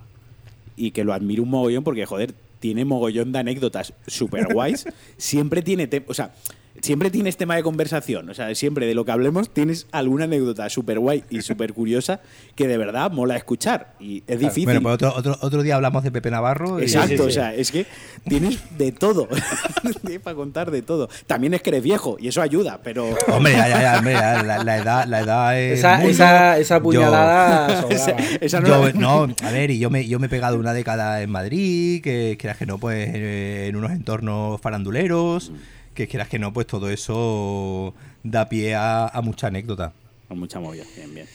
[0.76, 4.86] y que lo admiro un mogollón porque, joder, tiene mogollón de anécdotas super guays.
[5.16, 6.34] siempre tiene, o sea,
[6.80, 8.28] siempre tienes tema de conversación.
[8.30, 12.20] O sea, siempre de lo que hablemos tienes alguna anécdota súper guay y súper curiosa
[12.54, 13.94] que de verdad mola escuchar.
[14.00, 14.64] Y es difícil.
[14.64, 16.78] Bueno, pues otro, otro, otro día hablamos de Pepe Navarro.
[16.80, 17.28] y- Exacto, Sí, sí, sí.
[17.28, 17.86] o sea, es que
[18.28, 19.28] tienes de todo.
[20.02, 21.08] Tienes para contar de todo.
[21.26, 23.08] También es que eres viejo y eso ayuda, pero.
[23.28, 25.78] Hombre, ya, ya, ya, hombre, ya, la, la edad, la edad es.
[25.80, 27.94] Esa, esa, esa puñalada sobraba.
[27.94, 30.58] Ese- esa no Yo, la- no, a ver, y yo me, yo me he pegado
[30.58, 35.52] una década en Madrid, que quieras que no, pues eh, en unos entornos faranduleros,
[35.98, 37.92] que quieras que no, pues todo eso
[38.22, 39.92] da pie a, a mucha anécdota.
[40.28, 41.26] Con mucha movida, bien, bien.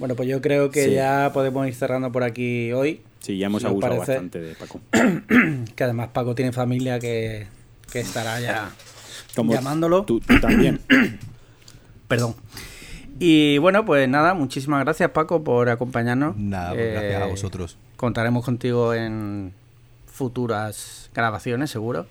[0.00, 0.94] Bueno, pues yo creo que Sí.
[0.94, 3.02] ya podemos ir cerrando por aquí hoy.
[3.20, 4.12] Sí, ya hemos abusado parece.
[4.12, 4.80] bastante de Paco.
[5.76, 7.46] Que además Paco tiene familia que,
[7.92, 8.70] que estará ya
[9.36, 10.02] Como llamándolo.
[10.04, 10.80] Tú, tú también.
[12.08, 12.34] Perdón.
[13.20, 16.36] Y bueno, pues nada, muchísimas gracias Paco por acompañarnos.
[16.36, 17.78] Nada, pues gracias a Eh, vosotros.
[17.96, 19.52] Contaremos contigo en
[20.20, 22.06] futuras grabaciones, seguro.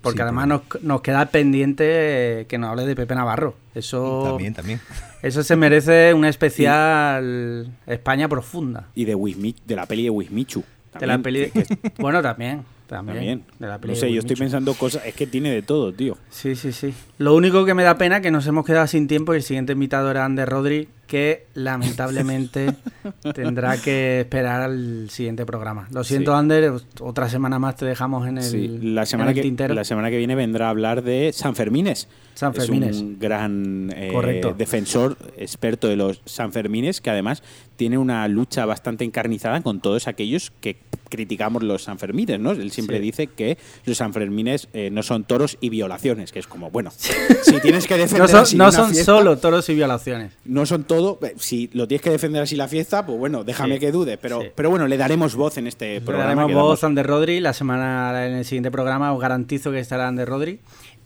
[0.00, 3.54] Porque Sí, además nos, nos queda pendiente que nos hables de Pepe Navarro.
[3.74, 4.80] Eso, También, también.
[5.22, 8.88] eso se merece una especial España profunda.
[8.94, 10.64] Y de Wismi, de la peli de Wismichu.
[10.98, 11.50] De la peli.
[11.50, 11.66] que-
[11.98, 12.64] Bueno, también.
[12.86, 13.16] También.
[13.18, 13.44] también.
[13.58, 15.04] De la peli no de sé, yo estoy pensando cosas.
[15.06, 16.16] Es que tiene de todo, tío.
[16.30, 16.92] Sí, sí, sí.
[17.18, 19.42] Lo único que me da pena es que nos hemos quedado sin tiempo y el
[19.42, 22.72] siguiente invitado era Ander Rodri, que lamentablemente
[23.34, 25.88] tendrá que esperar al siguiente programa.
[25.90, 26.38] Lo siento, Sí.
[26.38, 29.74] Ander, otra semana más te dejamos en el, Sí, la en semana, el que, tintero.
[29.74, 32.06] la semana que viene vendrá a hablar de San Fermines.
[32.34, 32.96] San Fermines.
[32.96, 34.54] Es un gran eh, Correcto.
[34.56, 37.42] defensor, experto de los San Fermines, que además
[37.76, 40.76] tiene una lucha bastante encarnizada con todos aquellos que
[41.08, 42.52] criticamos los San Fermines, ¿no?
[42.52, 43.02] Él siempre Sí.
[43.02, 46.92] dice que los San Fermines eh, no son toros y violaciones, que es como, bueno,
[47.42, 50.32] si tienes que defender No son, así no una son fiesta, solo toros y violaciones.
[50.44, 53.74] no son todo, eh, si lo tienes que defender así la fiesta, pues bueno, déjame
[53.74, 53.80] Sí.
[53.80, 54.48] que dude, pero, Sí.
[54.54, 56.24] pero bueno, le daremos voz en este Le programa.
[56.34, 59.12] daremos que voz a Ander Rodri la semana en el siguiente programa.
[59.12, 60.60] Os garantizo que estará Ander Rodri.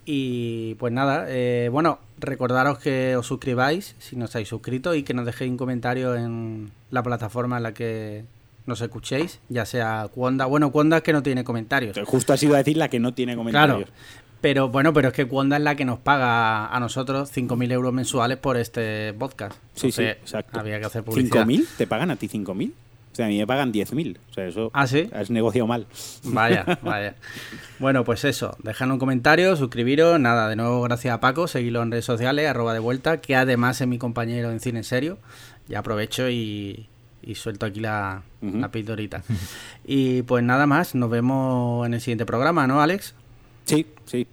[0.06, 5.14] Y pues nada, eh, bueno, recordaros que os suscribáis si no estáis suscritos y que
[5.14, 8.24] nos dejéis un comentario en la plataforma en la que
[8.66, 10.44] nos escuchéis, ya sea Cuonda.
[10.46, 11.98] Bueno, Cuonda es que no tiene comentarios.
[12.04, 13.76] Justo ha sido a decir la que no tiene comentarios.
[13.90, 13.92] Claro.
[14.44, 17.94] Pero bueno, pero es que Cuonda es la que nos paga a nosotros 5.000 euros
[17.94, 19.54] mensuales por este podcast.
[19.72, 20.60] Sí, sí, Entonces, exacto.
[20.60, 21.46] Había que hacer publicidad.
[21.46, 21.66] ¿5.000?
[21.78, 22.70] ¿Te pagan a ti 5.000?
[22.70, 24.18] O sea, a mí me pagan 10.000.
[24.18, 25.08] O sea, eso ¿Ah, sí?
[25.14, 25.86] has negociado mal.
[26.24, 27.14] Vaya, vaya.
[27.78, 31.90] Bueno, pues eso, dejad un comentario, suscribiros, nada, de nuevo gracias a Paco, seguidlo en
[31.90, 35.16] redes sociales, arroba de vuelta, que además es mi compañero en cine en serio.
[35.68, 36.90] Ya aprovecho y,
[37.22, 38.20] y suelto aquí la,
[38.70, 39.22] pildorita.
[39.86, 43.14] Y pues nada más, nos vemos en el siguiente programa, ¿no, Alex?
[43.64, 44.26] Sí, sí.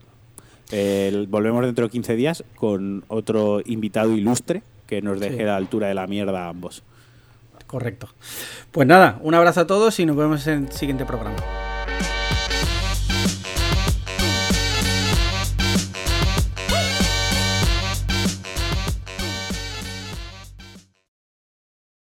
[1.28, 5.42] Volvemos dentro de 15 días con otro invitado ilustre que nos deje Sí.
[5.44, 6.84] a la altura de la mierda a ambos.
[7.68, 8.10] Correcto.
[8.72, 11.38] Pues nada, un abrazo a todos y nos vemos en el siguiente programa.